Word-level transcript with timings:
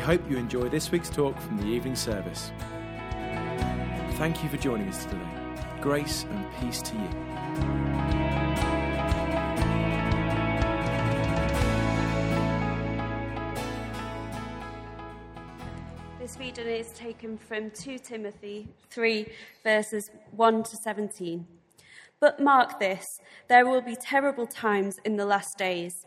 We 0.00 0.06
hope 0.06 0.30
you 0.30 0.38
enjoy 0.38 0.70
this 0.70 0.90
week's 0.90 1.10
talk 1.10 1.38
from 1.38 1.58
the 1.58 1.66
evening 1.66 1.94
service. 1.94 2.52
Thank 4.12 4.42
you 4.42 4.48
for 4.48 4.56
joining 4.56 4.88
us 4.88 5.04
today. 5.04 5.18
Grace 5.82 6.24
and 6.30 6.46
peace 6.58 6.80
to 6.80 6.94
you. 6.94 7.08
This 16.18 16.38
reading 16.38 16.66
is 16.66 16.92
taken 16.92 17.36
from 17.36 17.70
2 17.70 17.98
Timothy 17.98 18.68
3, 18.88 19.26
verses 19.62 20.10
1 20.30 20.62
to 20.62 20.76
17. 20.78 21.46
But 22.20 22.40
mark 22.40 22.80
this 22.80 23.20
there 23.48 23.66
will 23.66 23.82
be 23.82 23.96
terrible 23.96 24.46
times 24.46 24.98
in 25.04 25.16
the 25.16 25.26
last 25.26 25.58
days. 25.58 26.06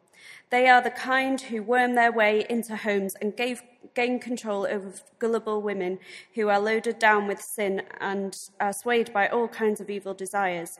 they 0.49 0.67
are 0.67 0.81
the 0.81 0.91
kind 0.91 1.39
who 1.39 1.63
worm 1.63 1.95
their 1.95 2.11
way 2.11 2.45
into 2.49 2.75
homes 2.75 3.15
and 3.21 3.35
gave, 3.35 3.63
gain 3.93 4.19
control 4.19 4.67
over 4.69 4.93
gullible 5.19 5.61
women 5.61 5.99
who 6.35 6.49
are 6.49 6.59
loaded 6.59 6.99
down 6.99 7.27
with 7.27 7.41
sin 7.41 7.83
and 7.99 8.37
are 8.59 8.73
swayed 8.73 9.13
by 9.13 9.27
all 9.27 9.47
kinds 9.47 9.79
of 9.81 9.89
evil 9.89 10.13
desires. 10.13 10.79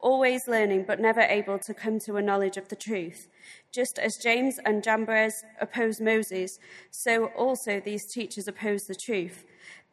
Always 0.00 0.48
learning 0.48 0.84
but 0.86 1.00
never 1.00 1.20
able 1.20 1.58
to 1.60 1.72
come 1.72 1.98
to 2.00 2.16
a 2.16 2.22
knowledge 2.22 2.56
of 2.56 2.68
the 2.68 2.76
truth. 2.76 3.28
Just 3.72 3.98
as 3.98 4.18
jannes 4.18 4.58
and 4.64 4.82
jambres 4.82 5.44
opposed 5.60 6.00
moses 6.00 6.58
so 6.90 7.26
also 7.26 7.80
these 7.80 8.06
teachers 8.06 8.46
oppose 8.46 8.86
the 8.86 8.94
truth 8.94 9.44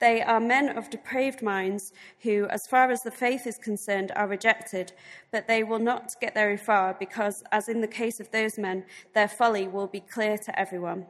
they 0.02 0.22
are 0.22 0.40
men 0.40 0.76
of 0.76 0.90
depraved 0.90 1.42
minds 1.42 1.94
who, 2.24 2.48
as 2.48 2.68
far 2.68 2.90
as 2.90 3.04
the 3.04 3.12
faith 3.12 3.46
is 3.46 3.58
concerned, 3.58 4.12
are 4.16 4.28
rejected, 4.28 4.92
but 5.32 5.48
they 5.48 5.64
will 5.64 5.80
not 5.80 6.16
get 6.20 6.34
very 6.34 6.58
far 6.58 6.96
because, 7.00 7.44
as 7.52 7.70
in 7.70 7.82
the 7.82 7.88
case 7.88 8.20
of 8.20 8.32
those 8.32 8.58
men, 8.58 8.84
their 9.14 9.28
folly 9.28 9.68
will 9.68 9.88
be 9.88 10.00
clear 10.00 10.40
to 10.40 10.60
everyone. 10.60 11.06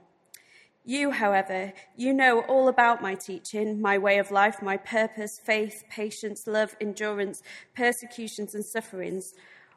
You, 0.84 1.12
however, 1.12 1.72
you 1.96 2.14
know 2.14 2.42
all 2.42 2.68
about 2.68 3.02
my 3.02 3.16
teaching, 3.16 3.82
my 3.82 3.98
way 3.98 4.18
of 4.18 4.30
life, 4.30 4.62
my 4.62 4.76
purpose, 4.76 5.40
faith, 5.40 5.86
patience, 5.90 6.46
love, 6.46 6.76
endurance, 6.82 7.42
persecutions, 7.76 8.56
and 8.56 8.66
sufferings. 8.66 9.36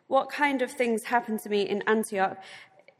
What 0.08 0.28
kind 0.28 0.60
of 0.60 0.72
things 0.72 1.04
happened 1.04 1.40
to 1.40 1.50
me 1.50 1.62
in 1.62 1.82
Antioch 1.86 2.42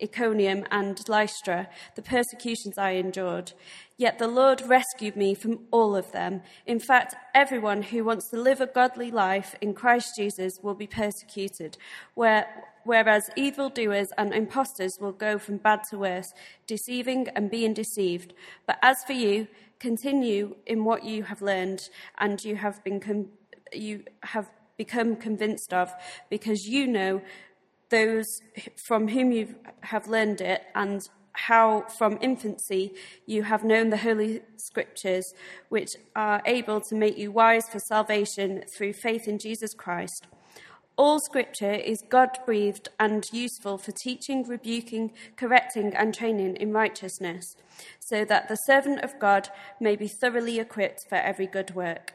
Iconium, 0.03 0.64
and 0.70 1.01
Lystra, 1.08 1.69
the 1.95 2.02
persecutions 2.02 2.77
I 2.79 2.92
endured. 2.92 3.52
Yet 3.96 4.19
the 4.19 4.29
Lord 4.29 4.63
rescued 4.67 5.17
me 5.17 5.35
from 5.35 5.61
all 5.70 5.95
of 5.95 6.11
them. 6.13 6.42
In 6.67 6.80
fact, 6.80 7.14
everyone 7.35 7.83
who 7.83 8.05
wants 8.05 8.29
to 8.30 8.41
live 8.41 8.61
a 8.61 8.67
godly 8.67 9.11
life 9.11 9.55
in 9.61 9.73
Christ 9.73 10.14
Jesus 10.17 10.58
will 10.63 10.74
be 10.74 10.89
persecuted, 10.89 11.79
where, 12.14 12.46
whereas 12.85 13.30
evildoers 13.36 14.08
and 14.19 14.35
impostors 14.35 14.98
will 15.01 15.13
go 15.13 15.39
from 15.39 15.58
bad 15.58 15.85
to 15.91 15.98
worse, 15.98 16.33
deceiving 16.67 17.29
and 17.36 17.51
being 17.51 17.73
deceived. 17.73 18.35
But 18.67 18.79
as 18.83 18.96
for 19.07 19.13
you, 19.13 19.46
continue 19.79 20.57
in 20.67 20.85
what 20.85 21.05
you 21.05 21.23
have 21.24 21.40
learned 21.40 21.89
and 22.19 22.42
you 22.42 22.57
have 22.57 22.83
been 22.83 23.01
com- 23.01 23.29
you 23.73 24.05
have 24.23 24.51
become 24.77 25.14
convinced 25.14 25.73
of, 25.73 25.92
because 26.30 26.67
you 26.67 26.86
know 26.86 27.23
those 27.90 28.27
from 28.86 29.08
whom 29.08 29.33
you 29.33 29.55
have 29.80 30.08
learned 30.08 30.40
it, 30.40 30.62
and 30.74 31.08
how 31.33 31.83
from 31.98 32.18
infancy 32.20 32.95
you 33.27 33.42
have 33.42 33.64
known 33.64 33.90
the 33.90 33.96
Holy 33.96 34.40
Scriptures, 34.56 35.34
which 35.68 35.90
are 36.14 36.40
able 36.46 36.80
to 36.80 36.95
make 36.95 37.18
you 37.18 37.33
wise 37.33 37.68
for 37.68 37.80
salvation 37.80 38.62
through 38.77 38.92
faith 38.92 39.27
in 39.27 39.39
Jesus 39.39 39.74
Christ. 39.74 40.27
All 40.96 41.18
Scripture 41.18 41.72
is 41.72 42.05
God 42.08 42.39
breathed 42.46 42.89
and 43.00 43.28
useful 43.33 43.78
for 43.78 43.90
teaching, 43.90 44.46
rebuking, 44.46 45.12
correcting, 45.36 45.92
and 45.96 46.14
training 46.14 46.55
in 46.56 46.72
righteousness, 46.72 47.56
so 47.98 48.24
that 48.24 48.48
the 48.48 48.55
servant 48.55 49.01
of 49.01 49.18
God 49.18 49.48
may 49.80 49.96
be 49.96 50.06
thoroughly 50.06 50.61
equipped 50.61 51.06
for 51.08 51.16
every 51.16 51.48
good 51.48 51.74
work. 51.74 52.14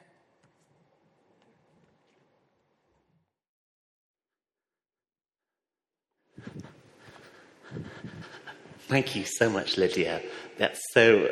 Thank 8.89 9.15
you 9.15 9.23
so 9.23 9.51
much, 9.51 9.77
Lydia. 9.77 10.19
That's 10.57 10.81
so. 10.93 11.29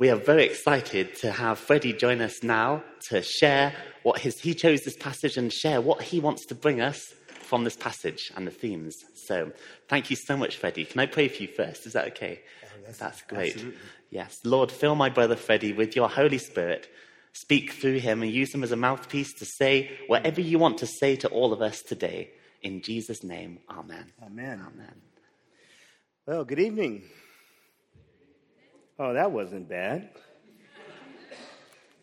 We 0.00 0.10
are 0.10 0.16
very 0.16 0.44
excited 0.44 1.14
to 1.18 1.30
have 1.30 1.56
Freddie 1.56 1.92
join 1.92 2.20
us 2.20 2.42
now 2.42 2.82
to 3.10 3.22
share 3.22 3.72
what 4.02 4.18
his, 4.18 4.40
he 4.40 4.54
chose 4.54 4.80
this 4.80 4.96
passage 4.96 5.36
and 5.36 5.52
share 5.52 5.80
what 5.80 6.02
he 6.02 6.18
wants 6.18 6.46
to 6.46 6.56
bring 6.56 6.80
us 6.80 7.14
from 7.28 7.62
this 7.62 7.76
passage 7.76 8.32
and 8.34 8.44
the 8.44 8.50
themes. 8.50 8.96
So, 9.14 9.52
thank 9.86 10.10
you 10.10 10.16
so 10.16 10.36
much, 10.36 10.56
Freddie. 10.56 10.84
Can 10.84 10.98
I 10.98 11.06
pray 11.06 11.28
for 11.28 11.42
you 11.42 11.48
first? 11.48 11.86
Is 11.86 11.92
that 11.92 12.08
okay? 12.08 12.40
Oh, 12.64 12.68
yes, 12.84 12.98
That's 12.98 13.22
great. 13.22 13.54
Absolutely. 13.54 13.78
Yes. 14.10 14.38
Lord, 14.44 14.72
fill 14.72 14.96
my 14.96 15.10
brother 15.10 15.36
Freddie 15.36 15.72
with 15.72 15.94
your 15.94 16.08
Holy 16.08 16.38
Spirit. 16.38 16.92
Speak 17.34 17.70
through 17.70 18.00
him 18.00 18.20
and 18.24 18.32
use 18.32 18.52
him 18.52 18.64
as 18.64 18.72
a 18.72 18.76
mouthpiece 18.76 19.32
to 19.34 19.44
say 19.44 19.96
whatever 20.08 20.40
you 20.40 20.58
want 20.58 20.78
to 20.78 20.86
say 20.86 21.14
to 21.14 21.28
all 21.28 21.52
of 21.52 21.62
us 21.62 21.82
today. 21.82 22.32
In 22.62 22.82
Jesus' 22.82 23.22
name, 23.22 23.60
amen. 23.70 24.12
Amen. 24.24 24.60
Amen. 24.66 25.02
Well, 26.28 26.44
good 26.44 26.58
evening. 26.58 27.04
Oh, 28.98 29.14
that 29.14 29.32
wasn't 29.32 29.66
bad. 29.66 30.10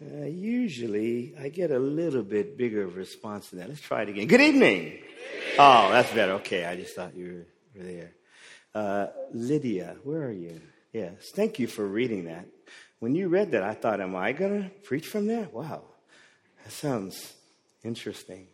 Uh, 0.01 0.25
usually, 0.25 1.35
I 1.39 1.49
get 1.49 1.69
a 1.69 1.77
little 1.77 2.23
bit 2.23 2.57
bigger 2.57 2.87
response 2.87 3.51
to 3.51 3.57
that. 3.57 3.69
Let's 3.69 3.81
try 3.81 4.01
it 4.01 4.09
again. 4.09 4.25
Good 4.25 4.41
evening. 4.41 4.97
Oh, 5.59 5.89
that's 5.91 6.11
better. 6.11 6.31
Okay, 6.41 6.65
I 6.65 6.75
just 6.75 6.95
thought 6.95 7.15
you 7.15 7.45
were, 7.75 7.79
were 7.79 7.87
there. 7.87 8.13
Uh, 8.73 9.07
Lydia, 9.31 9.97
where 10.03 10.23
are 10.23 10.31
you? 10.31 10.59
Yes, 10.91 11.29
thank 11.35 11.59
you 11.59 11.67
for 11.67 11.85
reading 11.85 12.25
that. 12.25 12.47
When 12.97 13.13
you 13.13 13.27
read 13.27 13.51
that, 13.51 13.61
I 13.61 13.75
thought, 13.75 14.01
am 14.01 14.15
I 14.15 14.31
going 14.31 14.63
to 14.63 14.69
preach 14.69 15.05
from 15.05 15.27
there? 15.27 15.49
Wow, 15.51 15.83
that 16.63 16.71
sounds 16.73 17.31
interesting. 17.83 18.47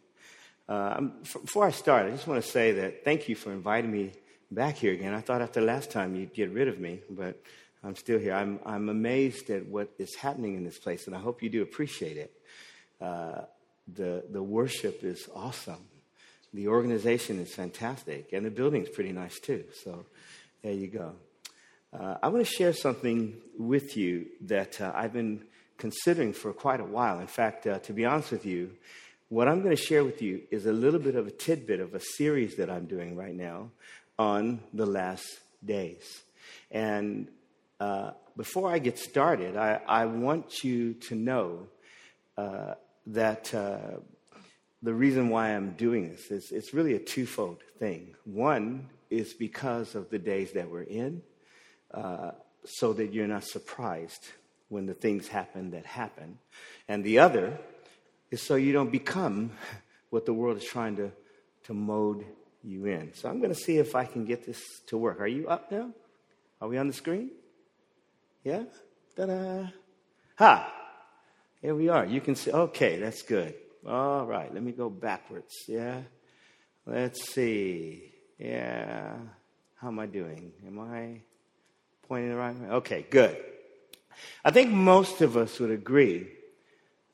Uh, 0.67 0.99
before 1.21 1.65
I 1.65 1.71
start, 1.71 2.07
I 2.07 2.09
just 2.11 2.27
want 2.27 2.43
to 2.43 2.49
say 2.51 2.73
that 2.73 3.05
thank 3.05 3.29
you 3.29 3.35
for 3.35 3.53
inviting 3.53 3.89
me 3.89 4.11
back 4.51 4.75
here 4.75 4.94
again. 4.94 5.13
I 5.13 5.22
thought 5.22 5.41
after 5.41 5.62
last 5.62 5.91
time 5.91 6.16
you'd 6.16 6.34
get 6.34 6.51
rid 6.51 6.67
of 6.67 6.79
me, 6.79 7.00
but 7.09 7.41
I'm 7.84 7.95
still 7.95 8.19
here. 8.19 8.34
I'm, 8.34 8.59
I'm 8.66 8.89
amazed 8.89 9.50
at 9.50 9.66
what 9.66 9.89
is 9.97 10.16
happening 10.16 10.56
in 10.56 10.63
this 10.63 10.78
place, 10.78 11.07
and 11.07 11.16
I 11.16 11.19
hope 11.19 11.41
you 11.41 11.50
do 11.50 11.62
appreciate 11.63 12.17
it. 12.17 12.34
Uh, 13.00 13.41
the, 13.96 14.23
the 14.29 14.43
worship 14.43 15.03
is 15.03 15.28
awesome. 15.34 15.87
The 16.53 16.67
organization 16.67 17.40
is 17.40 17.53
fantastic, 17.53 18.34
and 18.34 18.46
the 18.46 18.52
building's 18.52 18.90
pretty 18.90 19.14
nice 19.14 19.40
too. 19.40 19.64
So 19.84 20.05
there 20.61 20.73
you 20.73 20.87
go. 20.87 21.14
Uh, 21.97 22.17
I 22.22 22.28
want 22.28 22.46
to 22.46 22.52
share 22.52 22.73
something 22.73 23.35
with 23.58 23.97
you 23.97 24.28
that 24.41 24.79
uh, 24.79 24.91
I've 24.93 25.14
been 25.14 25.43
considering 25.78 26.34
for 26.34 26.53
quite 26.53 26.79
a 26.79 26.85
while. 26.85 27.20
In 27.20 27.28
fact, 27.28 27.67
uh, 27.67 27.79
to 27.79 27.93
be 27.93 28.05
honest 28.05 28.31
with 28.31 28.46
you, 28.46 28.72
what 29.29 29.47
I'm 29.47 29.64
going 29.64 29.75
to 29.75 29.81
share 29.81 30.03
with 30.03 30.22
you 30.22 30.41
is 30.52 30.66
a 30.66 30.73
little 30.73 30.99
bit 30.99 31.16
of 31.16 31.25
a 31.25 31.31
tidbit 31.31 31.79
of 31.79 31.96
a 31.96 32.02
series 32.02 32.58
that 32.58 32.70
I'm 32.70 32.85
doing 32.85 33.16
right 33.16 33.34
now 33.34 33.72
on 34.22 34.59
the 34.72 34.85
last 34.85 35.40
days. 35.66 36.22
And 36.70 37.28
uh, 37.79 38.12
before 38.38 38.72
I 38.72 38.78
get 38.78 39.00
started, 39.00 39.58
I, 39.58 39.82
I, 39.88 40.06
want 40.06 40.64
you 40.64 40.94
to 41.08 41.16
know 41.16 41.68
uh, 42.38 42.76
that 43.08 43.52
uh, 43.56 43.97
the 44.84 44.94
reason 44.94 45.29
why 45.29 45.56
I'm 45.56 45.72
doing 45.72 46.09
this 46.09 46.29
is 46.29 46.52
it's 46.52 46.72
really 46.72 46.94
a 46.94 47.00
twofold 47.00 47.64
thing. 47.79 48.14
One 48.26 48.90
is 49.09 49.34
because 49.34 49.96
of 49.96 50.12
the 50.12 50.20
days 50.20 50.52
that 50.52 50.70
we're 50.70 50.84
in, 50.84 51.23
uh, 51.91 52.32
so 52.64 52.94
that 52.94 53.12
you're 53.14 53.28
not 53.28 53.44
surprised 53.44 54.28
when 54.70 54.85
the 54.85 54.94
things 54.94 55.28
happen 55.28 55.72
that 55.72 55.88
happen. 55.88 56.38
And 56.88 57.03
the 57.03 57.18
other 57.18 57.58
is 58.29 58.44
so 58.44 58.53
you 58.53 58.72
don't 58.72 58.91
become 58.91 59.52
what 60.12 60.28
the 60.28 60.34
world 60.34 60.58
is 60.58 60.64
trying 60.64 60.97
to, 60.97 61.12
to 61.64 61.73
mold 61.73 62.23
you 62.63 62.85
in. 62.85 63.13
So 63.13 63.29
I'm 63.29 63.40
going 63.40 63.53
to 63.53 63.59
see 63.59 63.78
if 63.78 63.96
I 63.96 64.05
can 64.05 64.25
get 64.25 64.46
this 64.46 64.61
to 64.87 64.97
work. 64.97 65.19
Are 65.19 65.28
you 65.28 65.47
up 65.47 65.72
now? 65.72 65.91
Are 66.61 66.67
we 66.67 66.78
on 66.78 66.87
the 66.87 66.93
screen? 66.93 67.31
Yeah? 68.43 68.63
Ta 69.16 69.25
da! 69.25 69.67
Ha! 70.37 70.73
Here 71.61 71.75
we 71.75 71.90
are. 71.90 72.05
You 72.05 72.22
can 72.22 72.35
see. 72.35 72.52
Okay, 72.52 72.99
that's 72.99 73.22
good. 73.23 73.55
All 73.87 74.25
right, 74.25 74.53
let 74.53 74.63
me 74.63 74.72
go 74.72 74.90
backwards. 74.90 75.53
Yeah? 75.67 76.02
Let's 76.85 77.31
see. 77.34 78.11
Yeah. 78.37 79.16
How 79.75 79.87
am 79.87 79.99
I 79.99 80.05
doing? 80.05 80.52
Am 80.66 80.79
I 80.79 81.22
pointing 82.08 82.29
the 82.29 82.35
right 82.35 82.55
way? 82.55 82.67
Okay, 82.67 83.05
good. 83.09 83.37
I 84.43 84.52
think 84.52 84.72
most 84.72 85.22
of 85.22 85.37
us 85.37 85.59
would 85.59 85.72
agree 85.72 86.28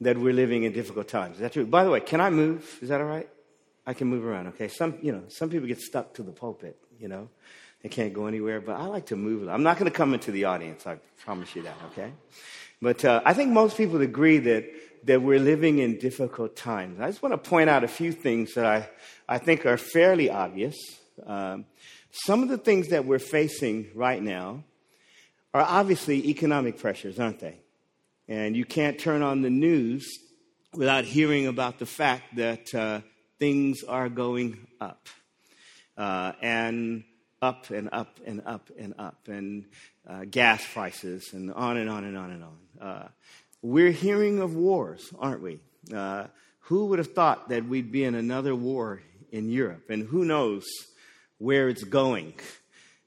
that 0.01 0.17
we're 0.17 0.33
living 0.33 0.63
in 0.63 0.73
difficult 0.73 1.07
times. 1.07 1.35
Is 1.35 1.41
that 1.41 1.53
true? 1.53 1.65
By 1.65 1.83
the 1.83 1.89
way, 1.89 1.99
can 1.99 2.21
I 2.21 2.29
move? 2.29 2.79
Is 2.81 2.89
that 2.89 3.01
all 3.01 3.07
right? 3.07 3.29
I 3.87 3.93
can 3.93 4.09
move 4.09 4.25
around, 4.25 4.47
okay? 4.47 4.67
Some, 4.67 4.97
you 5.01 5.13
know, 5.13 5.23
some 5.29 5.49
people 5.49 5.65
get 5.65 5.79
stuck 5.79 6.13
to 6.15 6.23
the 6.23 6.33
pulpit, 6.33 6.77
you 6.99 7.07
know. 7.07 7.29
They 7.81 7.89
can't 7.89 8.13
go 8.13 8.27
anywhere, 8.27 8.59
but 8.59 8.75
I 8.75 8.85
like 8.85 9.05
to 9.07 9.15
move. 9.15 9.47
I'm 9.47 9.63
not 9.63 9.79
going 9.79 9.89
to 9.89 9.95
come 9.95 10.13
into 10.13 10.31
the 10.31 10.43
audience, 10.43 10.85
I 10.85 10.97
promise 11.23 11.55
you 11.55 11.61
that, 11.61 11.77
okay? 11.91 12.11
But 12.81 13.05
uh, 13.05 13.21
I 13.23 13.33
think 13.33 13.51
most 13.51 13.77
people 13.77 14.01
agree 14.01 14.39
that, 14.39 14.65
that 15.05 15.21
we're 15.21 15.39
living 15.39 15.79
in 15.79 15.99
difficult 15.99 16.57
times. 16.57 16.99
I 16.99 17.07
just 17.07 17.23
want 17.23 17.31
to 17.31 17.49
point 17.49 17.69
out 17.69 17.85
a 17.85 17.87
few 17.87 18.11
things 18.11 18.55
that 18.55 18.65
I, 18.65 18.89
I 19.29 19.37
think 19.37 19.65
are 19.65 19.77
fairly 19.77 20.29
obvious. 20.29 20.75
Um, 21.25 21.65
some 22.11 22.43
of 22.43 22.49
the 22.49 22.57
things 22.57 22.89
that 22.89 23.05
we're 23.05 23.19
facing 23.19 23.87
right 23.95 24.21
now 24.21 24.65
are 25.53 25.61
obviously 25.61 26.27
economic 26.27 26.77
pressures, 26.77 27.19
aren't 27.19 27.39
they? 27.39 27.59
And 28.27 28.57
you 28.57 28.65
can't 28.65 28.99
turn 28.99 29.21
on 29.21 29.43
the 29.43 29.49
news 29.49 30.05
without 30.73 31.05
hearing 31.05 31.47
about 31.47 31.79
the 31.79 31.85
fact 31.85 32.35
that 32.35 32.75
uh, 32.75 33.01
things 33.39 33.83
are 33.83 34.09
going 34.09 34.67
up. 34.79 35.07
Uh, 35.97 36.33
and 36.41 37.03
up 37.41 37.69
and 37.69 37.89
up 37.91 38.19
and 38.25 38.41
up 38.45 38.69
and 38.77 38.93
up, 38.97 39.27
and 39.27 39.65
uh, 40.07 40.25
gas 40.29 40.63
prices, 40.73 41.33
and 41.33 41.53
on 41.53 41.77
and 41.77 41.89
on 41.89 42.03
and 42.03 42.17
on 42.17 42.31
and 42.31 42.43
on. 42.43 42.87
Uh, 42.87 43.07
we're 43.61 43.91
hearing 43.91 44.39
of 44.39 44.55
wars, 44.55 45.11
aren't 45.19 45.41
we? 45.41 45.59
Uh, 45.93 46.27
who 46.61 46.87
would 46.87 46.99
have 46.99 47.13
thought 47.13 47.49
that 47.49 47.65
we'd 47.65 47.91
be 47.91 48.03
in 48.03 48.15
another 48.15 48.55
war 48.55 49.01
in 49.31 49.49
Europe? 49.49 49.89
And 49.89 50.07
who 50.07 50.25
knows 50.25 50.65
where 51.37 51.69
it's 51.69 51.83
going? 51.83 52.33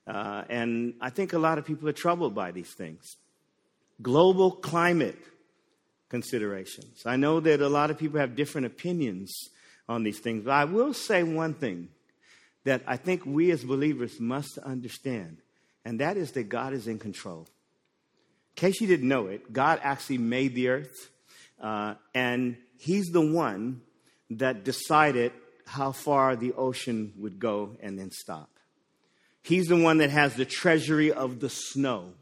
Uh, 0.06 0.44
and 0.48 0.94
I 1.00 1.10
think 1.10 1.32
a 1.32 1.38
lot 1.38 1.58
of 1.58 1.64
people 1.64 1.88
are 1.88 1.92
troubled 1.92 2.34
by 2.34 2.50
these 2.52 2.72
things. 2.74 3.16
Global 4.02 4.50
climate 4.50 5.18
considerations. 6.08 7.02
I 7.06 7.16
know 7.16 7.38
that 7.40 7.60
a 7.60 7.68
lot 7.68 7.90
of 7.90 7.98
people 7.98 8.18
have 8.18 8.34
different 8.34 8.66
opinions 8.66 9.32
on 9.90 10.04
these 10.04 10.20
things, 10.20 10.44
but 10.44 10.52
I 10.52 10.64
will 10.64 10.94
say 10.94 11.24
one 11.24 11.52
thing 11.52 11.88
that 12.64 12.82
I 12.86 12.96
think 12.96 13.26
we 13.26 13.50
as 13.50 13.64
believers 13.64 14.20
must 14.20 14.56
understand, 14.58 15.38
and 15.84 16.00
that 16.00 16.16
is 16.16 16.32
that 16.32 16.44
God 16.44 16.72
is 16.72 16.86
in 16.86 16.98
control. 16.98 17.40
In 17.40 18.54
case 18.54 18.80
you 18.80 18.86
didn't 18.86 19.08
know 19.08 19.26
it, 19.26 19.52
God 19.52 19.80
actually 19.82 20.18
made 20.18 20.54
the 20.54 20.68
earth, 20.68 21.10
uh, 21.60 21.94
and 22.14 22.56
He's 22.78 23.08
the 23.08 23.20
one 23.20 23.82
that 24.30 24.64
decided 24.64 25.32
how 25.66 25.92
far 25.92 26.36
the 26.36 26.52
ocean 26.52 27.12
would 27.18 27.38
go 27.38 27.76
and 27.82 27.98
then 27.98 28.10
stop. 28.12 28.48
He's 29.42 29.66
the 29.66 29.76
one 29.76 29.98
that 29.98 30.10
has 30.10 30.34
the 30.34 30.44
treasury 30.44 31.12
of 31.12 31.40
the 31.40 31.50
snow, 31.50 32.12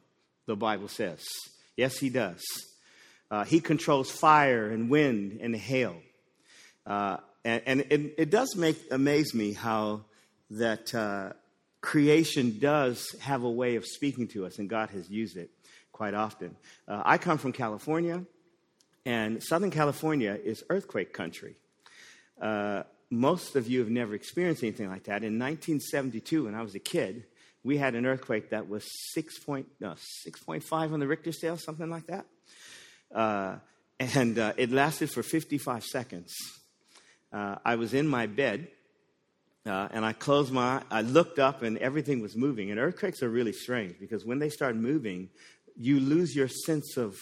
the 0.46 0.56
Bible 0.56 0.88
says. 0.88 1.22
Yes, 1.76 1.98
He 1.98 2.08
does. 2.08 2.42
Uh, 3.30 3.44
he 3.44 3.60
controls 3.60 4.10
fire 4.10 4.70
and 4.70 4.88
wind 4.88 5.38
and 5.42 5.54
hail. 5.54 5.96
Uh, 6.86 7.18
and, 7.48 7.62
and 7.66 7.80
it, 7.90 8.14
it, 8.18 8.30
does 8.30 8.54
make 8.56 8.76
amaze 8.90 9.34
me 9.34 9.54
how 9.54 10.04
that 10.50 10.94
uh, 10.94 11.32
creation 11.80 12.58
does 12.58 13.14
have 13.20 13.42
a 13.42 13.50
way 13.50 13.76
of 13.76 13.86
speaking 13.86 14.28
to 14.28 14.44
us, 14.44 14.58
and 14.58 14.68
God 14.68 14.90
has 14.90 15.08
used 15.08 15.36
it 15.36 15.50
quite 15.90 16.12
often. 16.12 16.56
Uh, 16.86 17.02
I 17.04 17.16
come 17.16 17.38
from 17.38 17.52
California, 17.52 18.24
and 19.06 19.42
Southern 19.42 19.70
California 19.70 20.38
is 20.44 20.62
earthquake 20.68 21.14
country. 21.14 21.56
Uh, 22.40 22.82
most 23.10 23.56
of 23.56 23.66
you 23.66 23.80
have 23.80 23.88
never 23.88 24.14
experienced 24.14 24.62
anything 24.62 24.90
like 24.90 25.04
that. 25.04 25.24
In 25.24 25.38
1972, 25.38 26.44
when 26.44 26.54
I 26.54 26.60
was 26.60 26.74
a 26.74 26.78
kid, 26.78 27.24
we 27.64 27.78
had 27.78 27.94
an 27.94 28.04
earthquake 28.04 28.50
that 28.50 28.68
was 28.68 28.84
6 29.14 29.38
point, 29.38 29.66
no, 29.80 29.94
6.5 30.26 30.92
on 30.92 31.00
the 31.00 31.06
Richter 31.06 31.32
scale, 31.32 31.56
something 31.56 31.88
like 31.88 32.06
that. 32.08 32.26
Uh, 33.14 33.56
and 33.98 34.38
uh, 34.38 34.52
it 34.58 34.70
lasted 34.70 35.10
for 35.10 35.22
55 35.22 35.84
seconds. 35.84 36.34
Uh, 37.32 37.56
I 37.64 37.76
was 37.76 37.94
in 37.94 38.08
my 38.08 38.26
bed 38.26 38.68
uh, 39.66 39.88
and 39.90 40.04
I 40.04 40.12
closed 40.12 40.52
my 40.52 40.82
I 40.90 41.02
looked 41.02 41.38
up 41.38 41.62
and 41.62 41.78
everything 41.78 42.20
was 42.20 42.36
moving. 42.36 42.70
And 42.70 42.80
earthquakes 42.80 43.22
are 43.22 43.28
really 43.28 43.52
strange 43.52 43.98
because 44.00 44.24
when 44.24 44.38
they 44.38 44.48
start 44.48 44.76
moving, 44.76 45.28
you 45.76 46.00
lose 46.00 46.34
your 46.34 46.48
sense 46.48 46.96
of 46.96 47.16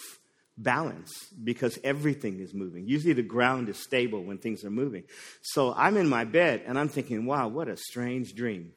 balance 0.57 1.13
because 1.43 1.79
everything 1.85 2.41
is 2.41 2.55
moving. 2.55 2.87
Usually 2.87 3.13
the 3.13 3.23
ground 3.23 3.69
is 3.69 3.83
stable 3.83 4.23
when 4.23 4.39
things 4.39 4.65
are 4.65 4.71
moving. 4.71 5.05
So 5.43 5.75
I'm 5.75 5.97
in 5.97 6.09
my 6.09 6.25
bed 6.25 6.63
and 6.67 6.79
I'm 6.79 6.89
thinking, 6.89 7.27
wow, 7.27 7.49
what 7.49 7.69
a 7.69 7.77
strange 7.77 8.35
dream. 8.35 8.73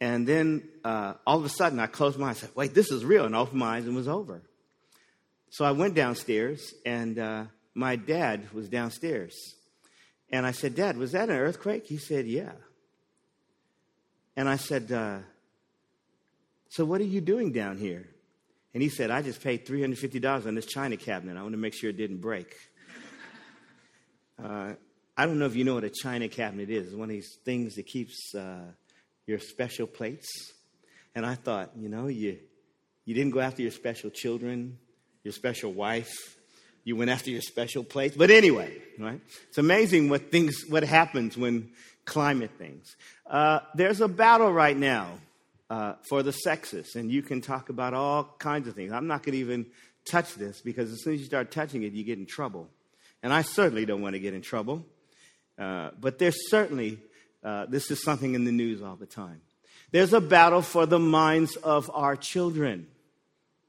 And 0.00 0.28
then 0.28 0.68
uh, 0.84 1.14
all 1.26 1.38
of 1.38 1.44
a 1.44 1.48
sudden 1.48 1.80
I 1.80 1.86
closed 1.86 2.18
my 2.18 2.30
eyes 2.30 2.38
said, 2.38 2.50
wait, 2.54 2.74
this 2.74 2.92
is 2.92 3.04
real. 3.04 3.24
And 3.24 3.34
I 3.34 3.40
opened 3.40 3.58
my 3.58 3.76
eyes 3.76 3.84
and 3.84 3.94
it 3.94 3.96
was 3.96 4.08
over. 4.08 4.42
So 5.50 5.64
I 5.64 5.72
went 5.72 5.94
downstairs 5.94 6.72
and 6.86 7.18
uh, 7.18 7.44
my 7.74 7.96
dad 7.96 8.52
was 8.52 8.68
downstairs. 8.68 9.34
And 10.30 10.46
I 10.46 10.52
said, 10.52 10.74
Dad, 10.74 10.96
was 10.96 11.12
that 11.12 11.30
an 11.30 11.36
earthquake? 11.36 11.86
He 11.86 11.96
said, 11.96 12.26
Yeah. 12.26 12.52
And 14.36 14.48
I 14.48 14.56
said, 14.56 14.92
uh, 14.92 15.18
So 16.68 16.84
what 16.84 17.00
are 17.00 17.04
you 17.04 17.20
doing 17.20 17.52
down 17.52 17.78
here? 17.78 18.08
And 18.74 18.82
he 18.82 18.88
said, 18.90 19.10
I 19.10 19.22
just 19.22 19.42
paid 19.42 19.66
$350 19.66 20.46
on 20.46 20.54
this 20.54 20.66
china 20.66 20.96
cabinet. 20.96 21.36
I 21.36 21.42
want 21.42 21.54
to 21.54 21.58
make 21.58 21.74
sure 21.74 21.90
it 21.90 21.96
didn't 21.96 22.20
break. 22.20 22.54
uh, 24.44 24.74
I 25.16 25.26
don't 25.26 25.38
know 25.38 25.46
if 25.46 25.56
you 25.56 25.64
know 25.64 25.74
what 25.74 25.84
a 25.84 25.90
china 25.90 26.28
cabinet 26.28 26.70
is. 26.70 26.88
It's 26.88 26.94
one 26.94 27.08
of 27.08 27.14
these 27.14 27.38
things 27.44 27.74
that 27.74 27.86
keeps 27.86 28.34
uh, 28.34 28.66
your 29.26 29.38
special 29.38 29.86
plates. 29.86 30.28
And 31.14 31.24
I 31.26 31.34
thought, 31.34 31.72
you 31.76 31.88
know, 31.88 32.06
you, 32.06 32.38
you 33.04 33.14
didn't 33.14 33.32
go 33.32 33.40
after 33.40 33.62
your 33.62 33.70
special 33.72 34.10
children, 34.10 34.78
your 35.24 35.32
special 35.32 35.72
wife, 35.72 36.37
you 36.88 36.96
went 36.96 37.10
after 37.10 37.30
your 37.30 37.42
special 37.42 37.84
place. 37.84 38.14
But 38.16 38.30
anyway, 38.30 38.74
right? 38.98 39.20
It's 39.48 39.58
amazing 39.58 40.08
what 40.08 40.32
things, 40.32 40.64
what 40.66 40.82
happens 40.82 41.36
when 41.36 41.68
climate 42.06 42.52
things. 42.56 42.96
Uh, 43.26 43.60
there's 43.74 44.00
a 44.00 44.08
battle 44.08 44.50
right 44.50 44.76
now 44.76 45.18
uh, 45.68 45.96
for 46.08 46.22
the 46.22 46.32
sexes, 46.32 46.96
and 46.96 47.12
you 47.12 47.20
can 47.20 47.42
talk 47.42 47.68
about 47.68 47.92
all 47.92 48.24
kinds 48.38 48.66
of 48.68 48.74
things. 48.74 48.90
I'm 48.90 49.06
not 49.06 49.22
going 49.22 49.34
to 49.34 49.38
even 49.38 49.66
touch 50.10 50.34
this 50.34 50.62
because 50.62 50.90
as 50.90 51.02
soon 51.02 51.12
as 51.12 51.20
you 51.20 51.26
start 51.26 51.50
touching 51.50 51.82
it, 51.82 51.92
you 51.92 52.04
get 52.04 52.18
in 52.18 52.24
trouble. 52.24 52.70
And 53.22 53.34
I 53.34 53.42
certainly 53.42 53.84
don't 53.84 54.00
want 54.00 54.14
to 54.14 54.20
get 54.20 54.32
in 54.32 54.40
trouble. 54.40 54.86
Uh, 55.58 55.90
but 56.00 56.18
there's 56.18 56.48
certainly, 56.48 56.98
uh, 57.44 57.66
this 57.66 57.90
is 57.90 58.02
something 58.02 58.34
in 58.34 58.46
the 58.46 58.52
news 58.52 58.80
all 58.80 58.96
the 58.96 59.04
time. 59.04 59.42
There's 59.90 60.14
a 60.14 60.22
battle 60.22 60.62
for 60.62 60.86
the 60.86 60.98
minds 60.98 61.56
of 61.56 61.90
our 61.92 62.16
children 62.16 62.86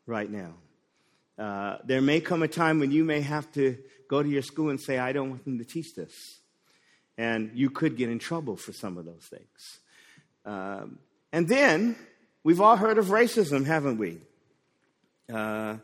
right 0.06 0.32
now. 0.32 0.54
Uh, 1.40 1.78
there 1.86 2.02
may 2.02 2.20
come 2.20 2.44
a 2.44 2.50
time 2.50 2.80
when 2.80 2.92
you 2.92 3.06
may 3.06 3.22
have 3.22 3.50
to 3.54 3.78
go 4.10 4.22
to 4.22 4.28
your 4.28 4.42
school 4.42 4.70
and 4.70 4.82
say, 4.82 4.98
I 4.98 5.14
don't 5.14 5.30
want 5.30 5.46
them 5.46 5.58
to 5.60 5.64
teach 5.64 5.96
this. 5.96 6.42
And 7.18 7.52
you 7.54 7.70
could 7.70 7.96
get 7.96 8.10
in 8.10 8.20
trouble 8.20 8.58
for 8.58 8.74
some 8.74 8.98
of 8.98 9.06
those 9.06 9.24
things. 9.24 9.80
Um, 10.46 11.00
and 11.32 11.48
then 11.48 11.96
we've 12.44 12.60
all 12.60 12.76
heard 12.76 12.98
of 12.98 13.08
racism, 13.08 13.66
haven't 13.66 13.98
we? 13.98 14.20
Uh, 15.32 15.78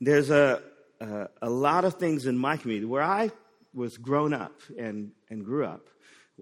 there's 0.00 0.28
a, 0.28 0.60
a, 1.00 1.28
a, 1.42 1.48
lot 1.48 1.84
of 1.84 1.94
things 1.94 2.26
in 2.26 2.36
my 2.36 2.56
community 2.56 2.86
where 2.86 3.02
I 3.02 3.30
was 3.72 3.96
grown 3.96 4.34
up 4.34 4.60
and, 4.78 5.12
and 5.30 5.44
grew 5.44 5.64
up. 5.64 5.88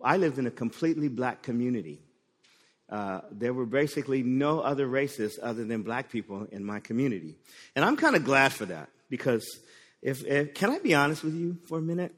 I 0.03 0.17
lived 0.17 0.39
in 0.39 0.47
a 0.47 0.51
completely 0.51 1.09
black 1.09 1.43
community. 1.43 2.01
Uh, 2.89 3.21
there 3.33 3.53
were 3.53 3.67
basically 3.67 4.23
no 4.23 4.61
other 4.61 4.87
races 4.87 5.39
other 5.43 5.65
than 5.65 5.83
black 5.83 6.11
people 6.11 6.47
in 6.53 6.65
my 6.65 6.79
community. 6.79 7.35
And 7.75 7.85
I'm 7.85 7.97
kind 7.97 8.15
of 8.15 8.25
glad 8.25 8.53
for 8.53 8.67
that 8.67 8.89
because 9.11 9.45
if, 10.03 10.25
if, 10.25 10.55
can 10.55 10.71
I 10.71 10.79
be 10.79 10.95
honest 10.95 11.25
with 11.25 11.35
you 11.35 11.59
for 11.67 11.79
a 11.79 11.83
minute? 11.83 12.15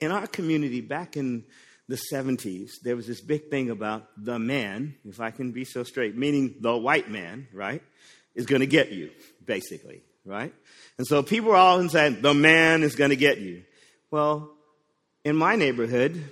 In 0.00 0.10
our 0.10 0.26
community 0.26 0.80
back 0.80 1.16
in 1.16 1.44
the 1.88 1.98
70s, 2.12 2.80
there 2.82 2.94
was 2.94 3.06
this 3.06 3.20
big 3.20 3.48
thing 3.48 3.70
about 3.70 4.06
the 4.16 4.38
man, 4.38 4.94
if 5.06 5.20
I 5.20 5.30
can 5.30 5.52
be 5.52 5.64
so 5.64 5.82
straight, 5.82 6.16
meaning 6.16 6.56
the 6.60 6.76
white 6.76 7.10
man, 7.10 7.48
right, 7.52 7.82
is 8.34 8.46
going 8.46 8.60
to 8.60 8.66
get 8.66 8.92
you, 8.92 9.10
basically, 9.44 10.02
right? 10.24 10.54
And 10.98 11.06
so 11.06 11.22
people 11.22 11.50
were 11.50 11.56
all 11.56 11.86
saying, 11.88 12.20
the 12.20 12.34
man 12.34 12.82
is 12.82 12.96
going 12.96 13.10
to 13.10 13.16
get 13.16 13.40
you. 13.40 13.64
Well, 14.10 14.50
in 15.24 15.36
my 15.36 15.56
neighborhood, 15.56 16.22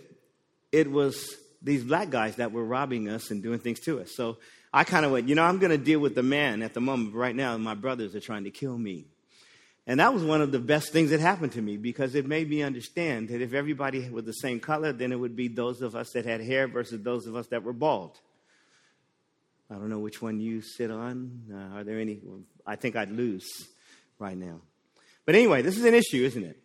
it 0.70 0.90
was 0.90 1.36
these 1.62 1.84
black 1.84 2.10
guys 2.10 2.36
that 2.36 2.52
were 2.52 2.64
robbing 2.64 3.08
us 3.08 3.30
and 3.30 3.42
doing 3.42 3.58
things 3.58 3.80
to 3.80 4.00
us. 4.00 4.12
So 4.14 4.38
I 4.72 4.84
kind 4.84 5.04
of 5.04 5.12
went, 5.12 5.28
you 5.28 5.34
know, 5.34 5.44
I'm 5.44 5.58
going 5.58 5.70
to 5.70 5.78
deal 5.78 6.00
with 6.00 6.14
the 6.14 6.22
man 6.22 6.62
at 6.62 6.74
the 6.74 6.80
moment. 6.80 7.14
Right 7.14 7.34
now, 7.34 7.56
my 7.56 7.74
brothers 7.74 8.14
are 8.14 8.20
trying 8.20 8.44
to 8.44 8.50
kill 8.50 8.76
me. 8.76 9.06
And 9.86 10.00
that 10.00 10.12
was 10.12 10.22
one 10.22 10.42
of 10.42 10.52
the 10.52 10.58
best 10.58 10.92
things 10.92 11.10
that 11.10 11.20
happened 11.20 11.52
to 11.52 11.62
me 11.62 11.78
because 11.78 12.14
it 12.14 12.26
made 12.26 12.50
me 12.50 12.62
understand 12.62 13.30
that 13.30 13.40
if 13.40 13.54
everybody 13.54 14.06
was 14.10 14.26
the 14.26 14.32
same 14.32 14.60
color, 14.60 14.92
then 14.92 15.12
it 15.12 15.16
would 15.16 15.34
be 15.34 15.48
those 15.48 15.80
of 15.80 15.96
us 15.96 16.10
that 16.10 16.26
had 16.26 16.42
hair 16.42 16.68
versus 16.68 17.02
those 17.02 17.26
of 17.26 17.34
us 17.34 17.46
that 17.46 17.62
were 17.62 17.72
bald. 17.72 18.18
I 19.70 19.74
don't 19.74 19.88
know 19.88 19.98
which 19.98 20.20
one 20.20 20.40
you 20.40 20.60
sit 20.60 20.90
on. 20.90 21.42
Uh, 21.50 21.78
are 21.78 21.84
there 21.84 21.98
any? 22.00 22.20
I 22.66 22.76
think 22.76 22.96
I'd 22.96 23.10
lose 23.10 23.46
right 24.18 24.36
now. 24.36 24.60
But 25.24 25.34
anyway, 25.34 25.62
this 25.62 25.78
is 25.78 25.84
an 25.84 25.94
issue, 25.94 26.22
isn't 26.24 26.44
it? 26.44 26.58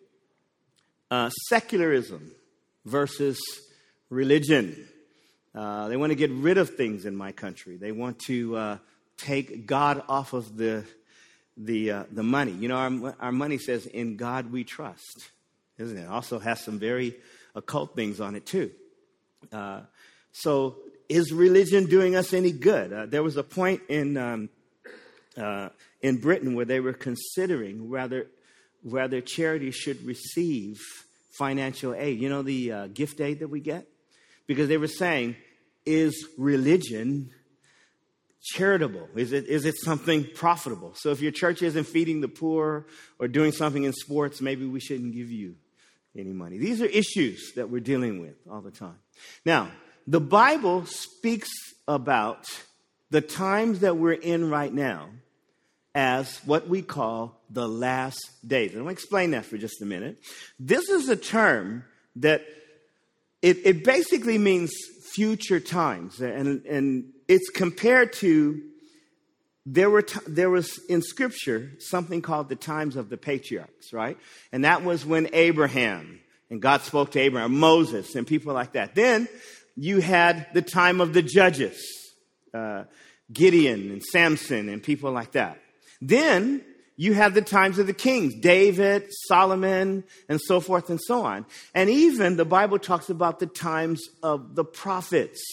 Uh, 1.10 1.30
secularism 1.30 2.32
versus 2.86 3.40
religion. 4.14 4.88
Uh, 5.56 5.88
they 5.88 5.98
want 5.98 6.12
to 6.12 6.16
get 6.16 6.32
rid 6.32 6.58
of 6.58 6.76
things 6.76 7.06
in 7.06 7.16
my 7.16 7.32
country. 7.32 7.78
They 7.78 7.92
want 7.92 8.20
to 8.28 8.56
uh, 8.56 8.78
take 9.18 9.66
God 9.66 10.04
off 10.08 10.34
of 10.34 10.58
the 10.58 10.86
the 11.58 11.92
uh, 11.92 12.04
the 12.12 12.24
money. 12.24 12.52
You 12.52 12.70
know, 12.70 12.76
our 12.76 13.16
our 13.20 13.32
money 13.32 13.58
says, 13.58 13.86
"In 13.86 14.18
God 14.18 14.52
we 14.52 14.64
trust," 14.64 15.30
isn't 15.78 15.98
it? 15.98 16.08
Also 16.08 16.40
has 16.40 16.64
some 16.64 16.80
very 16.80 17.16
occult 17.56 17.96
things 17.96 18.20
on 18.20 18.36
it 18.36 18.46
too. 18.46 18.72
Uh, 19.52 19.82
so, 20.32 20.78
is 21.10 21.32
religion 21.32 21.86
doing 21.86 22.16
us 22.16 22.34
any 22.34 22.52
good? 22.52 22.92
Uh, 22.92 23.06
there 23.06 23.22
was 23.22 23.38
a 23.38 23.44
point 23.44 23.82
in 23.90 24.18
um, 24.18 24.50
uh, 25.38 25.70
in 26.02 26.18
Britain 26.18 26.56
where 26.56 26.66
they 26.66 26.80
were 26.80 26.94
considering 26.94 27.90
whether 27.90 28.28
whether 28.82 29.22
charities 29.22 29.76
should 29.76 30.04
receive 30.04 30.82
financial 31.38 31.94
aid. 31.94 32.20
You 32.20 32.30
know, 32.30 32.42
the 32.42 32.90
gift 32.92 33.22
aid 33.22 33.40
that 33.40 33.50
we 33.50 33.60
get, 33.60 33.88
because 34.48 34.68
they 34.68 34.78
were 34.78 34.88
saying, 34.88 35.36
is 35.86 36.28
religion 36.38 37.32
charitable? 38.42 39.08
Is 39.16 39.32
it, 39.32 39.48
is 39.48 39.66
it 39.66 39.76
something 39.78 40.28
profitable? 40.36 40.94
So 40.96 41.12
if 41.12 41.22
your 41.22 41.32
church 41.32 41.62
isn't 41.62 41.86
feeding 41.86 42.22
the 42.22 42.28
poor 42.28 42.86
or 43.20 43.28
doing 43.28 43.52
something 43.52 43.84
in 43.84 43.94
sports, 43.94 44.42
maybe 44.42 44.66
we 44.66 44.80
shouldn't 44.80 45.14
give 45.14 45.32
you 45.32 45.56
any 46.18 46.34
money. 46.34 46.58
These 46.58 46.82
are 46.82 46.86
issues 46.86 47.54
that 47.56 47.70
we're 47.70 47.82
dealing 47.82 48.20
with 48.20 48.36
all 48.50 48.62
the 48.62 48.72
time. 48.72 49.00
Now, 49.46 49.72
the 50.06 50.20
Bible 50.20 50.86
speaks 50.86 51.50
about 51.88 52.46
the 53.10 53.22
times 53.22 53.80
that 53.80 53.98
we're 53.98 54.14
in 54.14 54.50
right 54.50 54.74
now 54.74 55.10
as 55.96 56.40
what 56.46 56.68
we 56.68 56.82
call 56.82 57.40
the 57.50 57.68
last 57.68 58.20
days. 58.46 58.74
And 58.74 58.84
I'll 58.84 58.90
explain 58.90 59.32
that 59.32 59.46
for 59.46 59.58
just 59.58 59.82
a 59.82 59.86
minute. 59.86 60.18
This 60.60 60.90
is 60.90 61.08
a 61.10 61.16
term 61.16 61.86
that 62.18 62.44
it, 63.44 63.60
it 63.66 63.84
basically 63.84 64.38
means 64.38 64.72
future 65.12 65.60
times. 65.60 66.22
And, 66.22 66.66
and 66.66 67.12
it's 67.28 67.50
compared 67.50 68.14
to 68.14 68.62
there 69.66 69.90
were 69.90 70.02
t- 70.02 70.20
there 70.28 70.50
was 70.50 70.78
in 70.90 71.02
scripture 71.02 71.72
something 71.80 72.22
called 72.22 72.50
the 72.50 72.56
times 72.56 72.96
of 72.98 73.10
the 73.10 73.16
patriarchs 73.16 73.94
right? 73.94 74.18
And 74.52 74.66
that 74.66 74.84
was 74.84 75.06
when 75.06 75.30
abraham 75.32 76.20
and 76.50 76.62
god 76.62 76.82
spoke 76.82 77.12
to 77.12 77.20
abraham 77.20 77.58
moses 77.58 78.14
and 78.16 78.28
people 78.28 78.54
like 78.54 78.74
that. 78.74 78.94
Then 78.94 79.30
you 79.78 80.02
had 80.02 80.48
the 80.54 80.62
time 80.62 81.00
of 81.00 81.14
the 81.14 81.22
judges 81.22 81.82
uh, 82.54 82.84
gideon 83.32 83.90
and 83.90 84.04
samson 84.04 84.68
and 84.68 84.84
people 84.84 85.14
like 85.14 85.32
that. 85.32 85.62
Then 86.02 86.62
you 86.96 87.14
have 87.14 87.34
the 87.34 87.42
times 87.42 87.80
of 87.80 87.88
the 87.88 87.94
kings 87.94 88.36
david 88.36 89.06
solomon 89.28 90.04
and 90.30 90.40
so 90.42 90.60
forth 90.60 90.90
and 90.90 91.02
so 91.02 91.24
on 91.24 91.46
and 91.74 91.90
even 91.90 92.38
the 92.38 92.46
bible 92.46 92.80
talks 92.80 93.10
about 93.10 93.40
the 93.40 93.48
times 93.48 94.02
of 94.22 94.56
the 94.56 94.64
prophets 94.64 95.44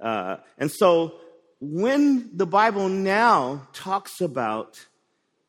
uh, 0.00 0.36
and 0.58 0.70
so 0.70 1.14
when 1.62 2.36
the 2.36 2.44
Bible 2.44 2.88
now 2.88 3.68
talks 3.72 4.20
about 4.20 4.84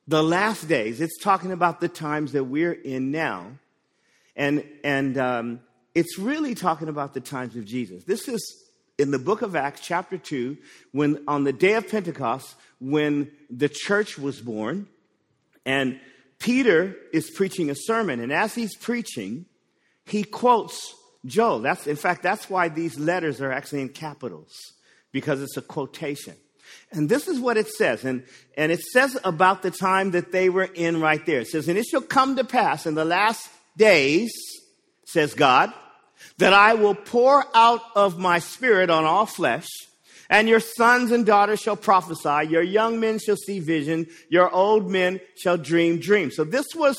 the 0.08 0.22
last 0.22 0.67
days, 0.67 1.01
it's 1.01 1.17
talking 1.17 1.51
about 1.51 1.82
the 1.82 1.88
times 1.88 2.34
that 2.34 2.43
we're 2.43 2.72
in 2.72 3.10
now. 3.10 3.48
And, 4.36 4.63
and 4.84 5.17
um, 5.17 5.60
it's 5.96 6.20
really 6.20 6.53
talking 6.53 6.88
about 6.88 7.15
the 7.15 7.20
times 7.20 7.55
of 7.55 7.65
Jesus. 7.65 8.03
This 8.03 8.27
is 8.27 8.63
in 9.00 9.10
the 9.10 9.17
book 9.17 9.41
of 9.41 9.55
Acts, 9.55 9.82
chapter 9.82 10.20
2, 10.20 10.55
when 10.91 11.24
on 11.27 11.46
the 11.46 11.53
day 11.53 11.74
of 11.74 11.89
Pentecost, 11.89 12.55
when 12.79 13.32
the 13.50 13.70
church 13.70 14.20
was 14.20 14.39
born, 14.39 14.88
and 15.65 16.00
Peter 16.39 16.96
is 17.13 17.29
preaching 17.29 17.70
a 17.70 17.75
sermon. 17.75 18.20
And 18.20 18.32
as 18.32 18.53
he's 18.53 18.75
preaching, 18.75 19.46
he 20.05 20.24
quotes 20.24 20.93
Joel. 21.25 21.60
That's, 21.60 21.88
in 21.88 21.96
fact, 21.96 22.24
that's 22.24 22.50
why 22.50 22.70
these 22.70 23.00
letters 23.00 23.41
are 23.41 23.51
actually 23.51 23.82
in 23.82 23.89
capitals, 23.89 24.53
because 25.12 25.41
it's 25.41 25.58
a 25.58 25.62
quotation. 25.62 26.36
And 26.91 27.10
this 27.10 27.27
is 27.27 27.39
what 27.39 27.58
it 27.58 27.67
says. 27.67 28.03
And, 28.03 28.24
and 28.58 28.72
it 28.72 28.82
says 28.82 29.17
about 29.24 29.62
the 29.62 29.72
time 29.72 30.12
that 30.12 30.32
they 30.32 30.50
were 30.50 30.63
in 30.63 31.00
right 31.00 31.25
there. 31.25 31.41
It 31.41 31.48
says, 31.48 31.67
And 31.67 31.77
it 31.77 31.86
shall 31.86 32.01
come 32.01 32.36
to 32.36 32.43
pass 32.43 32.86
in 32.86 32.96
the 32.96 33.05
last 33.05 33.50
days, 33.77 34.32
says 35.05 35.34
God, 35.34 35.74
that 36.38 36.53
I 36.53 36.75
will 36.75 36.96
pour 36.96 37.46
out 37.55 37.82
of 37.96 38.20
my 38.20 38.39
spirit 38.39 38.89
on 38.89 39.05
all 39.05 39.25
flesh, 39.25 39.67
and 40.33 40.49
your 40.49 40.59
sons 40.59 41.11
and 41.11 41.27
daughters 41.27 41.59
shall 41.59 41.75
prophesy, 41.75 42.49
your 42.49 42.63
young 42.63 42.99
men 42.99 43.19
shall 43.19 43.35
see 43.35 43.59
vision, 43.59 44.07
your 44.29 44.51
old 44.51 44.89
men 44.89 45.21
shall 45.37 45.57
dream 45.57 45.99
dreams. 45.99 46.35
So 46.35 46.43
this 46.43 46.73
was 46.73 46.97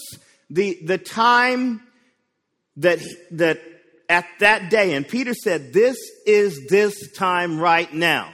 the, 0.48 0.78
the 0.84 0.98
time 0.98 1.82
that, 2.76 3.00
that 3.32 3.60
at 4.08 4.26
that 4.38 4.70
day. 4.70 4.94
And 4.94 5.06
Peter 5.06 5.34
said, 5.34 5.72
This 5.72 5.96
is 6.24 6.68
this 6.68 7.10
time 7.10 7.58
right 7.58 7.92
now. 7.92 8.32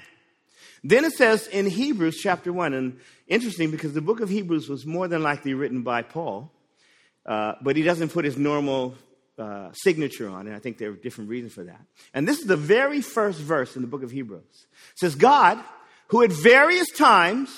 Then 0.85 1.07
it 1.07 1.15
says 1.15 1.47
in 1.47 1.65
Hebrews 1.65 2.19
chapter 2.19 2.53
1, 2.53 2.75
and 2.75 3.01
interesting 3.27 3.71
because 3.71 3.95
the 3.95 4.03
book 4.03 4.21
of 4.21 4.29
Hebrews 4.29 4.69
was 4.69 4.85
more 4.85 5.09
than 5.09 5.23
likely 5.23 5.55
written 5.55 5.81
by 5.81 6.03
Paul, 6.03 6.53
uh, 7.25 7.55
but 7.63 7.75
he 7.75 7.83
doesn't 7.83 8.11
put 8.11 8.27
his 8.27 8.37
normal 8.37 8.97
uh, 9.39 9.71
signature 9.73 10.29
on 10.29 10.47
it. 10.47 10.55
I 10.55 10.59
think 10.59 10.79
there 10.79 10.91
are 10.91 10.97
different 10.97 11.31
reasons 11.31 11.55
for 11.55 11.65
that. 11.65 11.81
And 12.13 12.29
this 12.29 12.39
is 12.39 12.47
the 12.47 12.57
very 12.57 13.01
first 13.01 13.39
verse 13.39 13.77
in 13.77 13.83
the 13.83 13.89
book 13.89 14.03
of 14.03 14.11
Hebrews. 14.11 14.43
It 14.43 14.99
says, 14.99 15.15
God, 15.15 15.59
who 16.09 16.23
at 16.23 16.33
various 16.33 16.91
times 16.91 17.51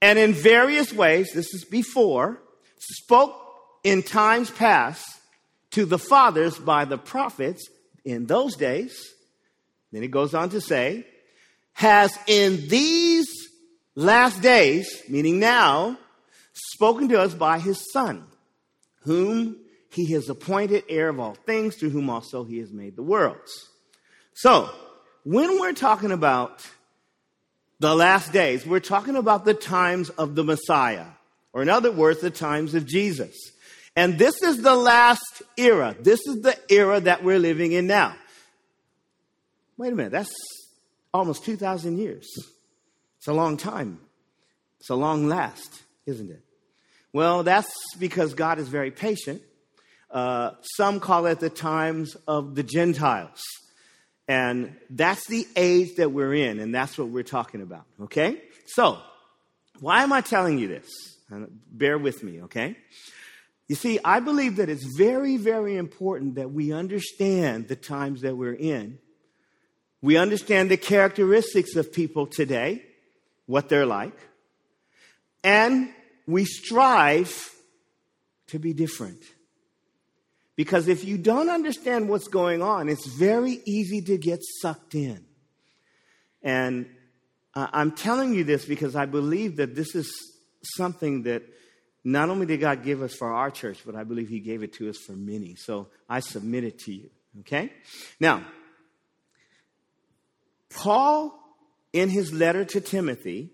and 0.00 0.18
in 0.18 0.32
various 0.32 0.92
ways, 0.92 1.30
this 1.34 1.52
is 1.54 1.64
before, 1.64 2.40
spoke 2.78 3.34
in 3.82 4.02
times 4.02 4.50
past 4.50 5.04
to 5.72 5.84
the 5.84 5.98
fathers 5.98 6.58
by 6.58 6.84
the 6.84 6.98
prophets 6.98 7.68
in 8.04 8.26
those 8.26 8.56
days, 8.56 9.14
then 9.92 10.02
it 10.02 10.10
goes 10.10 10.34
on 10.34 10.50
to 10.50 10.60
say, 10.60 11.06
has 11.72 12.16
in 12.26 12.68
these 12.68 13.28
last 13.94 14.40
days, 14.42 15.02
meaning 15.08 15.38
now, 15.38 15.98
spoken 16.52 17.08
to 17.08 17.20
us 17.20 17.34
by 17.34 17.58
his 17.58 17.90
Son, 17.92 18.24
whom 19.02 19.56
he 19.90 20.06
has 20.12 20.28
appointed 20.28 20.84
heir 20.88 21.08
of 21.08 21.18
all 21.18 21.34
things, 21.34 21.76
through 21.76 21.90
whom 21.90 22.08
also 22.08 22.44
he 22.44 22.58
has 22.58 22.72
made 22.72 22.96
the 22.96 23.02
worlds. 23.02 23.68
So, 24.34 24.70
when 25.24 25.60
we're 25.60 25.72
talking 25.72 26.12
about 26.12 26.66
the 27.80 27.94
last 27.94 28.32
days, 28.32 28.64
we're 28.64 28.80
talking 28.80 29.16
about 29.16 29.44
the 29.44 29.54
times 29.54 30.08
of 30.10 30.34
the 30.34 30.44
Messiah, 30.44 31.06
or 31.52 31.62
in 31.62 31.68
other 31.68 31.90
words, 31.90 32.20
the 32.20 32.30
times 32.30 32.74
of 32.74 32.86
Jesus. 32.86 33.36
And 33.96 34.18
this 34.18 34.40
is 34.42 34.62
the 34.62 34.76
last 34.76 35.42
era. 35.56 35.96
This 35.98 36.20
is 36.26 36.42
the 36.42 36.56
era 36.72 37.00
that 37.00 37.24
we're 37.24 37.40
living 37.40 37.72
in 37.72 37.86
now. 37.86 38.14
Wait 39.76 39.92
a 39.92 39.96
minute, 39.96 40.12
that's 40.12 40.32
almost 41.12 41.44
2,000 41.44 41.98
years. 41.98 42.28
It's 43.18 43.26
a 43.26 43.32
long 43.32 43.56
time. 43.56 43.98
It's 44.78 44.90
a 44.90 44.94
long 44.94 45.26
last, 45.26 45.82
isn't 46.06 46.30
it? 46.30 46.42
Well, 47.12 47.42
that's 47.42 47.72
because 47.98 48.34
God 48.34 48.58
is 48.58 48.68
very 48.68 48.90
patient. 48.90 49.42
Uh, 50.10 50.52
some 50.76 50.98
call 50.98 51.26
it 51.26 51.38
the 51.38 51.50
times 51.50 52.16
of 52.26 52.54
the 52.54 52.62
Gentiles. 52.62 53.40
And 54.26 54.76
that's 54.88 55.26
the 55.26 55.46
age 55.56 55.96
that 55.96 56.12
we're 56.12 56.34
in, 56.34 56.60
and 56.60 56.74
that's 56.74 56.96
what 56.96 57.08
we're 57.08 57.24
talking 57.24 57.62
about, 57.62 57.84
okay? 58.02 58.40
So, 58.66 58.98
why 59.80 60.02
am 60.02 60.12
I 60.12 60.20
telling 60.20 60.58
you 60.58 60.68
this? 60.68 60.88
Bear 61.70 61.98
with 61.98 62.22
me, 62.22 62.42
okay? 62.42 62.76
You 63.66 63.76
see, 63.76 63.98
I 64.04 64.20
believe 64.20 64.56
that 64.56 64.68
it's 64.68 64.84
very, 64.96 65.36
very 65.36 65.76
important 65.76 66.36
that 66.36 66.50
we 66.50 66.72
understand 66.72 67.68
the 67.68 67.76
times 67.76 68.22
that 68.22 68.36
we're 68.36 68.54
in. 68.54 68.98
We 70.02 70.16
understand 70.16 70.70
the 70.70 70.76
characteristics 70.76 71.76
of 71.76 71.92
people 71.92 72.26
today, 72.26 72.82
what 73.46 73.68
they're 73.68 73.86
like, 73.86 74.16
and 75.44 75.88
we 76.26 76.44
strive 76.44 77.50
to 78.48 78.58
be 78.58 78.72
different. 78.72 79.22
Because 80.60 80.88
if 80.88 81.06
you 81.06 81.16
don't 81.16 81.48
understand 81.48 82.06
what's 82.06 82.28
going 82.28 82.60
on, 82.60 82.90
it's 82.90 83.06
very 83.06 83.62
easy 83.64 84.02
to 84.02 84.18
get 84.18 84.40
sucked 84.60 84.94
in. 84.94 85.24
And 86.42 86.84
uh, 87.54 87.68
I'm 87.72 87.92
telling 87.92 88.34
you 88.34 88.44
this 88.44 88.66
because 88.66 88.94
I 88.94 89.06
believe 89.06 89.56
that 89.56 89.74
this 89.74 89.94
is 89.94 90.12
something 90.62 91.22
that 91.22 91.44
not 92.04 92.28
only 92.28 92.44
did 92.44 92.60
God 92.60 92.84
give 92.84 93.00
us 93.00 93.14
for 93.14 93.32
our 93.32 93.50
church, 93.50 93.78
but 93.86 93.94
I 93.94 94.04
believe 94.04 94.28
He 94.28 94.38
gave 94.38 94.62
it 94.62 94.74
to 94.74 94.90
us 94.90 94.98
for 94.98 95.12
many. 95.12 95.54
So 95.54 95.88
I 96.06 96.20
submit 96.20 96.64
it 96.64 96.78
to 96.80 96.92
you. 96.92 97.08
Okay? 97.38 97.72
Now, 98.20 98.44
Paul, 100.68 101.32
in 101.94 102.10
his 102.10 102.34
letter 102.34 102.66
to 102.66 102.82
Timothy, 102.82 103.48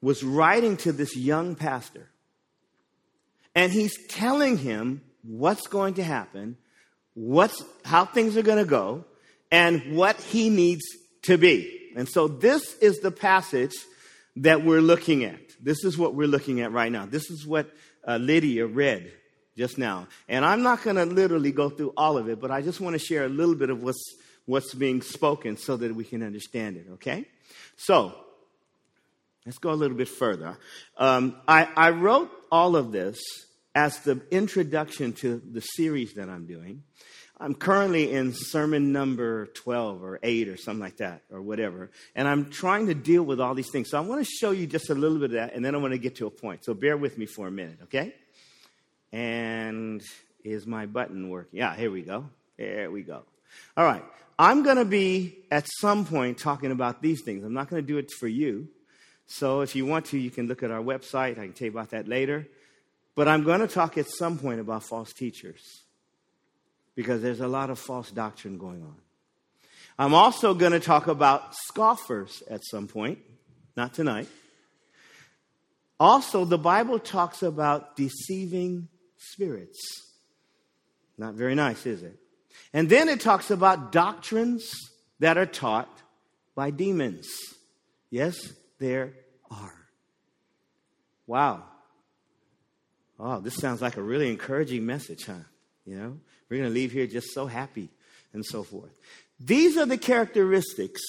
was 0.00 0.24
writing 0.24 0.78
to 0.78 0.92
this 0.92 1.14
young 1.14 1.56
pastor. 1.56 2.08
And 3.58 3.72
he's 3.72 4.06
telling 4.06 4.56
him 4.56 5.02
what's 5.24 5.66
going 5.66 5.94
to 5.94 6.04
happen, 6.04 6.56
what's, 7.14 7.60
how 7.84 8.04
things 8.04 8.36
are 8.36 8.42
going 8.42 8.64
to 8.64 8.64
go, 8.64 9.04
and 9.50 9.96
what 9.96 10.14
he 10.20 10.48
needs 10.48 10.84
to 11.22 11.38
be. 11.38 11.90
And 11.96 12.08
so 12.08 12.28
this 12.28 12.76
is 12.76 13.00
the 13.00 13.10
passage 13.10 13.74
that 14.36 14.64
we're 14.64 14.80
looking 14.80 15.24
at. 15.24 15.40
This 15.60 15.82
is 15.82 15.98
what 15.98 16.14
we're 16.14 16.28
looking 16.28 16.60
at 16.60 16.70
right 16.70 16.92
now. 16.92 17.06
This 17.06 17.30
is 17.30 17.44
what 17.44 17.68
uh, 18.06 18.18
Lydia 18.18 18.64
read 18.64 19.12
just 19.56 19.76
now. 19.76 20.06
And 20.28 20.44
I'm 20.44 20.62
not 20.62 20.84
going 20.84 20.94
to 20.94 21.04
literally 21.04 21.50
go 21.50 21.68
through 21.68 21.94
all 21.96 22.16
of 22.16 22.28
it, 22.28 22.40
but 22.40 22.52
I 22.52 22.62
just 22.62 22.80
want 22.80 22.94
to 22.94 23.00
share 23.00 23.24
a 23.24 23.28
little 23.28 23.56
bit 23.56 23.70
of 23.70 23.82
what's, 23.82 24.04
what's 24.46 24.72
being 24.72 25.02
spoken 25.02 25.56
so 25.56 25.76
that 25.78 25.92
we 25.92 26.04
can 26.04 26.22
understand 26.22 26.76
it, 26.76 26.86
okay? 26.92 27.24
So, 27.76 28.14
let's 29.44 29.58
go 29.58 29.72
a 29.72 29.74
little 29.74 29.96
bit 29.96 30.08
further. 30.08 30.56
Um, 30.96 31.34
I, 31.48 31.68
I 31.76 31.90
wrote 31.90 32.30
all 32.52 32.76
of 32.76 32.92
this 32.92 33.18
as 33.74 33.98
the 34.00 34.20
introduction 34.30 35.12
to 35.14 35.40
the 35.50 35.60
series 35.60 36.14
that 36.14 36.28
I'm 36.28 36.46
doing. 36.46 36.82
I'm 37.40 37.54
currently 37.54 38.12
in 38.12 38.32
sermon 38.32 38.90
number 38.92 39.46
12 39.46 40.02
or 40.02 40.18
8 40.22 40.48
or 40.48 40.56
something 40.56 40.80
like 40.80 40.96
that 40.96 41.22
or 41.30 41.40
whatever. 41.40 41.90
And 42.16 42.26
I'm 42.26 42.50
trying 42.50 42.88
to 42.88 42.94
deal 42.94 43.22
with 43.22 43.40
all 43.40 43.54
these 43.54 43.70
things. 43.70 43.90
So 43.90 43.98
I 43.98 44.00
want 44.00 44.24
to 44.24 44.28
show 44.28 44.50
you 44.50 44.66
just 44.66 44.90
a 44.90 44.94
little 44.94 45.18
bit 45.18 45.26
of 45.26 45.32
that 45.32 45.54
and 45.54 45.64
then 45.64 45.74
I 45.74 45.78
want 45.78 45.92
to 45.92 45.98
get 45.98 46.16
to 46.16 46.26
a 46.26 46.30
point. 46.30 46.64
So 46.64 46.74
bear 46.74 46.96
with 46.96 47.16
me 47.16 47.26
for 47.26 47.46
a 47.46 47.50
minute, 47.50 47.78
okay? 47.84 48.12
And 49.12 50.02
is 50.42 50.66
my 50.66 50.86
button 50.86 51.28
working? 51.28 51.58
Yeah, 51.58 51.76
here 51.76 51.92
we 51.92 52.02
go. 52.02 52.28
There 52.56 52.90
we 52.90 53.02
go. 53.02 53.22
All 53.76 53.84
right. 53.84 54.02
I'm 54.36 54.62
going 54.62 54.76
to 54.76 54.84
be 54.84 55.38
at 55.50 55.66
some 55.80 56.04
point 56.04 56.38
talking 56.38 56.72
about 56.72 57.02
these 57.02 57.22
things. 57.22 57.44
I'm 57.44 57.54
not 57.54 57.68
going 57.68 57.82
to 57.82 57.86
do 57.86 57.98
it 57.98 58.10
for 58.18 58.28
you. 58.28 58.68
So 59.26 59.60
if 59.60 59.76
you 59.76 59.86
want 59.86 60.06
to, 60.06 60.18
you 60.18 60.30
can 60.30 60.46
look 60.48 60.62
at 60.62 60.70
our 60.70 60.82
website. 60.82 61.32
I 61.32 61.44
can 61.44 61.52
tell 61.52 61.66
you 61.66 61.72
about 61.72 61.90
that 61.90 62.08
later. 62.08 62.48
But 63.18 63.26
I'm 63.26 63.42
going 63.42 63.58
to 63.58 63.66
talk 63.66 63.98
at 63.98 64.08
some 64.08 64.38
point 64.38 64.60
about 64.60 64.84
false 64.84 65.12
teachers 65.12 65.82
because 66.94 67.20
there's 67.20 67.40
a 67.40 67.48
lot 67.48 67.68
of 67.68 67.76
false 67.76 68.12
doctrine 68.12 68.58
going 68.58 68.80
on. 68.80 68.94
I'm 69.98 70.14
also 70.14 70.54
going 70.54 70.70
to 70.70 70.78
talk 70.78 71.08
about 71.08 71.52
scoffers 71.52 72.44
at 72.48 72.60
some 72.64 72.86
point, 72.86 73.18
not 73.76 73.92
tonight. 73.92 74.28
Also, 75.98 76.44
the 76.44 76.58
Bible 76.58 77.00
talks 77.00 77.42
about 77.42 77.96
deceiving 77.96 78.86
spirits. 79.16 79.80
Not 81.18 81.34
very 81.34 81.56
nice, 81.56 81.86
is 81.86 82.04
it? 82.04 82.16
And 82.72 82.88
then 82.88 83.08
it 83.08 83.20
talks 83.20 83.50
about 83.50 83.90
doctrines 83.90 84.70
that 85.18 85.36
are 85.36 85.44
taught 85.44 85.90
by 86.54 86.70
demons. 86.70 87.26
Yes, 88.10 88.52
there 88.78 89.14
are. 89.50 89.74
Wow. 91.26 91.64
Oh, 93.18 93.40
this 93.40 93.56
sounds 93.56 93.82
like 93.82 93.96
a 93.96 94.02
really 94.02 94.30
encouraging 94.30 94.86
message, 94.86 95.24
huh? 95.26 95.44
You 95.84 95.96
know, 95.96 96.18
we're 96.48 96.58
going 96.58 96.70
to 96.70 96.74
leave 96.74 96.92
here 96.92 97.06
just 97.06 97.32
so 97.32 97.46
happy 97.46 97.88
and 98.32 98.44
so 98.44 98.62
forth. 98.62 98.90
These 99.40 99.76
are 99.76 99.86
the 99.86 99.98
characteristics 99.98 101.00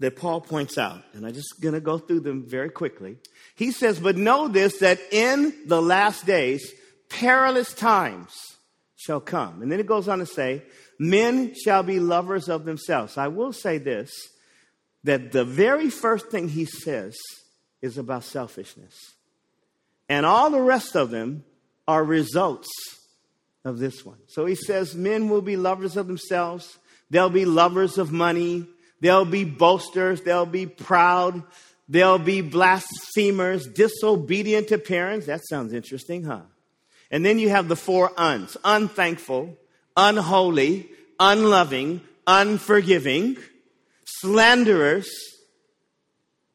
that 0.00 0.16
Paul 0.16 0.40
points 0.40 0.76
out, 0.76 1.02
and 1.12 1.24
I'm 1.24 1.34
just 1.34 1.60
going 1.60 1.74
to 1.74 1.80
go 1.80 1.98
through 1.98 2.20
them 2.20 2.44
very 2.46 2.70
quickly. 2.70 3.18
He 3.54 3.70
says, 3.70 4.00
But 4.00 4.16
know 4.16 4.48
this, 4.48 4.78
that 4.78 4.98
in 5.12 5.54
the 5.66 5.80
last 5.80 6.26
days, 6.26 6.72
perilous 7.08 7.72
times 7.72 8.32
shall 8.96 9.20
come. 9.20 9.62
And 9.62 9.70
then 9.70 9.80
it 9.80 9.86
goes 9.86 10.08
on 10.08 10.18
to 10.18 10.26
say, 10.26 10.62
Men 10.98 11.54
shall 11.54 11.82
be 11.82 12.00
lovers 12.00 12.48
of 12.48 12.64
themselves. 12.64 13.16
I 13.16 13.28
will 13.28 13.52
say 13.52 13.78
this 13.78 14.12
that 15.04 15.32
the 15.32 15.44
very 15.44 15.90
first 15.90 16.28
thing 16.28 16.48
he 16.48 16.64
says 16.64 17.14
is 17.82 17.98
about 17.98 18.24
selfishness. 18.24 18.94
And 20.14 20.24
all 20.24 20.48
the 20.48 20.60
rest 20.60 20.94
of 20.94 21.10
them 21.10 21.42
are 21.88 22.04
results 22.04 22.68
of 23.64 23.80
this 23.80 24.04
one. 24.04 24.18
So 24.28 24.46
he 24.46 24.54
says, 24.54 24.94
Men 24.94 25.28
will 25.28 25.42
be 25.42 25.56
lovers 25.56 25.96
of 25.96 26.06
themselves, 26.06 26.78
they'll 27.10 27.30
be 27.30 27.44
lovers 27.44 27.98
of 27.98 28.12
money, 28.12 28.64
they'll 29.00 29.24
be 29.24 29.42
boasters, 29.42 30.20
they'll 30.20 30.46
be 30.46 30.66
proud, 30.66 31.42
they'll 31.88 32.20
be 32.20 32.42
blasphemers, 32.42 33.66
disobedient 33.66 34.68
to 34.68 34.78
parents. 34.78 35.26
That 35.26 35.40
sounds 35.48 35.72
interesting, 35.72 36.22
huh? 36.22 36.42
And 37.10 37.26
then 37.26 37.40
you 37.40 37.48
have 37.48 37.66
the 37.66 37.74
four 37.74 38.12
uns 38.16 38.56
unthankful, 38.64 39.56
unholy, 39.96 40.88
unloving, 41.18 42.02
unforgiving, 42.24 43.36
slanderers, 44.04 45.10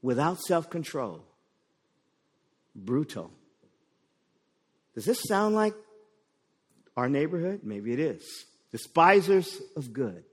without 0.02 0.40
self 0.40 0.70
control, 0.70 1.26
brutal. 2.74 3.34
Does 4.96 5.06
this 5.06 5.22
sound 5.24 5.56
like 5.56 5.74
our 6.98 7.10
neighborhood? 7.10 7.62
Maybe 7.64 7.94
it 7.94 8.00
is. 8.00 8.46
Despisers 8.72 9.62
of 9.76 9.94
good, 9.94 10.24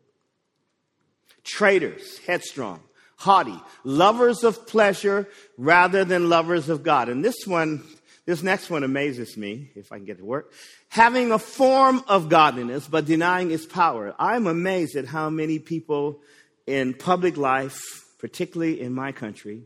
traitors, 1.44 2.18
headstrong, 2.26 2.80
haughty, 3.16 3.58
lovers 3.84 4.44
of 4.44 4.66
pleasure 4.66 5.28
rather 5.56 6.04
than 6.04 6.28
lovers 6.28 6.68
of 6.68 6.82
God. 6.82 7.08
And 7.08 7.24
this 7.24 7.46
one 7.46 7.82
this 8.26 8.42
next 8.42 8.70
one 8.70 8.82
amazes 8.82 9.36
me, 9.36 9.70
if 9.76 9.92
I 9.92 9.98
can 9.98 10.04
get 10.04 10.18
to 10.18 10.24
work. 10.24 10.52
Having 10.88 11.30
a 11.30 11.38
form 11.38 12.02
of 12.08 12.28
godliness, 12.28 12.88
but 12.88 13.06
denying 13.06 13.52
its 13.52 13.64
power. 13.64 14.16
I'm 14.18 14.48
amazed 14.48 14.96
at 14.96 15.06
how 15.06 15.30
many 15.30 15.60
people 15.60 16.20
in 16.66 16.92
public 16.92 17.36
life, 17.36 17.80
particularly 18.18 18.80
in 18.80 18.92
my 18.92 19.12
country, 19.12 19.62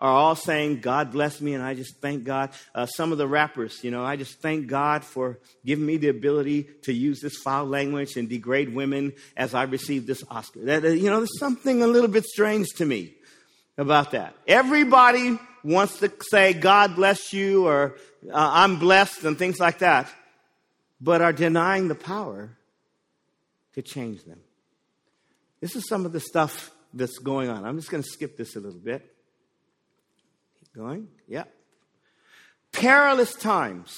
are 0.00 0.12
all 0.12 0.34
saying, 0.34 0.80
God 0.80 1.12
bless 1.12 1.40
me, 1.40 1.52
and 1.52 1.62
I 1.62 1.74
just 1.74 1.98
thank 2.00 2.24
God. 2.24 2.50
Uh, 2.74 2.86
some 2.86 3.12
of 3.12 3.18
the 3.18 3.28
rappers, 3.28 3.84
you 3.84 3.90
know, 3.90 4.04
I 4.04 4.16
just 4.16 4.40
thank 4.40 4.66
God 4.66 5.04
for 5.04 5.38
giving 5.64 5.84
me 5.84 5.98
the 5.98 6.08
ability 6.08 6.64
to 6.82 6.92
use 6.92 7.20
this 7.20 7.36
foul 7.36 7.66
language 7.66 8.16
and 8.16 8.28
degrade 8.28 8.74
women 8.74 9.12
as 9.36 9.52
I 9.54 9.64
receive 9.64 10.06
this 10.06 10.24
Oscar. 10.30 10.64
That, 10.64 10.84
you 10.84 11.10
know, 11.10 11.18
there's 11.18 11.38
something 11.38 11.82
a 11.82 11.86
little 11.86 12.08
bit 12.08 12.24
strange 12.24 12.68
to 12.76 12.86
me 12.86 13.14
about 13.76 14.12
that. 14.12 14.34
Everybody 14.46 15.38
wants 15.62 15.98
to 15.98 16.10
say, 16.30 16.54
God 16.54 16.96
bless 16.96 17.34
you, 17.34 17.66
or 17.66 17.96
uh, 18.26 18.32
I'm 18.32 18.78
blessed, 18.78 19.24
and 19.24 19.38
things 19.38 19.60
like 19.60 19.80
that, 19.80 20.10
but 21.00 21.20
are 21.20 21.32
denying 21.34 21.88
the 21.88 21.94
power 21.94 22.56
to 23.74 23.82
change 23.82 24.24
them. 24.24 24.40
This 25.60 25.76
is 25.76 25.86
some 25.86 26.06
of 26.06 26.12
the 26.12 26.20
stuff 26.20 26.70
that's 26.94 27.18
going 27.18 27.50
on. 27.50 27.66
I'm 27.66 27.76
just 27.76 27.90
going 27.90 28.02
to 28.02 28.08
skip 28.08 28.38
this 28.38 28.56
a 28.56 28.60
little 28.60 28.80
bit. 28.80 29.09
Going. 30.74 31.08
Yeah. 31.28 31.44
Perilous 32.72 33.34
times. 33.34 33.96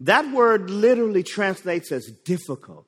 That 0.00 0.30
word 0.32 0.70
literally 0.70 1.22
translates 1.22 1.90
as 1.90 2.06
difficult, 2.24 2.86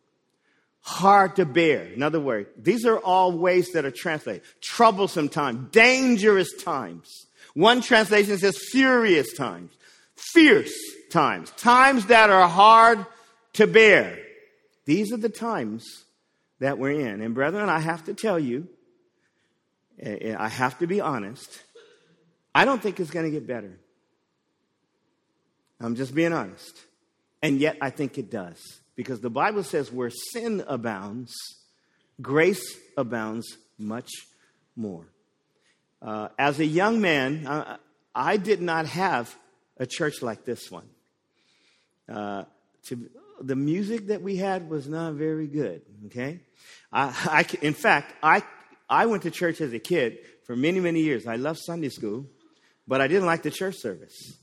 hard 0.81 1.37
to 1.37 1.47
bear. 1.47 1.85
In 1.85 2.03
other 2.03 2.21
words, 2.21 2.49
these 2.57 2.85
are 2.85 2.99
all 2.99 3.33
ways 3.33 3.73
that 3.73 3.85
are 3.85 3.91
translated. 3.91 4.43
Troublesome 4.61 5.29
times, 5.29 5.71
dangerous 5.71 6.53
times. 6.63 7.09
One 7.55 7.81
translation 7.81 8.39
says 8.39 8.59
furious 8.71 9.33
times, 9.35 9.73
fierce 10.17 10.75
times, 11.11 11.51
times 11.53 12.07
that 12.07 12.31
are 12.31 12.49
hard 12.49 13.05
to 13.55 13.67
bear. 13.67 14.19
These 14.85 15.13
are 15.13 15.19
the 15.19 15.29
times 15.29 16.05
that 16.61 16.79
we're 16.79 17.01
in. 17.01 17.21
And 17.23 17.35
brethren, 17.35 17.69
I 17.69 17.81
have 17.81 18.05
to 18.05 18.15
tell 18.15 18.39
you, 18.39 18.69
eh, 20.01 20.17
eh, 20.21 20.37
I 20.39 20.49
have 20.49 20.79
to 20.79 20.87
be 20.87 21.01
honest, 21.01 21.63
I 22.59 22.65
don't 22.65 22.83
think 22.83 22.99
it's 22.99 23.13
going 23.13 23.25
to 23.25 23.31
get 23.31 23.47
better. 23.47 23.79
I'm 25.81 25.95
just 25.95 26.13
being 26.13 26.33
honest. 26.33 26.77
And 27.41 27.61
yet 27.61 27.77
I 27.81 27.91
think 27.91 28.19
it 28.19 28.33
does. 28.33 28.59
Because 28.97 29.21
the 29.21 29.31
Bible 29.31 29.63
says 29.63 29.93
where 29.93 30.11
sin 30.11 30.65
abounds, 30.67 31.33
grace 32.21 32.77
abounds 32.97 33.57
much 33.79 34.11
more. 34.75 35.07
Uh, 36.03 36.31
as 36.37 36.59
a 36.59 36.65
young 36.65 37.01
man, 37.01 37.47
I, 37.47 37.77
I, 38.13 38.37
did 38.39 38.61
not 38.61 38.87
have 38.87 39.33
a 39.77 39.87
church 39.87 40.21
like 40.21 40.45
this 40.45 40.69
one. 40.69 40.89
Uh, 42.13 42.43
to, 42.87 43.09
the 43.41 43.55
music 43.55 44.09
that 44.09 44.21
we 44.21 44.35
had 44.35 44.69
was 44.69 44.89
not 44.89 45.13
very 45.13 45.47
good, 45.47 45.83
okay? 46.07 46.41
I, 46.93 47.05
I, 47.25 47.47
in 47.65 47.75
fact, 47.75 48.17
I, 48.21 48.43
I 48.91 49.07
went 49.07 49.23
to 49.23 49.31
church 49.31 49.61
as 49.61 49.73
a 49.73 49.79
kid 49.79 50.19
for 50.45 50.57
many, 50.57 50.81
many 50.81 51.03
years. 51.03 51.25
I 51.25 51.37
loved 51.37 51.61
Sunday 51.61 51.91
school, 51.91 52.27
but 52.89 53.01
I 53.01 53.07
didn't 53.07 53.27
like 53.27 53.43
the 53.43 53.51
church 53.51 53.77
service. 53.77 54.37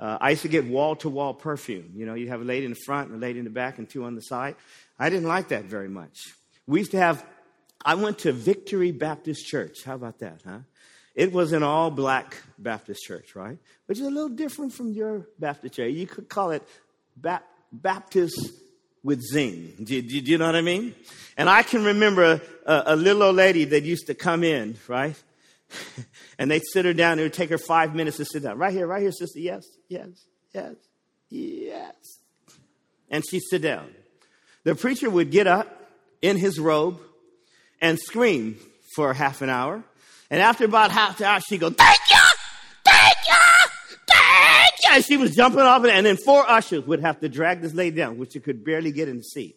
Uh, 0.00 0.18
I 0.20 0.30
used 0.30 0.42
to 0.42 0.48
get 0.48 0.66
wall 0.66 0.96
to 0.96 1.08
wall 1.08 1.32
perfume. 1.32 1.92
You 1.94 2.04
know, 2.04 2.14
you 2.14 2.28
have 2.28 2.40
a 2.40 2.44
lady 2.44 2.66
in 2.66 2.72
the 2.72 2.80
front 2.84 3.10
and 3.10 3.22
a 3.22 3.26
lady 3.26 3.38
in 3.38 3.44
the 3.44 3.50
back 3.50 3.78
and 3.78 3.88
two 3.88 4.04
on 4.04 4.16
the 4.16 4.20
side. 4.20 4.56
I 4.98 5.08
didn't 5.08 5.28
like 5.28 5.48
that 5.48 5.64
very 5.64 5.88
much. 5.88 6.18
We 6.66 6.80
used 6.80 6.90
to 6.90 6.98
have, 6.98 7.24
I 7.84 7.94
went 7.94 8.18
to 8.20 8.32
Victory 8.32 8.90
Baptist 8.90 9.46
Church. 9.46 9.84
How 9.84 9.94
about 9.94 10.18
that, 10.18 10.42
huh? 10.44 10.58
It 11.14 11.32
was 11.32 11.52
an 11.52 11.62
all 11.62 11.90
black 11.90 12.36
Baptist 12.58 13.04
church, 13.04 13.36
right? 13.36 13.56
Which 13.86 14.00
is 14.00 14.06
a 14.06 14.10
little 14.10 14.28
different 14.28 14.72
from 14.72 14.90
your 14.92 15.28
Baptist 15.38 15.74
church. 15.74 15.92
You 15.92 16.08
could 16.08 16.28
call 16.28 16.50
it 16.50 16.66
ba- 17.16 17.42
Baptist 17.72 18.50
with 19.04 19.22
zing. 19.22 19.74
Do, 19.78 20.02
do, 20.02 20.20
do, 20.20 20.30
you 20.32 20.38
know 20.38 20.46
what 20.46 20.56
I 20.56 20.60
mean? 20.60 20.94
And 21.36 21.48
I 21.48 21.62
can 21.62 21.84
remember 21.84 22.40
a, 22.66 22.82
a, 22.86 22.96
little 22.96 23.22
old 23.22 23.36
lady 23.36 23.64
that 23.66 23.84
used 23.84 24.06
to 24.08 24.14
come 24.14 24.42
in, 24.42 24.76
right? 24.88 25.14
and 26.38 26.50
they'd 26.50 26.64
sit 26.72 26.84
her 26.84 26.94
down. 26.94 27.18
It 27.18 27.22
would 27.22 27.32
take 27.32 27.50
her 27.50 27.58
five 27.58 27.94
minutes 27.94 28.16
to 28.18 28.24
sit 28.24 28.42
down. 28.42 28.58
Right 28.58 28.72
here, 28.72 28.86
right 28.86 29.02
here, 29.02 29.12
sister. 29.12 29.38
Yes, 29.38 29.64
yes, 29.88 30.26
yes, 30.52 30.74
yes. 31.28 31.94
And 33.10 33.24
she'd 33.28 33.42
sit 33.50 33.62
down. 33.62 33.90
The 34.64 34.74
preacher 34.74 35.10
would 35.10 35.30
get 35.30 35.46
up 35.46 35.90
in 36.22 36.36
his 36.36 36.58
robe 36.58 37.00
and 37.80 37.98
scream 37.98 38.56
for 38.94 39.12
half 39.12 39.42
an 39.42 39.50
hour. 39.50 39.82
And 40.30 40.40
after 40.40 40.64
about 40.64 40.90
half 40.90 41.20
an 41.20 41.26
hour, 41.26 41.40
she'd 41.40 41.60
go, 41.60 41.70
Thank 41.70 41.98
you! 42.10 42.16
Thank 42.84 43.16
you! 43.28 43.68
Thank 44.08 44.72
you! 44.82 44.90
And 44.92 45.04
she 45.04 45.16
was 45.16 45.34
jumping 45.34 45.60
off, 45.60 45.84
and 45.84 46.06
then 46.06 46.16
four 46.16 46.48
ushers 46.48 46.86
would 46.86 47.00
have 47.00 47.20
to 47.20 47.28
drag 47.28 47.60
this 47.60 47.74
lady 47.74 47.96
down, 47.96 48.18
which 48.18 48.32
she 48.32 48.40
could 48.40 48.64
barely 48.64 48.90
get 48.90 49.08
in 49.08 49.18
the 49.18 49.22
seat. 49.22 49.56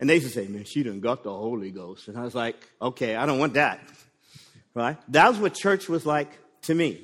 And 0.00 0.10
they 0.10 0.16
used 0.16 0.26
to 0.26 0.32
say, 0.32 0.48
Man, 0.48 0.64
she 0.64 0.82
done 0.82 0.98
got 1.00 1.22
the 1.22 1.30
Holy 1.30 1.70
Ghost. 1.70 2.08
And 2.08 2.18
I 2.18 2.22
was 2.22 2.34
like, 2.34 2.56
Okay, 2.80 3.14
I 3.14 3.24
don't 3.26 3.38
want 3.38 3.54
that. 3.54 3.80
Right? 4.74 4.96
That 5.08 5.28
was 5.28 5.38
what 5.38 5.54
church 5.54 5.88
was 5.88 6.06
like 6.06 6.38
to 6.62 6.74
me. 6.74 7.00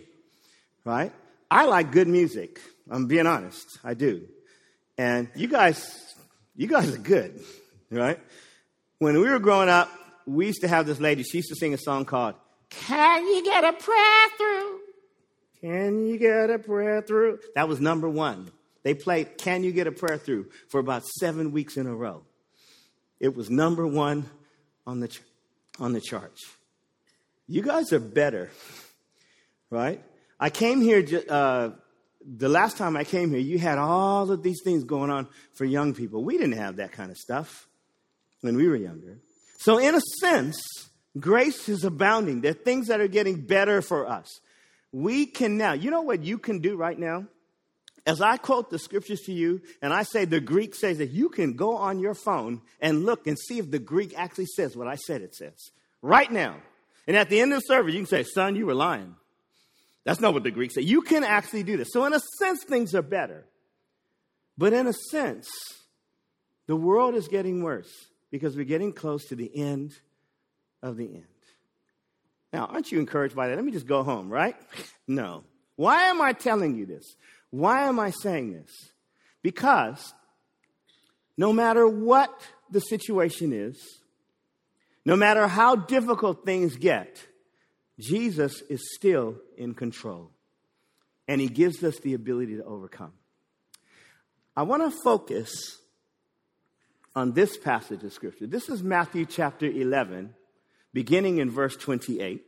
Right? 0.85 1.12
I 1.50 1.66
like 1.66 1.92
good 1.92 2.09
music. 2.09 2.61
I'm 2.90 3.07
being 3.07 3.26
honest. 3.26 3.78
I 3.85 3.94
do. 3.94 4.26
And 4.96 5.28
you 5.35 5.48
guys, 5.48 6.14
you 6.57 6.66
guys 6.66 6.94
are 6.94 6.98
good. 6.98 7.40
Right? 7.90 8.18
When 8.98 9.20
we 9.20 9.28
were 9.28 9.38
growing 9.38 9.68
up, 9.68 9.90
we 10.26 10.46
used 10.46 10.61
to 10.61 10.68
have 10.68 10.87
this 10.87 11.00
lady, 11.00 11.22
she 11.22 11.38
used 11.38 11.48
to 11.48 11.57
sing 11.57 11.72
a 11.72 11.78
song 11.78 12.04
called 12.04 12.35
Can 12.68 13.26
You 13.26 13.44
Get 13.44 13.64
a 13.64 13.72
Prayer 13.72 14.28
Through? 14.37 14.81
Can 15.61 16.07
you 16.07 16.18
get 16.18 16.50
a 16.50 16.59
prayer 16.59 17.02
through? 17.02 17.40
That 17.54 17.68
was 17.68 17.81
number 17.81 18.09
one. 18.09 18.50
They 18.85 18.94
played 18.94 19.38
Can 19.38 19.64
You 19.64 19.72
Get 19.72 19.87
a 19.87 19.92
Prayer 19.92 20.18
Through 20.18 20.50
for 20.68 20.78
about 20.78 21.04
seven 21.04 21.52
weeks 21.52 21.76
in 21.76 21.87
a 21.87 21.94
row. 21.94 22.22
It 23.18 23.35
was 23.35 23.50
number 23.50 23.87
one 23.87 24.31
on 24.87 25.00
the, 25.00 25.16
on 25.81 25.92
the 25.92 26.00
charts. 26.00 26.46
You 27.50 27.62
guys 27.62 27.94
are 27.94 27.98
better, 27.98 28.50
right? 29.70 30.04
I 30.38 30.50
came 30.50 30.82
here, 30.82 31.02
uh, 31.30 31.70
the 32.20 32.48
last 32.48 32.76
time 32.76 32.94
I 32.94 33.04
came 33.04 33.30
here, 33.30 33.38
you 33.38 33.58
had 33.58 33.78
all 33.78 34.30
of 34.30 34.42
these 34.42 34.61
things 34.62 34.84
going 34.84 35.11
on 35.11 35.28
for 35.54 35.64
young 35.64 35.94
people. 35.94 36.22
We 36.22 36.37
didn't 36.37 36.58
have 36.58 36.76
that 36.76 36.92
kind 36.92 37.11
of 37.11 37.16
stuff 37.16 37.66
when 38.42 38.54
we 38.54 38.68
were 38.68 38.76
younger. 38.76 39.18
So, 39.56 39.78
in 39.78 39.94
a 39.94 40.00
sense, 40.20 40.61
grace 41.18 41.70
is 41.70 41.84
abounding. 41.84 42.42
There 42.42 42.50
are 42.50 42.54
things 42.54 42.88
that 42.88 43.00
are 43.00 43.08
getting 43.08 43.40
better 43.40 43.80
for 43.80 44.06
us. 44.06 44.40
We 44.92 45.24
can 45.24 45.56
now, 45.56 45.72
you 45.72 45.90
know 45.90 46.02
what 46.02 46.22
you 46.22 46.37
can 46.37 46.61
do 46.61 46.76
right 46.76 46.98
now? 46.98 47.26
As 48.06 48.20
I 48.20 48.37
quote 48.37 48.70
the 48.70 48.78
scriptures 48.78 49.20
to 49.22 49.32
you, 49.32 49.62
and 49.80 49.92
I 49.92 50.02
say 50.02 50.26
the 50.26 50.40
Greek 50.40 50.74
says 50.74 50.98
that 50.98 51.11
you 51.11 51.30
can 51.30 51.54
go 51.54 51.76
on 51.76 51.98
your 51.98 52.14
phone 52.14 52.61
and 52.80 53.06
look 53.06 53.26
and 53.26 53.38
see 53.38 53.58
if 53.58 53.70
the 53.70 53.78
Greek 53.78 54.12
actually 54.16 54.46
says 54.54 54.76
what 54.76 54.87
I 54.87 54.96
said 54.96 55.22
it 55.22 55.34
says. 55.34 55.70
Right 56.02 56.30
now. 56.30 56.56
And 57.09 57.16
at 57.16 57.31
the 57.31 57.40
end 57.40 57.55
of 57.55 57.61
the 57.61 57.66
service, 57.66 57.94
you 57.94 58.01
can 58.01 58.07
say, 58.07 58.23
Son, 58.23 58.55
you 58.55 58.66
were 58.66 58.75
lying. 58.75 59.16
That's 60.05 60.21
not 60.21 60.35
what 60.35 60.42
the 60.42 60.51
Greek 60.51 60.71
say. 60.71 60.83
You 60.83 61.01
can 61.01 61.25
actually 61.25 61.62
do 61.62 61.79
this. 61.79 61.88
So, 61.90 62.05
in 62.05 62.12
a 62.12 62.21
sense, 62.38 62.62
things 62.62 62.94
are 62.94 63.03
better. 63.03 63.47
But 64.59 64.75
in 64.75 64.87
a 64.87 64.92
sense, 64.92 65.49
the 66.66 66.77
world 66.77 67.14
is 67.14 67.27
getting 67.27 67.62
worse 67.62 67.90
because 68.31 68.57
we're 68.57 68.64
getting 68.64 68.92
close 68.92 69.25
to 69.27 69.35
the 69.35 69.51
end 69.57 69.94
of 70.83 70.99
the 70.99 71.07
end. 71.07 71.25
Now, 72.53 72.66
aren't 72.66 72.92
you 72.92 72.99
encouraged 73.01 73.35
by 73.35 73.49
that? 73.49 73.57
Let 73.57 73.64
me 73.64 73.73
just 73.73 73.87
go 73.87 74.03
home, 74.03 74.29
right? 74.29 74.57
No. 75.11 75.44
Why 75.77 76.03
am 76.11 76.21
I 76.21 76.35
telling 76.35 76.77
you 76.77 76.85
this? 76.85 77.16
Why 77.49 77.85
am 77.85 77.99
I 77.99 78.11
saying 78.11 78.53
this? 78.53 78.71
Because 79.42 80.12
no 81.38 81.51
matter 81.51 81.88
what 81.88 82.31
the 82.71 82.81
situation 82.81 83.55
is, 83.55 83.79
no 85.09 85.16
matter 85.16 85.49
how 85.49 85.75
difficult 85.75 86.44
things 86.44 86.77
get, 86.77 87.27
Jesus 87.99 88.61
is 88.68 88.94
still 88.94 89.37
in 89.57 89.73
control. 89.73 90.33
And 91.27 91.40
he 91.40 91.49
gives 91.49 91.83
us 91.83 91.99
the 92.01 92.12
ability 92.12 92.57
to 92.57 92.64
overcome. 92.64 93.14
I 94.55 94.64
want 94.64 94.83
to 94.83 94.90
focus 95.03 95.79
on 97.16 97.33
this 97.33 97.57
passage 97.57 98.05
of 98.05 98.12
Scripture. 98.12 98.47
This 98.47 98.68
is 98.68 98.83
Matthew 98.83 99.25
chapter 99.25 99.64
11, 99.64 100.35
beginning 100.92 101.38
in 101.38 101.51
verse 101.51 101.75
28. 101.75 102.44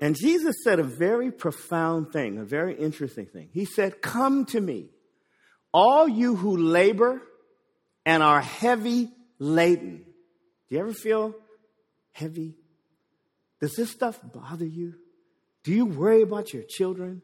And 0.00 0.16
Jesus 0.16 0.56
said 0.64 0.80
a 0.80 0.84
very 0.84 1.30
profound 1.30 2.14
thing, 2.14 2.38
a 2.38 2.44
very 2.46 2.74
interesting 2.74 3.26
thing. 3.26 3.50
He 3.52 3.66
said, 3.66 4.00
Come 4.00 4.46
to 4.46 4.60
me, 4.62 4.88
all 5.70 6.08
you 6.08 6.34
who 6.34 6.56
labor 6.56 7.20
and 8.06 8.22
are 8.22 8.40
heavy 8.40 9.10
laden. 9.38 10.04
Do 10.68 10.74
you 10.74 10.80
ever 10.80 10.92
feel 10.92 11.34
heavy? 12.12 12.56
Does 13.60 13.74
this 13.74 13.90
stuff 13.90 14.18
bother 14.22 14.66
you? 14.66 14.94
Do 15.64 15.72
you 15.72 15.86
worry 15.86 16.22
about 16.22 16.52
your 16.52 16.62
children? 16.62 17.22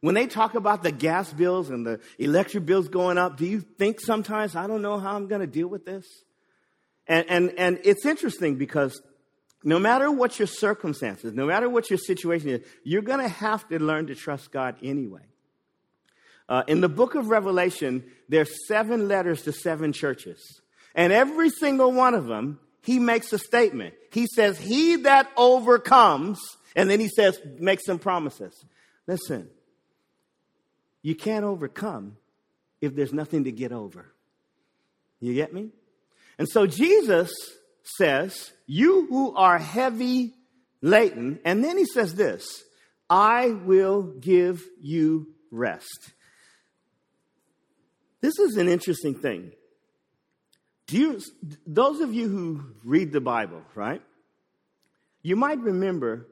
When 0.00 0.14
they 0.14 0.26
talk 0.26 0.54
about 0.54 0.82
the 0.82 0.90
gas 0.90 1.32
bills 1.32 1.70
and 1.70 1.86
the 1.86 2.00
electric 2.18 2.66
bills 2.66 2.88
going 2.88 3.18
up, 3.18 3.36
do 3.36 3.46
you 3.46 3.60
think 3.60 4.00
sometimes, 4.00 4.56
I 4.56 4.66
don't 4.66 4.82
know 4.82 4.98
how 4.98 5.14
I'm 5.14 5.28
going 5.28 5.40
to 5.40 5.46
deal 5.46 5.68
with 5.68 5.84
this? 5.84 6.06
And, 7.06 7.24
and, 7.28 7.54
and 7.58 7.80
it's 7.84 8.04
interesting 8.04 8.56
because 8.56 9.00
no 9.64 9.78
matter 9.78 10.10
what 10.10 10.38
your 10.38 10.48
circumstances, 10.48 11.34
no 11.34 11.46
matter 11.46 11.68
what 11.68 11.90
your 11.90 11.98
situation 11.98 12.48
is, 12.48 12.60
you're 12.84 13.02
going 13.02 13.20
to 13.20 13.28
have 13.28 13.68
to 13.68 13.78
learn 13.78 14.08
to 14.08 14.14
trust 14.14 14.50
God 14.50 14.76
anyway. 14.82 15.22
Uh, 16.48 16.64
in 16.66 16.80
the 16.80 16.88
book 16.88 17.14
of 17.14 17.28
Revelation, 17.28 18.04
there's 18.28 18.66
seven 18.66 19.08
letters 19.08 19.42
to 19.42 19.52
seven 19.52 19.92
churches. 19.92 20.61
And 20.94 21.12
every 21.12 21.50
single 21.50 21.92
one 21.92 22.14
of 22.14 22.26
them, 22.26 22.58
he 22.82 22.98
makes 22.98 23.32
a 23.32 23.38
statement. 23.38 23.94
He 24.10 24.26
says, 24.26 24.58
He 24.58 24.96
that 24.96 25.30
overcomes, 25.36 26.40
and 26.76 26.90
then 26.90 27.00
he 27.00 27.08
says, 27.08 27.38
makes 27.58 27.84
some 27.86 27.98
promises. 27.98 28.64
Listen, 29.06 29.48
you 31.02 31.14
can't 31.14 31.44
overcome 31.44 32.16
if 32.80 32.94
there's 32.94 33.12
nothing 33.12 33.44
to 33.44 33.52
get 33.52 33.72
over. 33.72 34.12
You 35.20 35.34
get 35.34 35.52
me? 35.52 35.70
And 36.38 36.48
so 36.48 36.66
Jesus 36.66 37.32
says, 37.96 38.52
You 38.66 39.06
who 39.06 39.34
are 39.34 39.58
heavy 39.58 40.34
laden, 40.80 41.38
and 41.44 41.62
then 41.62 41.78
he 41.78 41.84
says 41.84 42.14
this 42.14 42.64
I 43.08 43.50
will 43.50 44.02
give 44.02 44.64
you 44.80 45.28
rest. 45.50 46.12
This 48.20 48.38
is 48.38 48.56
an 48.56 48.68
interesting 48.68 49.14
thing. 49.14 49.52
Do 50.86 50.98
you, 50.98 51.20
those 51.66 52.00
of 52.00 52.12
you 52.12 52.28
who 52.28 52.64
read 52.84 53.12
the 53.12 53.20
Bible, 53.20 53.62
right? 53.74 54.02
You 55.22 55.36
might 55.36 55.58
remember 55.60 56.26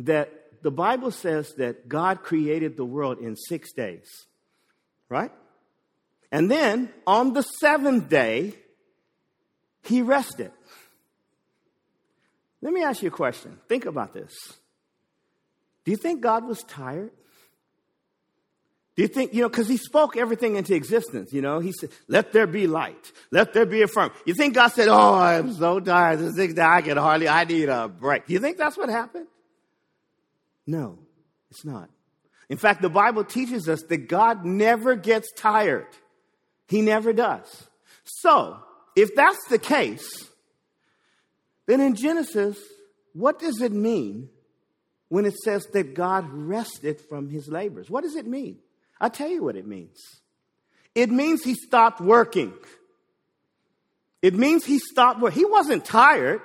that 0.00 0.62
the 0.62 0.70
Bible 0.70 1.10
says 1.10 1.54
that 1.54 1.88
God 1.88 2.22
created 2.22 2.76
the 2.76 2.84
world 2.84 3.18
in 3.18 3.36
six 3.36 3.72
days, 3.72 4.08
right? 5.08 5.30
And 6.32 6.50
then 6.50 6.92
on 7.06 7.32
the 7.32 7.42
seventh 7.42 8.08
day, 8.08 8.54
he 9.84 10.02
rested. 10.02 10.50
Let 12.60 12.72
me 12.72 12.82
ask 12.82 13.02
you 13.02 13.08
a 13.08 13.12
question. 13.12 13.58
Think 13.68 13.84
about 13.84 14.14
this. 14.14 14.32
Do 15.84 15.90
you 15.90 15.98
think 15.98 16.22
God 16.22 16.46
was 16.46 16.62
tired? 16.62 17.10
Do 18.96 19.02
you 19.02 19.08
think, 19.08 19.34
you 19.34 19.42
know, 19.42 19.48
because 19.48 19.66
he 19.66 19.76
spoke 19.76 20.16
everything 20.16 20.54
into 20.54 20.74
existence, 20.74 21.32
you 21.32 21.42
know? 21.42 21.58
He 21.58 21.72
said, 21.72 21.90
let 22.06 22.32
there 22.32 22.46
be 22.46 22.68
light. 22.68 23.12
Let 23.32 23.52
there 23.52 23.66
be 23.66 23.82
a 23.82 23.88
firm. 23.88 24.12
You 24.24 24.34
think 24.34 24.54
God 24.54 24.68
said, 24.68 24.86
oh, 24.86 25.14
I'm 25.14 25.52
so 25.52 25.80
tired. 25.80 26.20
This 26.20 26.36
thing 26.36 26.58
I 26.60 26.80
can 26.80 26.96
hardly, 26.96 27.28
I 27.28 27.42
need 27.44 27.68
a 27.68 27.88
break. 27.88 28.26
Do 28.26 28.32
you 28.32 28.38
think 28.38 28.56
that's 28.56 28.76
what 28.76 28.88
happened? 28.88 29.26
No, 30.66 30.98
it's 31.50 31.64
not. 31.64 31.90
In 32.48 32.56
fact, 32.56 32.82
the 32.82 32.88
Bible 32.88 33.24
teaches 33.24 33.68
us 33.68 33.82
that 33.84 34.08
God 34.08 34.44
never 34.44 34.94
gets 34.94 35.32
tired. 35.32 35.88
He 36.68 36.80
never 36.80 37.12
does. 37.12 37.64
So, 38.04 38.58
if 38.94 39.14
that's 39.16 39.44
the 39.48 39.58
case, 39.58 40.28
then 41.66 41.80
in 41.80 41.96
Genesis, 41.96 42.58
what 43.12 43.40
does 43.40 43.60
it 43.60 43.72
mean 43.72 44.28
when 45.08 45.24
it 45.24 45.34
says 45.34 45.66
that 45.72 45.94
God 45.94 46.28
rested 46.30 47.00
from 47.00 47.28
his 47.28 47.48
labors? 47.48 47.90
What 47.90 48.04
does 48.04 48.14
it 48.14 48.26
mean? 48.26 48.58
I'll 49.00 49.10
tell 49.10 49.28
you 49.28 49.42
what 49.42 49.56
it 49.56 49.66
means. 49.66 49.98
It 50.94 51.10
means 51.10 51.42
he 51.42 51.54
stopped 51.54 52.00
working. 52.00 52.52
It 54.22 54.34
means 54.34 54.64
he 54.64 54.78
stopped 54.78 55.20
working. 55.20 55.38
He 55.38 55.44
wasn't 55.44 55.84
tired. 55.84 56.40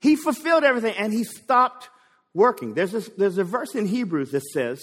He 0.00 0.16
fulfilled 0.16 0.64
everything 0.64 0.94
and 0.98 1.12
he 1.12 1.24
stopped 1.24 1.88
working. 2.34 2.74
There's, 2.74 2.94
a 2.94 3.10
there's 3.16 3.38
a 3.38 3.44
verse 3.44 3.74
in 3.74 3.86
Hebrews 3.86 4.32
that 4.32 4.42
says 4.52 4.82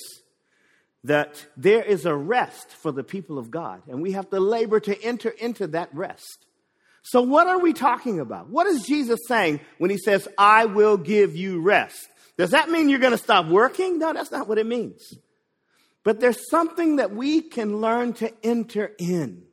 that 1.03 1.45
there 1.55 1.83
is 1.83 2.05
a 2.05 2.15
rest 2.15 2.69
for 2.71 2.91
the 2.91 3.03
people 3.03 3.37
of 3.37 3.49
God, 3.49 3.81
and 3.87 4.01
we 4.01 4.11
have 4.13 4.29
to 4.31 4.39
labor 4.39 4.79
to 4.81 5.01
enter 5.01 5.29
into 5.29 5.67
that 5.67 5.89
rest. 5.93 6.45
So, 7.03 7.21
what 7.21 7.47
are 7.47 7.59
we 7.59 7.73
talking 7.73 8.19
about? 8.19 8.49
What 8.49 8.67
is 8.67 8.85
Jesus 8.85 9.19
saying 9.27 9.61
when 9.77 9.89
he 9.89 9.97
says, 9.97 10.27
I 10.37 10.65
will 10.65 10.97
give 10.97 11.35
you 11.35 11.61
rest? 11.61 12.07
Does 12.37 12.51
that 12.51 12.69
mean 12.69 12.89
you're 12.89 12.99
going 12.99 13.11
to 13.11 13.17
stop 13.17 13.47
working? 13.47 13.99
No, 13.99 14.13
that's 14.13 14.31
not 14.31 14.47
what 14.47 14.57
it 14.57 14.65
means. 14.65 15.13
But 16.10 16.19
there's 16.19 16.50
something 16.50 16.95
that 16.95 17.15
we 17.15 17.39
can 17.39 17.82
learn 17.82 18.13
to 18.13 18.34
enter 18.43 18.93
in. 18.98 19.43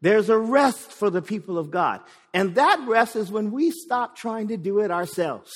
There's 0.00 0.30
a 0.30 0.38
rest 0.38 0.90
for 0.90 1.10
the 1.10 1.20
people 1.20 1.58
of 1.58 1.70
God. 1.70 2.00
And 2.32 2.54
that 2.54 2.82
rest 2.88 3.14
is 3.14 3.30
when 3.30 3.50
we 3.50 3.70
stop 3.70 4.16
trying 4.16 4.48
to 4.48 4.56
do 4.56 4.80
it 4.80 4.90
ourselves. 4.90 5.52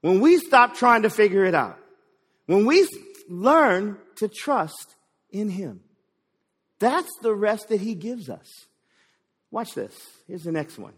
When 0.00 0.20
we 0.20 0.38
stop 0.38 0.76
trying 0.76 1.02
to 1.02 1.10
figure 1.10 1.44
it 1.44 1.54
out. 1.54 1.78
When 2.46 2.64
we 2.64 2.88
learn 3.28 3.98
to 4.16 4.28
trust 4.28 4.94
in 5.30 5.50
Him. 5.50 5.80
That's 6.78 7.10
the 7.20 7.34
rest 7.34 7.68
that 7.68 7.82
He 7.82 7.94
gives 7.94 8.30
us. 8.30 8.48
Watch 9.50 9.74
this. 9.74 9.94
Here's 10.26 10.44
the 10.44 10.52
next 10.52 10.78
one. 10.78 10.94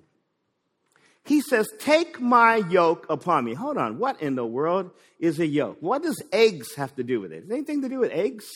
He 1.25 1.41
says, 1.41 1.69
Take 1.79 2.21
my 2.21 2.57
yoke 2.57 3.07
upon 3.09 3.45
me. 3.45 3.55
Hold 3.55 3.77
on. 3.77 3.99
What 3.99 4.21
in 4.21 4.35
the 4.35 4.47
world 4.47 4.91
is 5.19 5.39
a 5.39 5.47
yoke? 5.47 5.79
What 5.81 6.03
does 6.03 6.23
eggs 6.33 6.75
have 6.75 6.95
to 6.97 7.05
do 7.05 7.21
with 7.21 7.33
it? 7.33 7.45
Anything 7.51 7.83
to 7.83 7.89
do 7.89 7.99
with 7.99 8.11
eggs? 8.11 8.47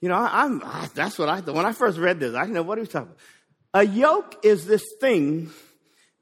You 0.00 0.08
know, 0.08 0.16
I'm, 0.16 0.62
that's 0.94 1.18
what 1.18 1.28
I 1.28 1.40
thought. 1.40 1.54
When 1.54 1.64
I 1.64 1.72
first 1.72 1.98
read 1.98 2.20
this, 2.20 2.34
I 2.34 2.42
didn't 2.42 2.54
know 2.54 2.62
what 2.62 2.78
he 2.78 2.80
was 2.80 2.88
talking 2.90 3.08
about. 3.08 3.18
A 3.74 3.86
yoke 3.86 4.44
is 4.44 4.66
this 4.66 4.84
thing 5.00 5.50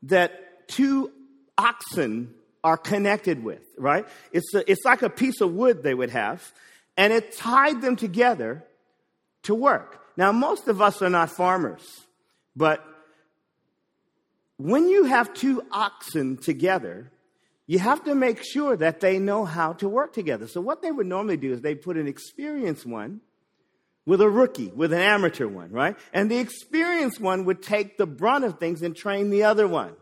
that 0.04 0.68
two 0.68 1.10
oxen 1.58 2.34
are 2.62 2.76
connected 2.76 3.42
with, 3.42 3.62
right? 3.76 4.06
It's, 4.32 4.54
a, 4.54 4.70
it's 4.70 4.84
like 4.84 5.02
a 5.02 5.10
piece 5.10 5.40
of 5.40 5.52
wood 5.52 5.82
they 5.82 5.94
would 5.94 6.10
have, 6.10 6.52
and 6.96 7.12
it 7.12 7.36
tied 7.36 7.82
them 7.82 7.96
together 7.96 8.64
to 9.42 9.54
work. 9.54 10.00
Now, 10.16 10.32
most 10.32 10.68
of 10.68 10.80
us 10.80 11.02
are 11.02 11.10
not 11.10 11.30
farmers, 11.30 11.82
but 12.56 12.84
when 14.56 14.88
you 14.88 15.04
have 15.04 15.34
two 15.34 15.62
oxen 15.70 16.36
together, 16.36 17.10
you 17.66 17.78
have 17.78 18.04
to 18.04 18.14
make 18.14 18.42
sure 18.42 18.76
that 18.76 19.00
they 19.00 19.18
know 19.18 19.44
how 19.44 19.72
to 19.74 19.88
work 19.88 20.12
together. 20.12 20.46
So, 20.46 20.60
what 20.60 20.82
they 20.82 20.92
would 20.92 21.06
normally 21.06 21.36
do 21.36 21.52
is 21.52 21.60
they 21.60 21.74
put 21.74 21.96
an 21.96 22.06
experienced 22.06 22.86
one 22.86 23.20
with 24.06 24.20
a 24.20 24.28
rookie, 24.28 24.68
with 24.68 24.92
an 24.92 25.00
amateur 25.00 25.48
one, 25.48 25.70
right? 25.70 25.96
And 26.12 26.30
the 26.30 26.38
experienced 26.38 27.20
one 27.20 27.46
would 27.46 27.62
take 27.62 27.96
the 27.96 28.06
brunt 28.06 28.44
of 28.44 28.58
things 28.58 28.82
and 28.82 28.94
train 28.94 29.30
the 29.30 29.44
other 29.44 29.66
one. 29.66 29.96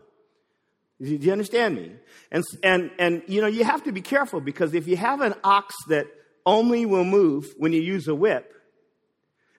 Do 1.01 1.15
you 1.15 1.31
understand 1.31 1.75
me? 1.75 1.91
And, 2.31 2.43
and, 2.63 2.91
and, 2.99 3.23
you 3.27 3.41
know, 3.41 3.47
you 3.47 3.63
have 3.63 3.83
to 3.83 3.91
be 3.91 4.01
careful 4.01 4.39
because 4.39 4.73
if 4.73 4.87
you 4.87 4.95
have 4.97 5.21
an 5.21 5.33
ox 5.43 5.73
that 5.87 6.07
only 6.45 6.85
will 6.85 7.03
move 7.03 7.53
when 7.57 7.73
you 7.73 7.81
use 7.81 8.07
a 8.07 8.15
whip, 8.15 8.53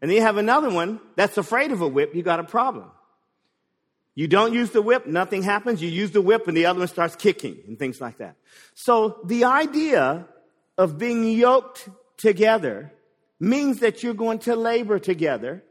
and 0.00 0.10
then 0.10 0.16
you 0.16 0.22
have 0.22 0.36
another 0.36 0.70
one 0.70 1.00
that's 1.16 1.38
afraid 1.38 1.72
of 1.72 1.80
a 1.80 1.88
whip, 1.88 2.14
you 2.14 2.22
got 2.22 2.40
a 2.40 2.44
problem. 2.44 2.90
You 4.14 4.28
don't 4.28 4.52
use 4.52 4.70
the 4.70 4.82
whip, 4.82 5.06
nothing 5.06 5.42
happens. 5.42 5.82
You 5.82 5.90
use 5.90 6.12
the 6.12 6.22
whip 6.22 6.46
and 6.46 6.56
the 6.56 6.66
other 6.66 6.78
one 6.78 6.88
starts 6.88 7.16
kicking 7.16 7.58
and 7.66 7.78
things 7.78 8.00
like 8.00 8.18
that. 8.18 8.36
So 8.74 9.20
the 9.24 9.44
idea 9.44 10.26
of 10.78 10.98
being 10.98 11.24
yoked 11.24 11.88
together 12.16 12.92
means 13.40 13.80
that 13.80 14.02
you're 14.02 14.14
going 14.14 14.38
to 14.40 14.54
labor 14.54 14.98
together. 14.98 15.64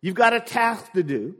You've 0.00 0.14
got 0.14 0.32
a 0.32 0.40
task 0.40 0.92
to 0.92 1.02
do. 1.02 1.34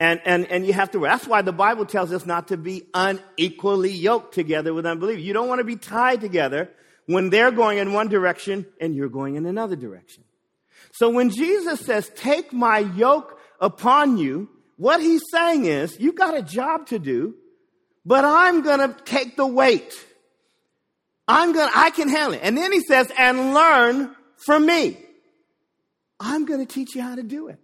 And, 0.00 0.20
and, 0.24 0.46
and 0.50 0.64
you 0.64 0.72
have 0.72 0.92
to, 0.92 1.00
that's 1.00 1.26
why 1.26 1.42
the 1.42 1.52
Bible 1.52 1.84
tells 1.84 2.12
us 2.12 2.24
not 2.24 2.48
to 2.48 2.56
be 2.56 2.84
unequally 2.94 3.90
yoked 3.90 4.32
together 4.32 4.72
with 4.72 4.86
unbelievers. 4.86 5.24
You 5.24 5.32
don't 5.32 5.48
want 5.48 5.58
to 5.58 5.64
be 5.64 5.76
tied 5.76 6.20
together 6.20 6.70
when 7.06 7.30
they're 7.30 7.50
going 7.50 7.78
in 7.78 7.92
one 7.92 8.08
direction 8.08 8.64
and 8.80 8.94
you're 8.94 9.08
going 9.08 9.34
in 9.34 9.44
another 9.44 9.76
direction. 9.76 10.24
So 10.92 11.10
when 11.10 11.30
Jesus 11.30 11.80
says, 11.80 12.10
take 12.14 12.52
my 12.52 12.78
yoke 12.78 13.38
upon 13.60 14.18
you, 14.18 14.48
what 14.78 15.00
he's 15.00 15.22
saying 15.30 15.66
is, 15.66 15.98
you've 16.00 16.14
got 16.14 16.36
a 16.36 16.42
job 16.42 16.86
to 16.86 16.98
do, 16.98 17.34
but 18.06 18.24
I'm 18.24 18.62
going 18.62 18.78
to 18.78 18.96
take 19.04 19.36
the 19.36 19.46
weight. 19.46 19.92
I'm 21.26 21.52
going 21.52 21.68
to, 21.68 21.78
I 21.78 21.90
can 21.90 22.08
handle 22.08 22.34
it. 22.34 22.40
And 22.42 22.56
then 22.56 22.72
he 22.72 22.80
says, 22.80 23.12
and 23.18 23.52
learn 23.52 24.14
from 24.36 24.64
me. 24.64 24.96
I'm 26.20 26.46
going 26.46 26.64
to 26.64 26.72
teach 26.72 26.94
you 26.94 27.02
how 27.02 27.16
to 27.16 27.22
do 27.22 27.48
it. 27.48 27.58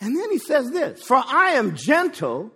And 0.00 0.16
then 0.16 0.30
he 0.32 0.38
says 0.38 0.70
this, 0.72 1.02
for 1.02 1.16
I 1.16 1.52
am 1.52 1.76
gentle 1.76 2.50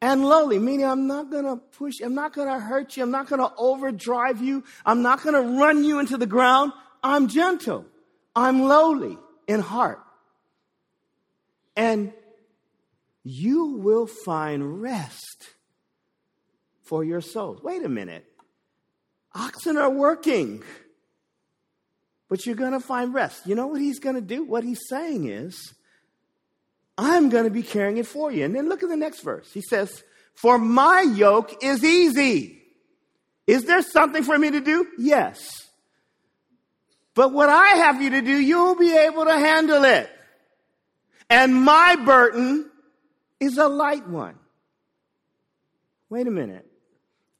and 0.00 0.24
lowly, 0.24 0.58
meaning 0.58 0.86
I'm 0.86 1.06
not 1.06 1.30
going 1.30 1.44
to 1.44 1.56
push, 1.56 2.00
I'm 2.02 2.14
not 2.14 2.32
going 2.32 2.48
to 2.48 2.58
hurt 2.58 2.96
you, 2.96 3.02
I'm 3.02 3.10
not 3.10 3.28
going 3.28 3.40
to 3.40 3.52
overdrive 3.56 4.42
you, 4.42 4.64
I'm 4.84 5.02
not 5.02 5.22
going 5.22 5.34
to 5.34 5.58
run 5.60 5.84
you 5.84 5.98
into 5.98 6.16
the 6.16 6.26
ground. 6.26 6.72
I'm 7.02 7.28
gentle. 7.28 7.84
I'm 8.34 8.62
lowly 8.62 9.18
in 9.46 9.60
heart 9.60 10.00
and 11.76 12.12
you 13.24 13.76
will 13.78 14.06
find 14.06 14.82
rest 14.82 15.48
for 16.82 17.02
your 17.02 17.20
souls. 17.20 17.62
Wait 17.62 17.84
a 17.84 17.88
minute. 17.88 18.26
Oxen 19.34 19.76
are 19.76 19.90
working, 19.90 20.62
but 22.28 22.46
you're 22.46 22.54
going 22.54 22.72
to 22.72 22.80
find 22.80 23.12
rest. 23.12 23.46
You 23.46 23.54
know 23.54 23.66
what 23.66 23.80
he's 23.80 23.98
going 23.98 24.14
to 24.14 24.20
do? 24.20 24.44
What 24.44 24.62
he's 24.62 24.86
saying 24.88 25.28
is, 25.28 25.74
I'm 26.96 27.30
going 27.30 27.44
to 27.44 27.50
be 27.50 27.62
carrying 27.62 27.96
it 27.96 28.06
for 28.06 28.30
you. 28.30 28.44
And 28.44 28.54
then 28.54 28.68
look 28.68 28.82
at 28.82 28.88
the 28.88 28.96
next 28.96 29.22
verse. 29.22 29.50
He 29.52 29.62
says, 29.62 30.04
For 30.34 30.58
my 30.58 31.00
yoke 31.00 31.64
is 31.64 31.82
easy. 31.82 32.62
Is 33.46 33.64
there 33.64 33.82
something 33.82 34.22
for 34.22 34.38
me 34.38 34.52
to 34.52 34.60
do? 34.60 34.86
Yes. 34.98 35.68
But 37.14 37.32
what 37.32 37.48
I 37.48 37.68
have 37.76 38.00
you 38.00 38.10
to 38.10 38.22
do, 38.22 38.36
you'll 38.36 38.76
be 38.76 38.96
able 38.96 39.24
to 39.24 39.32
handle 39.32 39.84
it 39.84 40.10
and 41.30 41.54
my 41.54 41.96
burden 41.96 42.70
is 43.40 43.58
a 43.58 43.68
light 43.68 44.08
one. 44.08 44.38
Wait 46.10 46.26
a 46.26 46.30
minute. 46.30 46.66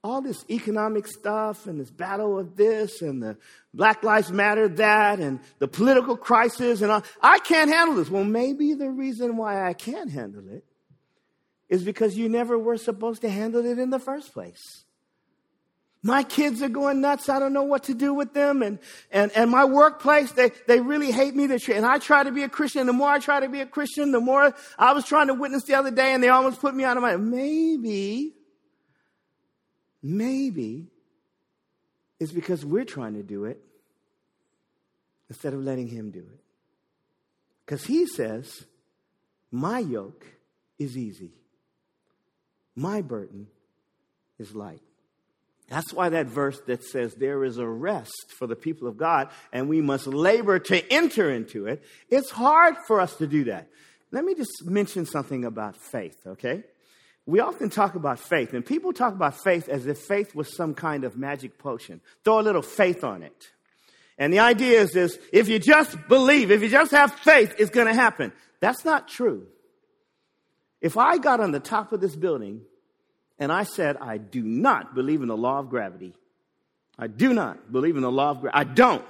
All 0.03 0.21
this 0.21 0.45
economic 0.51 1.07
stuff 1.07 1.67
and 1.67 1.81
this 1.81 1.91
battle 1.91 2.39
of 2.39 2.57
this 2.57 3.01
and 3.01 3.23
the 3.23 3.39
Black 3.73 4.03
Lives 4.03 4.31
Matter 4.31 4.69
that 4.69 5.19
and 5.19 5.41
the 5.59 5.69
political 5.69 6.17
crisis 6.17 6.83
and 6.83 6.91
all, 6.91 7.03
I 7.23 7.39
can't 7.39 7.71
handle 7.71 7.97
this. 7.97 8.11
Well, 8.11 8.25
maybe 8.25 8.75
the 8.75 8.91
reason 8.91 9.37
why 9.37 9.67
I 9.67 9.73
can't 9.73 10.11
handle 10.11 10.49
it 10.49 10.65
is 11.71 11.85
because 11.85 12.17
you 12.17 12.29
never 12.29 12.59
were 12.59 12.77
supposed 12.77 13.23
to 13.23 13.31
handle 13.31 13.65
it 13.65 13.79
in 13.79 13.91
the 13.91 13.99
first 13.99 14.35
place. 14.35 14.84
My 16.07 16.23
kids 16.23 16.61
are 16.61 16.69
going 16.69 17.01
nuts. 17.01 17.31
I 17.31 17.39
don't 17.39 17.55
know 17.55 17.63
what 17.63 17.85
to 17.85 17.95
do 17.95 18.13
with 18.13 18.35
them. 18.35 18.63
And, 18.63 18.79
and, 19.11 19.33
and 19.35 19.51
my 19.51 19.65
workplace, 19.65 20.33
they, 20.33 20.51
they 20.67 20.79
really 20.79 21.11
hate 21.11 21.35
me. 21.35 21.45
And 21.45 21.87
I 21.87 21.97
try 21.97 22.23
to 22.23 22.31
be 22.31 22.43
a 22.43 22.49
Christian. 22.51 22.87
The 22.87 22.93
more 22.93 23.09
I 23.09 23.19
try 23.19 23.41
to 23.41 23.49
be 23.49 23.63
a 23.63 23.67
Christian, 23.67 24.13
the 24.13 24.21
more 24.21 24.55
I 24.79 24.93
was 24.93 25.07
trying 25.07 25.29
to 25.29 25.35
witness 25.35 25.65
the 25.65 25.77
other 25.77 25.91
day 25.91 26.13
and 26.13 26.23
they 26.23 26.29
almost 26.29 26.61
put 26.61 26.75
me 26.75 26.85
out 26.85 26.99
of 26.99 27.03
my, 27.03 27.17
maybe, 27.17 28.35
maybe 30.03 30.89
it's 32.21 32.33
because 32.33 32.67
we're 32.67 32.85
trying 32.85 33.15
to 33.15 33.23
do 33.23 33.47
it 33.47 33.65
instead 35.31 35.55
of 35.55 35.61
letting 35.61 35.89
him 35.89 36.11
do 36.11 36.21
it. 36.21 36.41
Because 37.65 37.83
he 37.87 38.05
says, 38.05 38.67
my 39.51 39.79
yoke 39.79 40.27
is 40.79 40.99
easy. 40.99 41.33
My 42.77 43.01
burden 43.01 43.47
is 44.39 44.55
light. 44.55 44.83
That's 45.69 45.93
why 45.93 46.11
that 46.11 46.27
verse 46.27 46.61
that 46.67 46.85
says 46.85 47.15
there 47.15 47.43
is 47.45 47.59
a 47.59 47.67
rest 47.67 48.33
for 48.39 48.47
the 48.47 48.57
people 48.57 48.87
of 48.87 48.97
God 48.97 49.29
and 49.53 49.69
we 49.69 49.81
must 49.81 50.07
labor 50.07 50.59
to 50.59 50.93
enter 50.93 51.31
into 51.31 51.67
it, 51.67 51.83
it's 52.11 52.31
hard 52.31 52.77
for 52.87 53.01
us 53.01 53.17
to 53.17 53.27
do 53.27 53.45
that. 53.45 53.69
Let 54.13 54.25
me 54.25 54.35
just 54.35 54.65
mention 54.65 55.07
something 55.07 55.45
about 55.45 55.77
faith, 55.77 56.19
okay? 56.27 56.65
We 57.27 57.41
often 57.41 57.71
talk 57.71 57.95
about 57.95 58.21
faith, 58.21 58.53
and 58.53 58.65
people 58.65 58.93
talk 58.93 59.15
about 59.15 59.43
faith 59.43 59.69
as 59.69 59.87
if 59.87 59.99
faith 59.99 60.35
was 60.35 60.55
some 60.55 60.75
kind 60.75 61.05
of 61.05 61.17
magic 61.17 61.59
potion. 61.59 62.03
Throw 62.23 62.39
a 62.39 62.43
little 62.43 62.63
faith 62.63 63.03
on 63.03 63.23
it. 63.23 63.51
And 64.19 64.33
the 64.33 64.41
idea 64.41 64.81
is 64.81 64.93
this 64.93 65.19
if 65.33 65.49
you 65.49 65.59
just 65.59 65.97
believe, 66.09 66.51
if 66.51 66.63
you 66.63 66.69
just 66.69 66.91
have 66.91 67.15
faith, 67.15 67.55
it's 67.59 67.71
going 67.71 67.87
to 67.87 67.95
happen. 67.95 68.33
That's 68.61 68.85
not 68.85 69.09
true. 69.09 69.47
If 70.81 70.97
I 70.99 71.19
got 71.19 71.41
on 71.41 71.51
the 71.51 71.61
top 71.61 71.93
of 71.93 72.01
this 72.01 72.15
building 72.15 72.61
and 73.39 73.53
I 73.53 73.65
said, 73.65 73.97
I 73.97 74.19
do 74.19 74.43
not 74.43 74.95
believe 74.95 75.23
in 75.23 75.29
the 75.29 75.37
law 75.37 75.59
of 75.59 75.71
gravity. 75.71 76.15
I 76.99 77.09
do 77.09 77.33
not 77.33 77.73
believe 77.73 77.97
in 77.97 78.03
the 78.03 78.13
law 78.13 78.31
of 78.31 78.41
gravity. 78.41 78.59
I 78.59 78.65
don't. 78.65 79.05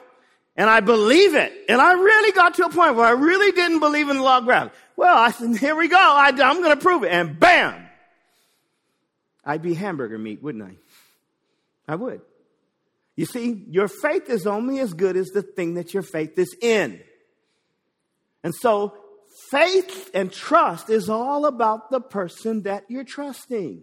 And 0.57 0.71
I 0.71 0.81
believe 0.81 1.35
it. 1.35 1.53
And 1.69 1.81
I 1.81 1.93
really 1.93 2.33
got 2.33 2.55
to 2.55 2.67
a 2.67 2.71
point 2.71 2.95
where 2.97 3.07
I 3.07 3.11
really 3.11 3.53
didn't 3.53 3.81
believe 3.81 4.09
in 4.09 4.17
the 4.17 4.23
law 4.23 4.39
of 4.39 4.45
gravity. 4.45 4.75
Well, 4.97 5.17
I 5.17 5.31
said, 5.33 5.57
here 5.57 5.75
we 5.75 5.89
go. 5.89 5.99
I, 5.99 6.29
am 6.29 6.63
going 6.63 6.77
to 6.77 6.83
prove 6.83 7.03
it. 7.03 7.09
And 7.09 7.39
bam! 7.39 7.87
I'd 9.45 9.63
be 9.63 9.75
hamburger 9.75 10.17
meat, 10.17 10.43
wouldn't 10.43 10.65
I? 10.65 10.77
I 11.93 11.97
would. 11.97 12.23
You 13.17 13.27
see, 13.27 13.65
your 13.69 13.89
faith 13.89 14.31
is 14.31 14.47
only 14.47 14.81
as 14.81 14.95
good 14.95 15.17
as 15.17 15.29
the 15.29 15.43
thing 15.43 15.75
that 15.75 15.93
your 15.93 16.03
faith 16.03 16.39
is 16.39 16.57
in. 16.61 17.01
And 18.43 18.55
so, 18.55 18.95
faith 19.51 20.11
and 20.15 20.33
trust 20.33 20.89
is 20.89 21.09
all 21.09 21.47
about 21.47 21.91
the 21.91 22.01
person 22.01 22.63
that 22.63 22.85
you're 22.89 23.05
trusting. 23.05 23.83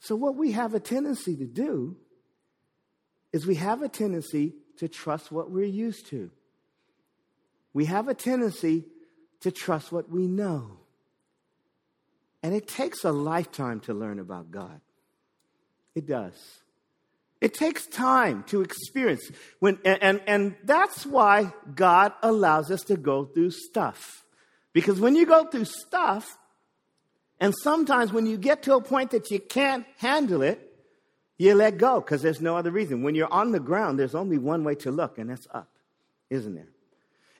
So, 0.00 0.16
what 0.16 0.36
we 0.36 0.52
have 0.52 0.74
a 0.74 0.80
tendency 0.80 1.36
to 1.36 1.46
do 1.46 1.96
is 3.32 3.46
we 3.46 3.56
have 3.56 3.82
a 3.82 3.88
tendency 3.88 4.54
to 4.76 4.88
trust 4.88 5.32
what 5.32 5.50
we're 5.50 5.64
used 5.64 6.06
to. 6.08 6.30
We 7.72 7.86
have 7.86 8.08
a 8.08 8.14
tendency 8.14 8.84
to 9.40 9.50
trust 9.50 9.92
what 9.92 10.08
we 10.08 10.26
know. 10.26 10.78
And 12.42 12.54
it 12.54 12.68
takes 12.68 13.04
a 13.04 13.12
lifetime 13.12 13.80
to 13.80 13.94
learn 13.94 14.18
about 14.18 14.50
God. 14.50 14.80
It 15.94 16.06
does. 16.06 16.34
It 17.40 17.54
takes 17.54 17.86
time 17.86 18.44
to 18.44 18.62
experience. 18.62 19.30
When, 19.58 19.78
and, 19.84 20.02
and, 20.02 20.20
and 20.26 20.56
that's 20.64 21.04
why 21.04 21.52
God 21.74 22.12
allows 22.22 22.70
us 22.70 22.82
to 22.84 22.96
go 22.96 23.24
through 23.24 23.50
stuff. 23.50 24.24
Because 24.72 25.00
when 25.00 25.14
you 25.14 25.26
go 25.26 25.44
through 25.44 25.66
stuff, 25.66 26.38
and 27.40 27.54
sometimes 27.62 28.12
when 28.12 28.26
you 28.26 28.36
get 28.36 28.62
to 28.64 28.74
a 28.74 28.80
point 28.80 29.10
that 29.10 29.30
you 29.30 29.40
can't 29.40 29.84
handle 29.98 30.42
it, 30.42 30.60
you 31.36 31.54
let 31.54 31.78
go 31.78 32.00
because 32.00 32.22
there's 32.22 32.40
no 32.40 32.56
other 32.56 32.70
reason. 32.70 33.02
When 33.02 33.14
you're 33.14 33.32
on 33.32 33.52
the 33.52 33.60
ground, 33.60 33.98
there's 33.98 34.14
only 34.14 34.38
one 34.38 34.64
way 34.64 34.76
to 34.76 34.90
look, 34.90 35.18
and 35.18 35.30
that's 35.30 35.46
up, 35.52 35.68
isn't 36.30 36.54
there? 36.54 36.68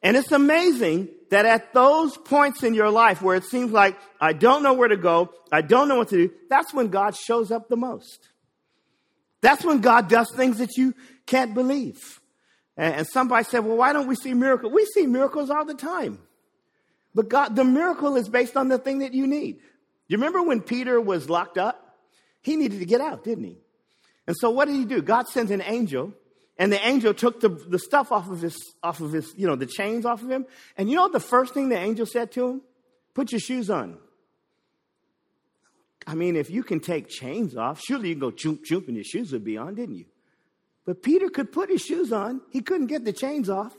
And 0.03 0.17
it's 0.17 0.33
amazing 0.33 1.09
that 1.31 1.47
at 1.47 1.73
those 1.73 2.17
points 2.17 2.63
in 2.63 2.75
your 2.75 2.91
life 2.91 3.23
where 3.23 3.37
it 3.37 3.45
seems 3.45 3.73
like 3.73 3.97
I 4.21 4.35
don't 4.35 4.63
know 4.63 4.75
where 4.75 4.89
to 4.89 4.99
go, 4.99 5.33
I 5.51 5.63
don't 5.63 5.89
know 5.89 5.97
what 5.97 6.11
to 6.11 6.29
do, 6.29 6.35
that's 6.51 6.75
when 6.75 6.89
God 6.89 7.17
shows 7.17 7.51
up 7.51 7.69
the 7.69 7.77
most. 7.77 8.29
That's 9.41 9.65
when 9.65 9.81
God 9.81 10.09
does 10.09 10.31
things 10.35 10.59
that 10.59 10.77
you 10.77 10.95
can't 11.27 11.55
believe. 11.55 12.21
And 12.77 13.07
somebody 13.07 13.45
said, 13.45 13.61
well, 13.61 13.77
why 13.77 13.93
don't 13.93 14.09
we 14.09 14.17
see 14.17 14.35
miracles? 14.35 14.73
We 14.73 14.85
see 14.87 15.07
miracles 15.07 15.49
all 15.49 15.65
the 15.65 15.75
time. 15.75 16.19
But 17.15 17.29
God, 17.29 17.55
the 17.55 17.65
miracle 17.65 18.17
is 18.17 18.29
based 18.29 18.57
on 18.57 18.69
the 18.69 18.79
thing 18.79 18.99
that 18.99 19.15
you 19.15 19.27
need. 19.27 19.61
You 20.09 20.19
remember 20.19 20.43
when 20.43 20.61
Peter 20.61 21.01
was 21.01 21.31
locked 21.31 21.59
up? 21.59 21.99
He 22.43 22.57
needed 22.57 22.81
to 22.81 22.87
get 22.87 23.01
out, 23.01 23.25
didn't 23.25 23.45
he? 23.45 23.59
And 24.27 24.37
so 24.39 24.51
what 24.51 24.67
did 24.67 24.77
he 24.77 24.85
do? 24.85 25.03
God 25.03 25.29
sends 25.29 25.51
an 25.51 25.63
angel, 25.63 26.13
and 26.59 26.73
the 26.73 26.87
angel 26.87 27.15
took 27.15 27.41
the, 27.41 27.49
the 27.49 27.79
stuff 27.79 28.13
off 28.13 28.29
of 28.29 28.41
his, 28.41 28.57
off 28.83 29.01
of 29.01 29.13
his, 29.13 29.33
you 29.37 29.47
know, 29.47 29.57
the 29.57 29.67
chains 29.67 30.05
off 30.05 30.23
of 30.23 30.31
him. 30.31 30.47
And 30.77 30.91
you 30.91 30.97
know 30.97 31.09
the 31.09 31.21
first 31.21 31.55
thing 31.55 31.69
the 31.69 31.79
angel 31.79 32.07
said 32.07 32.33
to 32.33 32.49
him? 32.49 32.63
Put 33.15 33.33
your 33.33 33.41
shoes 33.41 33.71
on. 33.71 33.99
I 36.07 36.15
mean, 36.15 36.37
if 36.37 36.51
you 36.51 36.63
can 36.63 36.81
take 36.81 37.09
chains 37.09 37.57
off, 37.57 37.81
surely 37.81 38.11
you 38.11 38.15
can 38.15 38.21
go 38.21 38.31
choop 38.31 38.61
choop 38.71 38.89
and 38.89 38.97
your 38.97 39.05
shoes 39.05 39.33
would 39.33 39.45
be 39.45 39.57
on, 39.57 39.75
didn't 39.75 39.95
you? 39.95 40.05
But 40.85 41.03
Peter 41.03 41.31
could 41.31 41.51
put 41.51 41.71
his 41.71 41.81
shoes 41.81 42.13
on. 42.13 42.43
He 42.51 42.61
couldn't 42.61 42.89
get 42.89 43.05
the 43.05 43.13
chains 43.13 43.49
off. 43.49 43.75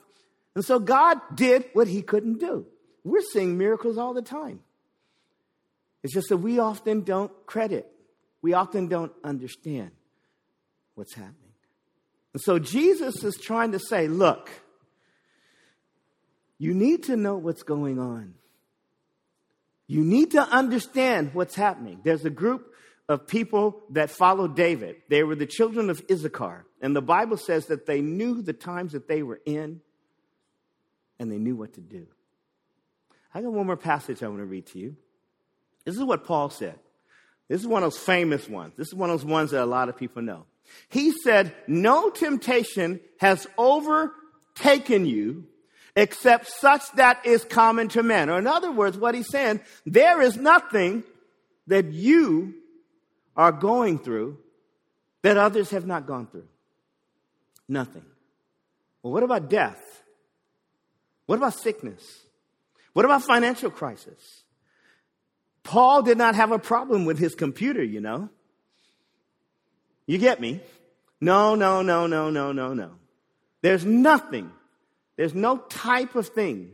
And 0.55 0.65
so 0.65 0.79
God 0.79 1.19
did 1.35 1.65
what 1.73 1.87
he 1.87 2.01
couldn't 2.01 2.39
do. 2.39 2.65
We're 3.03 3.21
seeing 3.21 3.57
miracles 3.57 3.97
all 3.97 4.13
the 4.13 4.23
time. 4.23 4.61
It's 6.05 6.13
just 6.13 6.29
that 6.29 6.37
we 6.37 6.59
often 6.59 7.01
don't 7.01 7.31
credit. 7.47 7.91
We 8.43 8.53
often 8.53 8.87
don't 8.87 9.11
understand 9.23 9.89
what's 10.93 11.15
happening. 11.15 11.53
And 12.33 12.41
so 12.43 12.59
Jesus 12.59 13.23
is 13.23 13.37
trying 13.37 13.71
to 13.71 13.79
say, 13.79 14.07
look, 14.07 14.51
you 16.59 16.75
need 16.75 17.05
to 17.05 17.17
know 17.17 17.37
what's 17.37 17.63
going 17.63 17.97
on. 17.97 18.35
You 19.87 20.03
need 20.03 20.29
to 20.33 20.43
understand 20.43 21.33
what's 21.33 21.55
happening. 21.55 22.01
There's 22.03 22.23
a 22.23 22.29
group 22.29 22.71
of 23.09 23.25
people 23.25 23.81
that 23.89 24.11
followed 24.11 24.55
David. 24.55 24.97
They 25.09 25.23
were 25.23 25.33
the 25.33 25.47
children 25.47 25.89
of 25.89 26.03
Issachar. 26.07 26.67
And 26.83 26.95
the 26.95 27.01
Bible 27.01 27.37
says 27.37 27.65
that 27.65 27.87
they 27.87 28.01
knew 28.01 28.43
the 28.43 28.53
times 28.53 28.91
that 28.91 29.07
they 29.07 29.23
were 29.23 29.41
in 29.43 29.81
and 31.17 31.31
they 31.31 31.39
knew 31.39 31.55
what 31.55 31.73
to 31.73 31.81
do. 31.81 32.05
I 33.33 33.41
got 33.41 33.51
one 33.51 33.65
more 33.65 33.75
passage 33.75 34.21
I 34.21 34.27
want 34.27 34.41
to 34.41 34.45
read 34.45 34.67
to 34.67 34.77
you. 34.77 34.97
This 35.85 35.95
is 35.95 36.03
what 36.03 36.25
Paul 36.25 36.49
said. 36.49 36.77
This 37.47 37.61
is 37.61 37.67
one 37.67 37.83
of 37.83 37.91
those 37.91 38.01
famous 38.01 38.49
ones. 38.49 38.73
This 38.75 38.87
is 38.87 38.95
one 38.95 39.09
of 39.09 39.21
those 39.21 39.29
ones 39.29 39.51
that 39.51 39.63
a 39.63 39.65
lot 39.65 39.87
of 39.87 39.97
people 39.97 40.21
know. 40.21 40.45
He 40.89 41.11
said, 41.23 41.53
No 41.67 42.09
temptation 42.09 42.99
has 43.19 43.47
overtaken 43.57 45.05
you 45.05 45.47
except 45.95 46.47
such 46.47 46.91
that 46.93 47.25
is 47.25 47.45
common 47.45 47.87
to 47.89 48.03
men. 48.03 48.29
Or 48.29 48.39
in 48.39 48.47
other 48.47 48.71
words, 48.71 48.97
what 48.97 49.15
he's 49.15 49.29
saying, 49.29 49.61
there 49.85 50.21
is 50.21 50.35
nothing 50.35 51.03
that 51.67 51.93
you 51.93 52.55
are 53.37 53.51
going 53.51 53.99
through 53.99 54.37
that 55.21 55.37
others 55.37 55.69
have 55.69 55.85
not 55.85 56.05
gone 56.05 56.27
through. 56.27 56.47
Nothing. 57.67 58.05
Well, 59.01 59.13
what 59.13 59.23
about 59.23 59.49
death? 59.49 59.81
What 61.25 61.37
about 61.37 61.53
sickness? 61.53 62.21
What 62.93 63.05
about 63.05 63.23
financial 63.23 63.71
crisis? 63.71 64.43
Paul 65.65 66.03
did 66.03 66.17
not 66.17 66.35
have 66.35 66.51
a 66.51 66.59
problem 66.59 67.05
with 67.05 67.17
his 67.17 67.35
computer, 67.35 67.83
you 67.83 67.99
know. 67.99 68.29
You 70.05 70.19
get 70.19 70.39
me? 70.39 70.61
No, 71.19 71.55
no, 71.55 71.81
no, 71.81 72.05
no, 72.05 72.29
no, 72.29 72.51
no, 72.51 72.73
no. 72.73 72.91
There's 73.61 73.83
nothing, 73.83 74.51
there's 75.17 75.33
no 75.33 75.57
type 75.57 76.15
of 76.15 76.27
thing 76.27 76.71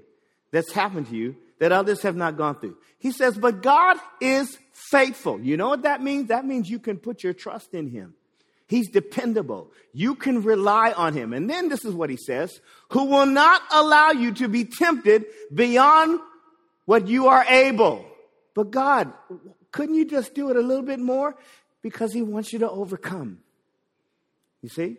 that's 0.52 0.74
happened 0.74 1.08
to 1.08 1.16
you 1.16 1.38
that 1.60 1.72
others 1.72 2.02
have 2.02 2.18
not 2.18 2.36
gone 2.38 2.60
through. 2.60 2.76
He 3.00 3.12
says, 3.12 3.38
but 3.38 3.64
God 3.64 3.98
is 4.20 4.60
faithful. 4.92 5.40
You 5.40 5.56
know 5.56 5.70
what 5.70 5.84
that 5.84 6.04
means? 6.04 6.28
That 6.28 6.46
means 6.46 6.70
you 6.70 6.80
can 6.80 6.98
put 6.98 7.24
your 7.24 7.34
trust 7.34 7.74
in 7.74 7.90
Him. 7.90 8.14
He's 8.68 8.90
dependable. 8.90 9.72
You 9.94 10.16
can 10.16 10.44
rely 10.44 10.92
on 10.92 11.14
Him. 11.14 11.32
And 11.32 11.50
then 11.50 11.70
this 11.70 11.86
is 11.86 11.94
what 11.94 12.10
He 12.10 12.18
says, 12.18 12.60
who 12.90 13.06
will 13.06 13.26
not 13.26 13.62
allow 13.72 14.12
you 14.12 14.34
to 14.34 14.50
be 14.50 14.66
tempted 14.66 15.26
beyond 15.54 16.20
what 16.86 17.08
you 17.08 17.28
are 17.28 17.46
able. 17.46 18.06
But 18.54 18.72
God, 18.72 19.14
couldn't 19.72 19.96
you 19.96 20.06
just 20.06 20.34
do 20.34 20.50
it 20.50 20.56
a 20.56 20.62
little 20.62 20.84
bit 20.84 21.00
more? 21.00 21.36
Because 21.82 22.14
He 22.14 22.22
wants 22.22 22.54
you 22.54 22.60
to 22.60 22.70
overcome. 22.70 23.40
You 24.62 24.70
see? 24.70 24.98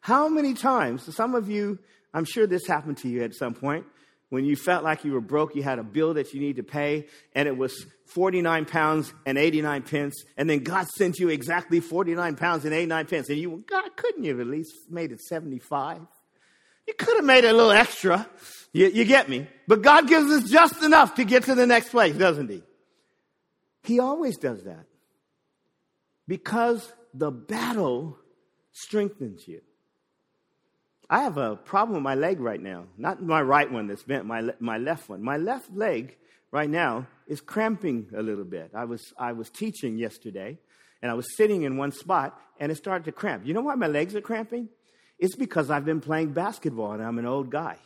How 0.00 0.28
many 0.28 0.54
times, 0.54 1.14
some 1.14 1.34
of 1.34 1.48
you, 1.48 1.78
I'm 2.12 2.24
sure 2.24 2.46
this 2.46 2.66
happened 2.66 2.98
to 2.98 3.08
you 3.08 3.22
at 3.22 3.34
some 3.34 3.54
point, 3.54 3.86
when 4.30 4.44
you 4.44 4.56
felt 4.56 4.82
like 4.82 5.04
you 5.04 5.12
were 5.12 5.20
broke, 5.20 5.54
you 5.54 5.62
had 5.62 5.78
a 5.78 5.82
bill 5.82 6.14
that 6.14 6.32
you 6.32 6.40
need 6.40 6.56
to 6.56 6.62
pay, 6.62 7.06
and 7.34 7.46
it 7.46 7.56
was 7.56 7.86
49 8.06 8.64
pounds 8.64 9.12
and 9.26 9.36
89 9.36 9.82
pence, 9.82 10.24
and 10.36 10.48
then 10.48 10.60
God 10.60 10.88
sent 10.88 11.18
you 11.18 11.28
exactly 11.28 11.80
49 11.80 12.36
pounds 12.36 12.64
and 12.64 12.72
89 12.72 13.06
pence, 13.06 13.28
and 13.28 13.38
you, 13.38 13.62
God, 13.68 13.94
couldn't 13.94 14.24
you 14.24 14.30
have 14.30 14.40
at 14.40 14.46
least 14.46 14.72
made 14.90 15.12
it 15.12 15.20
75? 15.20 16.00
You 16.88 16.94
could 16.94 17.16
have 17.16 17.24
made 17.24 17.44
it 17.44 17.52
a 17.52 17.52
little 17.52 17.72
extra. 17.72 18.26
You, 18.72 18.88
you 18.88 19.04
get 19.04 19.28
me? 19.28 19.46
But 19.68 19.82
God 19.82 20.08
gives 20.08 20.30
us 20.32 20.50
just 20.50 20.82
enough 20.82 21.14
to 21.16 21.24
get 21.24 21.44
to 21.44 21.54
the 21.54 21.66
next 21.66 21.90
place, 21.90 22.16
doesn't 22.16 22.50
He? 22.50 22.62
He 23.84 23.98
always 23.98 24.36
does 24.36 24.62
that. 24.64 24.86
Because 26.28 26.92
the 27.12 27.30
battle 27.30 28.16
strengthens 28.72 29.46
you. 29.46 29.60
I 31.10 31.22
have 31.22 31.36
a 31.36 31.56
problem 31.56 31.94
with 31.94 32.02
my 32.02 32.14
leg 32.14 32.40
right 32.40 32.60
now. 32.60 32.84
Not 32.96 33.22
my 33.22 33.42
right 33.42 33.70
one 33.70 33.86
that's 33.86 34.02
bent, 34.02 34.24
my, 34.24 34.50
my 34.60 34.78
left 34.78 35.08
one. 35.08 35.22
My 35.22 35.36
left 35.36 35.70
leg 35.74 36.16
right 36.50 36.70
now 36.70 37.06
is 37.26 37.40
cramping 37.40 38.06
a 38.16 38.22
little 38.22 38.44
bit. 38.44 38.70
I 38.74 38.84
was, 38.84 39.12
I 39.18 39.32
was 39.32 39.50
teaching 39.50 39.98
yesterday 39.98 40.58
and 41.02 41.10
I 41.10 41.14
was 41.14 41.36
sitting 41.36 41.62
in 41.62 41.76
one 41.76 41.92
spot 41.92 42.40
and 42.58 42.72
it 42.72 42.76
started 42.76 43.04
to 43.04 43.12
cramp. 43.12 43.44
You 43.44 43.52
know 43.52 43.60
why 43.60 43.74
my 43.74 43.88
legs 43.88 44.14
are 44.14 44.20
cramping? 44.20 44.68
It's 45.18 45.36
because 45.36 45.70
I've 45.70 45.84
been 45.84 46.00
playing 46.00 46.32
basketball 46.32 46.92
and 46.92 47.02
I'm 47.02 47.18
an 47.18 47.26
old 47.26 47.50
guy, 47.50 47.76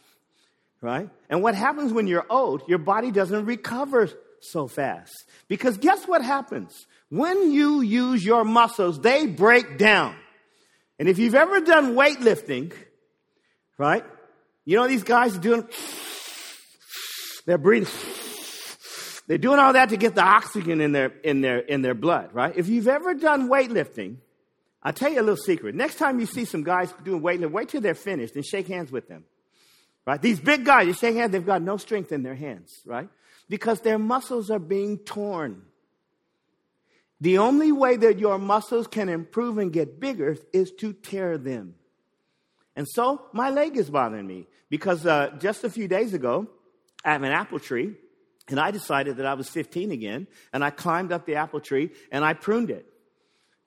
right? 0.81 1.11
And 1.29 1.43
what 1.43 1.55
happens 1.55 1.93
when 1.93 2.07
you're 2.07 2.27
old, 2.31 2.63
your 2.69 2.79
body 2.79 3.11
doesn't 3.11 3.45
recover 3.45 4.09
so 4.41 4.67
fast. 4.69 5.15
Because 5.49 5.79
guess 5.79 6.07
what 6.07 6.23
happens? 6.23 6.87
When 7.09 7.53
you 7.53 7.81
use 7.81 8.25
your 8.25 8.45
muscles, 8.45 9.01
they 9.01 9.27
break 9.27 9.79
down. 9.79 10.17
And 10.99 11.09
if 11.09 11.19
you've 11.19 11.35
ever 11.35 11.61
done 11.61 11.95
weightlifting, 11.95 12.73
right? 13.79 14.05
You 14.65 14.77
know 14.77 14.89
these 14.89 15.05
guys 15.05 15.37
are 15.37 15.41
doing, 15.41 15.69
they're 17.45 17.59
breathing. 17.59 17.93
They're 19.29 19.39
doing 19.39 19.59
all 19.59 19.73
that 19.73 19.89
to 19.89 19.97
get 19.97 20.15
the 20.15 20.23
oxygen 20.23 20.81
in 20.81 20.93
their, 20.93 21.09
in 21.25 21.41
their, 21.41 21.59
in 21.59 21.83
their 21.83 21.95
blood, 21.95 22.31
right? 22.33 22.53
If 22.57 22.69
you've 22.69 22.89
ever 22.89 23.15
done 23.15 23.49
weightlifting, 23.49 24.19
I'll 24.83 24.93
tell 24.93 25.11
you 25.11 25.21
a 25.21 25.23
little 25.23 25.37
secret. 25.37 25.75
Next 25.75 25.97
time 25.97 26.21
you 26.21 26.27
see 26.27 26.45
some 26.45 26.63
guys 26.63 26.93
doing 27.03 27.21
weightlifting, 27.21 27.51
wait 27.51 27.69
till 27.69 27.81
they're 27.81 27.95
finished 27.95 28.37
and 28.37 28.47
shake 28.47 28.69
hands 28.69 28.93
with 28.93 29.09
them. 29.09 29.25
Right? 30.07 30.23
These 30.23 30.39
big 30.39 30.65
guys, 30.65 30.87
you 30.87 30.93
shake 30.93 31.17
hands, 31.17 31.33
they've 31.33 31.45
got 31.45 31.61
no 31.61 31.77
strength 31.77 32.13
in 32.13 32.23
their 32.23 32.37
hands, 32.37 32.73
right? 32.87 33.09
Because 33.49 33.81
their 33.81 33.99
muscles 33.99 34.51
are 34.51 34.59
being 34.59 34.99
torn. 34.99 35.63
The 37.21 37.39
only 37.39 37.73
way 37.73 37.97
that 37.97 38.19
your 38.19 38.39
muscles 38.39 38.87
can 38.87 39.09
improve 39.09 39.59
and 39.59 39.73
get 39.73 40.01
bigger 40.01 40.37
is 40.53 40.71
to 40.79 40.93
tear 40.93 41.39
them. 41.39 41.75
And 42.75 42.87
so 42.87 43.23
my 43.33 43.49
leg 43.51 43.77
is 43.77 43.89
bothering 43.89 44.27
me 44.27 44.47
because 44.69 45.07
uh, 45.07 45.31
just 45.39 45.65
a 45.65 45.71
few 45.71 45.89
days 45.89 46.13
ago, 46.13 46.47
I 47.05 47.13
have 47.13 47.23
an 47.23 47.33
apple 47.33 47.59
tree 47.59 47.95
and 48.49 48.61
I 48.61 48.71
decided 48.71 49.17
that 49.17 49.27
I 49.27 49.35
was 49.35 49.49
15 49.49 49.93
again 49.93 50.27
and 50.53 50.63
I 50.63 50.71
climbed 50.71 51.11
up 51.11 51.25
the 51.25 51.37
apple 51.37 51.61
tree 51.61 51.91
and 52.13 52.25
I 52.25 52.35
pruned 52.35 52.71
it. 52.71 52.87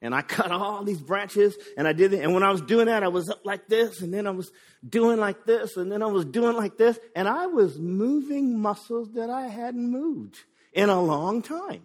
And 0.02 0.16
I 0.16 0.22
cut 0.22 0.52
all 0.52 0.84
these 0.84 1.02
branches 1.02 1.58
and 1.76 1.88
I 1.88 1.94
did 1.94 2.14
it. 2.14 2.24
And 2.24 2.34
when 2.34 2.44
I 2.44 2.52
was 2.52 2.62
doing 2.62 2.86
that, 2.86 3.04
I 3.04 3.10
was 3.10 3.30
up 3.30 3.46
like 3.46 3.68
this 3.68 4.02
and 4.02 4.14
then 4.14 4.28
I 4.28 4.32
was 4.32 4.52
doing 4.88 5.20
like 5.20 5.46
this 5.46 5.76
and 5.76 5.92
then 5.92 6.02
I 6.02 6.06
was 6.06 6.26
doing 6.26 6.56
like 6.56 6.78
this. 6.78 6.98
And 7.16 7.28
I 7.28 7.48
was 7.48 7.78
moving 7.78 8.60
muscles 8.60 9.12
that 9.14 9.30
I 9.30 9.48
hadn't 9.48 9.92
moved 9.92 10.38
in 10.74 10.90
a 10.90 11.02
long 11.02 11.42
time. 11.42 11.82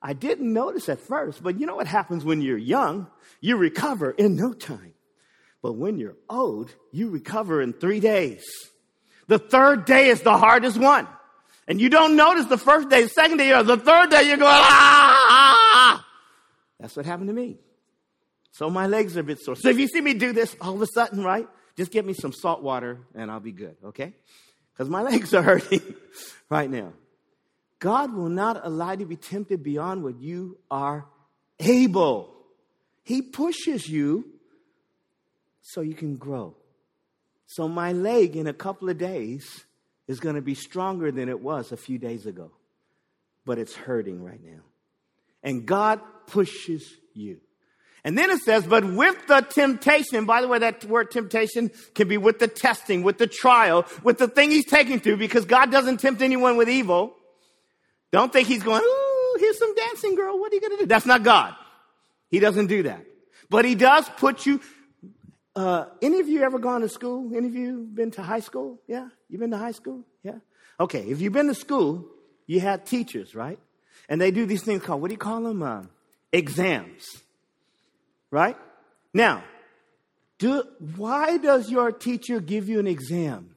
I 0.00 0.12
didn't 0.12 0.52
notice 0.52 0.88
at 0.88 1.00
first, 1.00 1.42
but 1.42 1.58
you 1.60 1.66
know 1.66 1.76
what 1.76 1.86
happens 1.86 2.24
when 2.24 2.40
you're 2.40 2.56
young? 2.56 3.08
You 3.40 3.56
recover 3.56 4.12
in 4.12 4.36
no 4.36 4.52
time. 4.52 4.94
But 5.62 5.72
when 5.72 5.98
you're 5.98 6.16
old, 6.28 6.74
you 6.90 7.10
recover 7.10 7.60
in 7.60 7.74
three 7.74 8.00
days. 8.00 8.44
The 9.26 9.38
third 9.38 9.84
day 9.84 10.08
is 10.08 10.22
the 10.22 10.38
hardest 10.38 10.78
one. 10.78 11.06
And 11.68 11.80
you 11.80 11.88
don't 11.88 12.16
notice 12.16 12.46
the 12.46 12.58
first 12.58 12.88
day, 12.88 13.06
second 13.06 13.36
day, 13.36 13.52
or 13.52 13.62
the 13.62 13.76
third 13.76 14.10
day, 14.10 14.26
you're 14.26 14.38
going, 14.38 14.50
ah! 14.50 15.19
That's 16.80 16.96
what 16.96 17.06
happened 17.06 17.28
to 17.28 17.34
me. 17.34 17.58
So 18.52 18.70
my 18.70 18.86
legs 18.86 19.16
are 19.16 19.20
a 19.20 19.24
bit 19.24 19.38
sore. 19.40 19.54
So 19.54 19.68
if 19.68 19.78
you 19.78 19.86
see 19.86 20.00
me 20.00 20.14
do 20.14 20.32
this 20.32 20.56
all 20.60 20.74
of 20.74 20.82
a 20.82 20.86
sudden, 20.86 21.22
right, 21.22 21.46
just 21.76 21.92
get 21.92 22.04
me 22.04 22.14
some 22.14 22.32
salt 22.32 22.62
water 22.62 22.98
and 23.14 23.30
I'll 23.30 23.40
be 23.40 23.52
good, 23.52 23.76
okay? 23.84 24.14
Because 24.72 24.88
my 24.88 25.02
legs 25.10 25.32
are 25.34 25.42
hurting 25.42 25.94
right 26.48 26.70
now. 26.70 26.92
God 27.78 28.12
will 28.12 28.28
not 28.28 28.60
allow 28.64 28.92
you 28.92 28.98
to 28.98 29.06
be 29.06 29.16
tempted 29.16 29.62
beyond 29.62 30.02
what 30.02 30.20
you 30.20 30.58
are 30.70 31.06
able. 31.58 32.34
He 33.04 33.22
pushes 33.22 33.88
you 33.88 34.26
so 35.62 35.80
you 35.80 35.94
can 35.94 36.16
grow. 36.16 36.56
So 37.46 37.68
my 37.68 37.92
leg 37.92 38.36
in 38.36 38.46
a 38.46 38.52
couple 38.52 38.88
of 38.88 38.98
days 38.98 39.64
is 40.06 40.20
going 40.20 40.34
to 40.34 40.42
be 40.42 40.54
stronger 40.54 41.10
than 41.10 41.28
it 41.28 41.40
was 41.40 41.72
a 41.72 41.76
few 41.76 41.98
days 41.98 42.26
ago. 42.26 42.50
But 43.46 43.58
it's 43.58 43.74
hurting 43.74 44.22
right 44.22 44.42
now. 44.42 44.60
And 45.42 45.66
God 45.66 46.00
pushes 46.26 46.96
you. 47.14 47.40
And 48.02 48.16
then 48.16 48.30
it 48.30 48.40
says, 48.40 48.66
but 48.66 48.84
with 48.84 49.26
the 49.26 49.42
temptation, 49.42 50.24
by 50.24 50.40
the 50.40 50.48
way, 50.48 50.58
that 50.58 50.84
word 50.86 51.10
temptation 51.10 51.70
can 51.94 52.08
be 52.08 52.16
with 52.16 52.38
the 52.38 52.48
testing, 52.48 53.02
with 53.02 53.18
the 53.18 53.26
trial, 53.26 53.84
with 54.02 54.16
the 54.16 54.28
thing 54.28 54.50
he's 54.50 54.64
taking 54.64 55.00
through, 55.00 55.18
because 55.18 55.44
God 55.44 55.70
doesn't 55.70 55.98
tempt 55.98 56.22
anyone 56.22 56.56
with 56.56 56.70
evil. 56.70 57.14
Don't 58.10 58.32
think 58.32 58.48
he's 58.48 58.62
going, 58.62 58.82
ooh, 58.82 59.36
here's 59.38 59.58
some 59.58 59.74
dancing 59.74 60.14
girl. 60.14 60.38
What 60.38 60.50
are 60.50 60.54
you 60.54 60.60
going 60.62 60.72
to 60.72 60.78
do? 60.78 60.86
That's 60.86 61.04
not 61.04 61.22
God. 61.22 61.54
He 62.30 62.38
doesn't 62.38 62.68
do 62.68 62.84
that. 62.84 63.04
But 63.50 63.64
he 63.64 63.74
does 63.74 64.08
put 64.16 64.46
you, 64.46 64.60
uh, 65.54 65.86
any 66.00 66.20
of 66.20 66.28
you 66.28 66.42
ever 66.42 66.58
gone 66.58 66.80
to 66.80 66.88
school? 66.88 67.36
Any 67.36 67.48
of 67.48 67.54
you 67.54 67.86
been 67.92 68.12
to 68.12 68.22
high 68.22 68.40
school? 68.40 68.80
Yeah? 68.86 69.08
You 69.28 69.38
been 69.38 69.50
to 69.50 69.58
high 69.58 69.72
school? 69.72 70.04
Yeah? 70.22 70.36
Okay. 70.78 71.02
If 71.02 71.20
you've 71.20 71.32
been 71.32 71.48
to 71.48 71.54
school, 71.54 72.06
you 72.46 72.60
had 72.60 72.86
teachers, 72.86 73.34
right? 73.34 73.58
And 74.10 74.20
they 74.20 74.32
do 74.32 74.44
these 74.44 74.64
things 74.64 74.82
called, 74.82 75.00
what 75.00 75.08
do 75.08 75.14
you 75.14 75.18
call 75.18 75.40
them? 75.42 75.62
Uh, 75.62 75.84
exams. 76.32 77.22
Right? 78.32 78.56
Now, 79.14 79.44
do, 80.38 80.64
why 80.96 81.38
does 81.38 81.70
your 81.70 81.92
teacher 81.92 82.40
give 82.40 82.68
you 82.68 82.80
an 82.80 82.88
exam? 82.88 83.54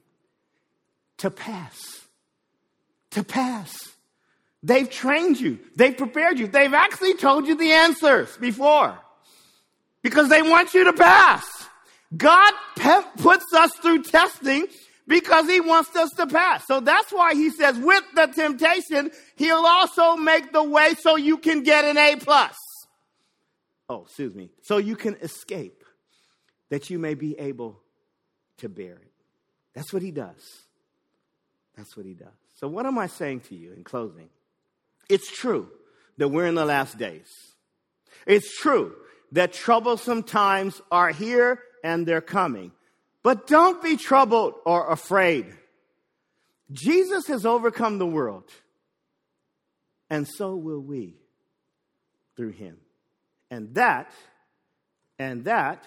To 1.18 1.30
pass. 1.30 2.06
To 3.10 3.24
pass. 3.24 3.74
They've 4.62 4.88
trained 4.88 5.40
you. 5.40 5.58
They've 5.76 5.96
prepared 5.96 6.38
you. 6.38 6.46
They've 6.46 6.72
actually 6.72 7.14
told 7.14 7.46
you 7.46 7.56
the 7.56 7.72
answers 7.72 8.36
before. 8.36 8.96
Because 10.02 10.28
they 10.28 10.42
want 10.42 10.72
you 10.72 10.84
to 10.84 10.92
pass. 10.92 11.44
God 12.16 12.52
pe- 12.76 13.02
puts 13.18 13.52
us 13.52 13.72
through 13.82 14.04
testing 14.04 14.66
because 15.06 15.46
he 15.46 15.60
wants 15.60 15.94
us 15.96 16.10
to 16.16 16.26
pass. 16.26 16.66
So 16.66 16.80
that's 16.80 17.12
why 17.12 17.34
he 17.34 17.50
says 17.50 17.78
with 17.78 18.04
the 18.14 18.26
temptation, 18.26 19.10
he'll 19.36 19.66
also 19.66 20.16
make 20.16 20.52
the 20.52 20.62
way 20.62 20.94
so 20.94 21.16
you 21.16 21.38
can 21.38 21.62
get 21.62 21.84
an 21.84 21.98
A 21.98 22.16
plus. 22.16 22.56
Oh, 23.88 24.02
excuse 24.02 24.34
me. 24.34 24.50
So 24.62 24.78
you 24.78 24.96
can 24.96 25.14
escape, 25.16 25.84
that 26.70 26.90
you 26.90 26.98
may 26.98 27.14
be 27.14 27.38
able 27.38 27.80
to 28.58 28.68
bear 28.68 28.94
it. 28.94 29.12
That's 29.74 29.92
what 29.92 30.02
he 30.02 30.10
does. 30.10 30.62
That's 31.76 31.96
what 31.96 32.06
he 32.06 32.14
does. 32.14 32.28
So, 32.56 32.68
what 32.68 32.86
am 32.86 32.98
I 32.98 33.08
saying 33.08 33.40
to 33.48 33.54
you 33.54 33.72
in 33.72 33.84
closing? 33.84 34.28
It's 35.08 35.30
true 35.30 35.68
that 36.18 36.28
we're 36.28 36.46
in 36.46 36.54
the 36.54 36.64
last 36.64 36.96
days. 36.96 37.28
It's 38.26 38.56
true 38.56 38.94
that 39.32 39.52
troublesome 39.52 40.22
times 40.22 40.80
are 40.90 41.10
here 41.10 41.60
and 41.82 42.06
they're 42.06 42.20
coming. 42.20 42.72
But 43.24 43.46
don't 43.46 43.82
be 43.82 43.96
troubled 43.96 44.54
or 44.66 44.92
afraid. 44.92 45.46
Jesus 46.70 47.26
has 47.26 47.46
overcome 47.46 47.98
the 47.98 48.06
world, 48.06 48.44
and 50.10 50.28
so 50.28 50.54
will 50.54 50.80
we 50.80 51.16
through 52.36 52.50
him. 52.50 52.76
And 53.50 53.74
that, 53.74 54.10
and 55.18 55.44
that, 55.44 55.84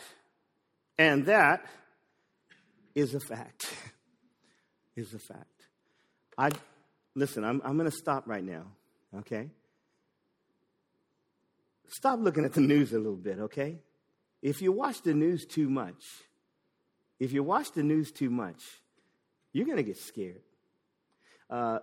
and 0.97 1.27
that 1.27 1.65
is 2.95 3.13
a 3.13 3.19
fact. 3.19 3.71
is 4.95 5.13
a 5.13 5.19
fact. 5.19 5.67
I 6.39 6.49
listen, 7.13 7.43
I'm, 7.43 7.61
I'm 7.63 7.77
to 7.77 7.91
stop 7.91 8.23
right 8.25 8.43
now, 8.43 8.63
okay? 9.19 9.51
Stop 11.89 12.19
looking 12.19 12.45
at 12.45 12.53
the 12.53 12.61
news 12.61 12.93
a 12.93 12.97
little 12.97 13.15
bit, 13.15 13.39
okay? 13.39 13.77
If 14.41 14.61
you 14.61 14.71
watch 14.71 15.03
the 15.03 15.13
news 15.13 15.45
too 15.45 15.69
much, 15.69 16.03
if 17.19 17.33
you 17.33 17.43
watch 17.43 17.71
the 17.71 17.83
news 17.83 18.11
too 18.11 18.29
much, 18.29 18.63
you're 19.53 19.65
going 19.65 19.77
to 19.77 19.83
get 19.83 19.97
scared. 19.97 20.41
Uh, 21.49 21.79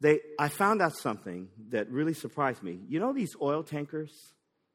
they, 0.00 0.20
I 0.38 0.48
found 0.48 0.82
out 0.82 0.94
something 0.96 1.48
that 1.70 1.90
really 1.90 2.14
surprised 2.14 2.62
me. 2.62 2.80
You 2.88 3.00
know 3.00 3.12
these 3.12 3.36
oil 3.40 3.62
tankers? 3.62 4.12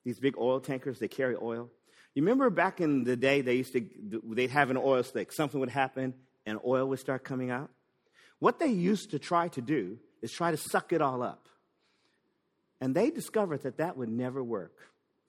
these 0.03 0.19
big 0.19 0.37
oil 0.37 0.59
tankers, 0.59 0.99
they 0.99 1.07
carry 1.07 1.35
oil. 1.41 1.69
You 2.13 2.23
remember 2.23 2.49
back 2.49 2.81
in 2.81 3.03
the 3.03 3.15
day, 3.15 3.41
they 3.41 3.55
used 3.55 3.73
to, 3.73 3.85
they'd 4.23 4.49
have 4.49 4.69
an 4.69 4.77
oil 4.77 5.03
slick. 5.03 5.31
Something 5.31 5.59
would 5.59 5.69
happen 5.69 6.13
and 6.45 6.59
oil 6.65 6.87
would 6.87 6.99
start 6.99 7.23
coming 7.23 7.51
out. 7.51 7.69
What 8.39 8.59
they 8.59 8.67
used 8.67 9.11
to 9.11 9.19
try 9.19 9.47
to 9.49 9.61
do 9.61 9.97
is 10.21 10.31
try 10.31 10.51
to 10.51 10.57
suck 10.57 10.91
it 10.91 11.01
all 11.01 11.21
up. 11.21 11.47
And 12.81 12.95
they 12.95 13.11
discovered 13.11 13.63
that 13.63 13.77
that 13.77 13.95
would 13.95 14.09
never 14.09 14.43
work. 14.43 14.73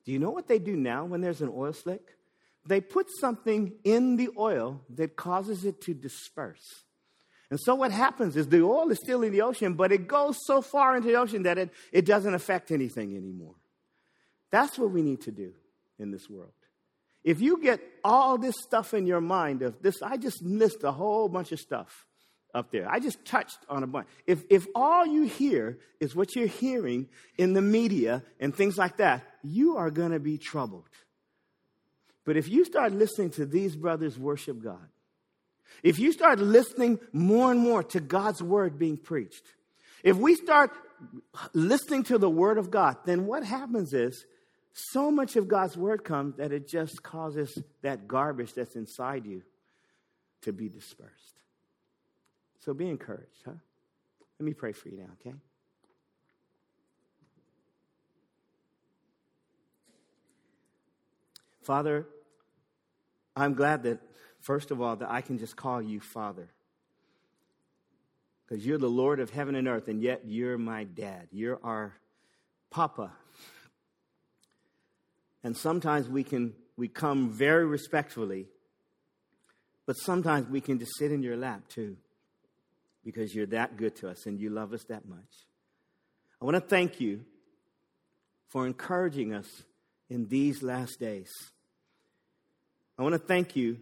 Do 0.04 0.12
you 0.12 0.18
know 0.18 0.30
what 0.30 0.48
they 0.48 0.58
do 0.58 0.74
now 0.74 1.04
when 1.04 1.20
there's 1.20 1.42
an 1.42 1.52
oil 1.54 1.72
slick? 1.72 2.16
They 2.64 2.80
put 2.80 3.08
something 3.20 3.72
in 3.84 4.16
the 4.16 4.30
oil 4.38 4.82
that 4.94 5.16
causes 5.16 5.64
it 5.64 5.80
to 5.82 5.94
disperse. 5.94 6.84
And 7.50 7.60
so 7.60 7.74
what 7.74 7.90
happens 7.90 8.36
is 8.36 8.48
the 8.48 8.62
oil 8.62 8.90
is 8.90 8.98
still 9.02 9.22
in 9.22 9.32
the 9.32 9.42
ocean, 9.42 9.74
but 9.74 9.92
it 9.92 10.08
goes 10.08 10.36
so 10.46 10.62
far 10.62 10.96
into 10.96 11.08
the 11.08 11.16
ocean 11.16 11.42
that 11.42 11.58
it, 11.58 11.70
it 11.92 12.06
doesn't 12.06 12.34
affect 12.34 12.70
anything 12.70 13.16
anymore. 13.16 13.56
That's 14.50 14.78
what 14.78 14.90
we 14.90 15.02
need 15.02 15.22
to 15.22 15.32
do 15.32 15.52
in 15.98 16.10
this 16.10 16.30
world. 16.30 16.52
If 17.24 17.40
you 17.40 17.60
get 17.60 17.80
all 18.02 18.38
this 18.38 18.54
stuff 18.58 18.94
in 18.94 19.06
your 19.06 19.20
mind 19.20 19.62
of 19.62 19.82
this, 19.82 20.02
I 20.02 20.16
just 20.16 20.42
list 20.42 20.82
a 20.82 20.92
whole 20.92 21.28
bunch 21.28 21.52
of 21.52 21.60
stuff 21.60 22.06
up 22.54 22.70
there. 22.70 22.90
I 22.90 23.00
just 23.00 23.24
touched 23.24 23.58
on 23.68 23.82
a 23.82 23.86
bunch. 23.86 24.08
If, 24.26 24.44
if 24.50 24.66
all 24.74 25.06
you 25.06 25.24
hear 25.24 25.78
is 26.00 26.14
what 26.14 26.34
you're 26.34 26.46
hearing 26.46 27.08
in 27.38 27.52
the 27.52 27.62
media 27.62 28.22
and 28.40 28.54
things 28.54 28.76
like 28.76 28.96
that, 28.98 29.24
you 29.42 29.76
are 29.76 29.90
going 29.90 30.12
to 30.12 30.20
be 30.20 30.38
troubled. 30.38 30.88
But 32.24 32.36
if 32.36 32.48
you 32.48 32.64
start 32.64 32.92
listening 32.92 33.30
to 33.30 33.46
these 33.46 33.76
brothers 33.76 34.18
worship 34.18 34.62
God, 34.62 34.88
if 35.82 35.98
you 35.98 36.12
start 36.12 36.38
listening 36.38 36.98
more 37.12 37.50
and 37.50 37.60
more 37.60 37.82
to 37.84 38.00
God's 38.00 38.42
word 38.42 38.78
being 38.78 38.96
preached, 38.96 39.42
if 40.02 40.16
we 40.16 40.34
start 40.34 40.70
listening 41.52 42.04
to 42.04 42.18
the 42.18 42.30
word 42.30 42.58
of 42.58 42.70
God, 42.70 42.96
then 43.04 43.26
what 43.26 43.44
happens 43.44 43.92
is 43.92 44.24
so 44.72 45.10
much 45.10 45.36
of 45.36 45.48
God's 45.48 45.76
word 45.76 46.04
comes 46.04 46.36
that 46.36 46.52
it 46.52 46.68
just 46.68 47.02
causes 47.02 47.56
that 47.82 48.06
garbage 48.06 48.54
that's 48.54 48.76
inside 48.76 49.26
you 49.26 49.42
to 50.42 50.52
be 50.52 50.68
dispersed. 50.68 51.40
So 52.60 52.72
be 52.72 52.88
encouraged, 52.88 53.42
huh? 53.44 53.52
Let 54.38 54.46
me 54.46 54.54
pray 54.54 54.72
for 54.72 54.88
you 54.88 54.98
now, 54.98 55.10
okay? 55.20 55.36
Father, 61.62 62.06
I'm 63.34 63.54
glad 63.54 63.84
that, 63.84 64.00
first 64.40 64.70
of 64.70 64.80
all, 64.80 64.96
that 64.96 65.10
I 65.10 65.20
can 65.20 65.38
just 65.38 65.56
call 65.56 65.80
you 65.80 66.00
Father. 66.00 66.48
Because 68.44 68.66
you're 68.66 68.78
the 68.78 68.88
Lord 68.88 69.20
of 69.20 69.30
heaven 69.30 69.54
and 69.54 69.66
earth, 69.68 69.88
and 69.88 70.02
yet 70.02 70.22
you're 70.26 70.58
my 70.58 70.84
dad. 70.84 71.28
You're 71.30 71.58
our 71.62 71.94
Papa. 72.70 73.12
And 75.44 75.56
sometimes 75.56 76.08
we 76.08 76.24
can 76.24 76.54
we 76.76 76.88
come 76.88 77.30
very 77.30 77.66
respectfully, 77.66 78.48
but 79.86 79.96
sometimes 79.96 80.48
we 80.48 80.60
can 80.60 80.78
just 80.78 80.96
sit 80.98 81.12
in 81.12 81.22
your 81.22 81.36
lap 81.36 81.68
too, 81.68 81.96
because 83.04 83.34
you're 83.34 83.46
that 83.46 83.76
good 83.76 83.94
to 83.96 84.08
us 84.08 84.26
and 84.26 84.40
you 84.40 84.50
love 84.50 84.72
us 84.72 84.84
that 84.84 85.06
much. 85.06 85.46
I 86.40 86.44
want 86.44 86.56
to 86.56 86.60
thank 86.60 87.00
you 87.00 87.24
for 88.48 88.66
encouraging 88.66 89.32
us 89.34 89.46
in 90.08 90.28
these 90.28 90.62
last 90.62 90.98
days. 90.98 91.30
I 93.03 93.05
want 93.05 93.14
to 93.14 93.26
thank 93.26 93.57
you 93.57 93.78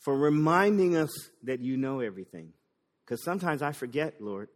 for 0.00 0.18
reminding 0.18 0.96
us 0.96 1.30
that 1.44 1.60
you 1.60 1.76
know 1.76 2.00
everything. 2.00 2.52
Because 3.04 3.22
sometimes 3.22 3.62
I 3.62 3.70
forget, 3.70 4.20
Lord. 4.20 4.48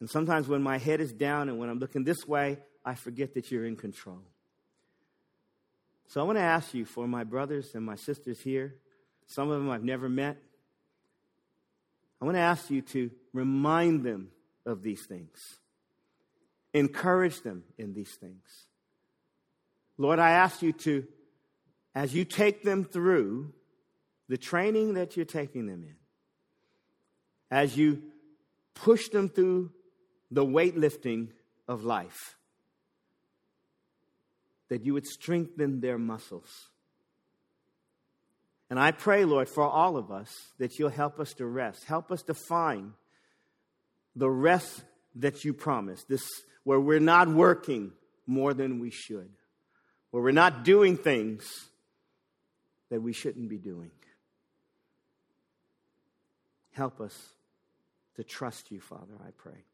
And 0.00 0.08
sometimes 0.08 0.48
when 0.48 0.62
my 0.62 0.78
head 0.78 1.02
is 1.02 1.12
down 1.12 1.50
and 1.50 1.58
when 1.58 1.68
I'm 1.68 1.78
looking 1.78 2.02
this 2.02 2.26
way, 2.26 2.56
I 2.82 2.94
forget 2.94 3.34
that 3.34 3.50
you're 3.50 3.66
in 3.66 3.76
control. 3.76 4.22
So 6.06 6.18
I 6.18 6.24
want 6.24 6.38
to 6.38 6.42
ask 6.42 6.72
you 6.72 6.86
for 6.86 7.06
my 7.06 7.24
brothers 7.24 7.74
and 7.74 7.84
my 7.84 7.96
sisters 7.96 8.40
here, 8.40 8.76
some 9.26 9.50
of 9.50 9.58
them 9.58 9.68
I've 9.68 9.84
never 9.84 10.08
met. 10.08 10.38
I 12.22 12.24
want 12.24 12.38
to 12.38 12.40
ask 12.42 12.70
you 12.70 12.80
to 12.80 13.10
remind 13.34 14.02
them 14.02 14.30
of 14.64 14.82
these 14.82 15.04
things, 15.04 15.58
encourage 16.72 17.42
them 17.42 17.64
in 17.76 17.92
these 17.92 18.14
things. 18.14 18.66
Lord, 19.98 20.18
I 20.18 20.30
ask 20.30 20.62
you 20.62 20.72
to, 20.72 21.06
as 21.96 22.14
you 22.14 22.26
take 22.26 22.62
them 22.62 22.84
through 22.84 23.54
the 24.28 24.36
training 24.36 24.94
that 24.94 25.16
you're 25.16 25.24
taking 25.24 25.66
them 25.66 25.82
in, 25.82 25.94
as 27.50 27.74
you 27.74 28.02
push 28.74 29.08
them 29.08 29.30
through 29.30 29.72
the 30.30 30.44
weightlifting 30.44 31.28
of 31.66 31.84
life, 31.84 32.36
that 34.68 34.84
you 34.84 34.92
would 34.92 35.06
strengthen 35.06 35.80
their 35.80 35.96
muscles. 35.96 36.68
And 38.68 38.78
I 38.78 38.90
pray, 38.90 39.24
Lord, 39.24 39.48
for 39.48 39.64
all 39.64 39.96
of 39.96 40.10
us 40.10 40.30
that 40.58 40.78
you'll 40.78 40.90
help 40.90 41.18
us 41.18 41.32
to 41.34 41.46
rest. 41.46 41.84
Help 41.84 42.12
us 42.12 42.22
to 42.24 42.34
find 42.34 42.92
the 44.14 44.28
rest 44.28 44.82
that 45.14 45.44
you 45.44 45.54
promised, 45.54 46.08
this 46.08 46.28
where 46.62 46.80
we're 46.80 47.00
not 47.00 47.28
working 47.28 47.92
more 48.26 48.52
than 48.52 48.80
we 48.80 48.90
should, 48.90 49.30
where 50.10 50.22
we're 50.22 50.32
not 50.32 50.62
doing 50.62 50.98
things 50.98 51.48
that 52.90 53.00
we 53.00 53.12
shouldn't 53.12 53.48
be 53.48 53.58
doing. 53.58 53.90
Help 56.72 57.00
us 57.00 57.30
to 58.16 58.24
trust 58.24 58.70
you, 58.70 58.80
Father, 58.80 59.14
I 59.26 59.30
pray. 59.36 59.64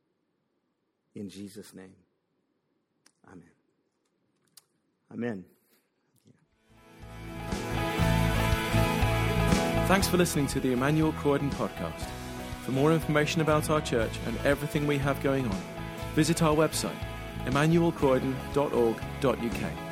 In 1.15 1.29
Jesus' 1.29 1.75
name. 1.75 1.95
Amen. 3.29 3.51
Amen. 5.13 5.45
Thanks 9.87 10.09
for 10.09 10.17
listening 10.17 10.47
to 10.49 10.61
the 10.61 10.73
Emmanuel 10.73 11.13
Croydon 11.13 11.51
podcast. 11.51 12.09
For 12.65 12.71
more 12.71 12.93
information 12.93 13.43
about 13.43 13.69
our 13.69 13.81
church 13.81 14.13
and 14.27 14.39
everything 14.39 14.87
we 14.87 14.97
have 14.99 15.21
going 15.23 15.47
on, 15.47 15.63
visit 16.15 16.43
our 16.43 16.55
website, 16.55 16.97
emmanuelcroydon.org.uk. 17.47 19.92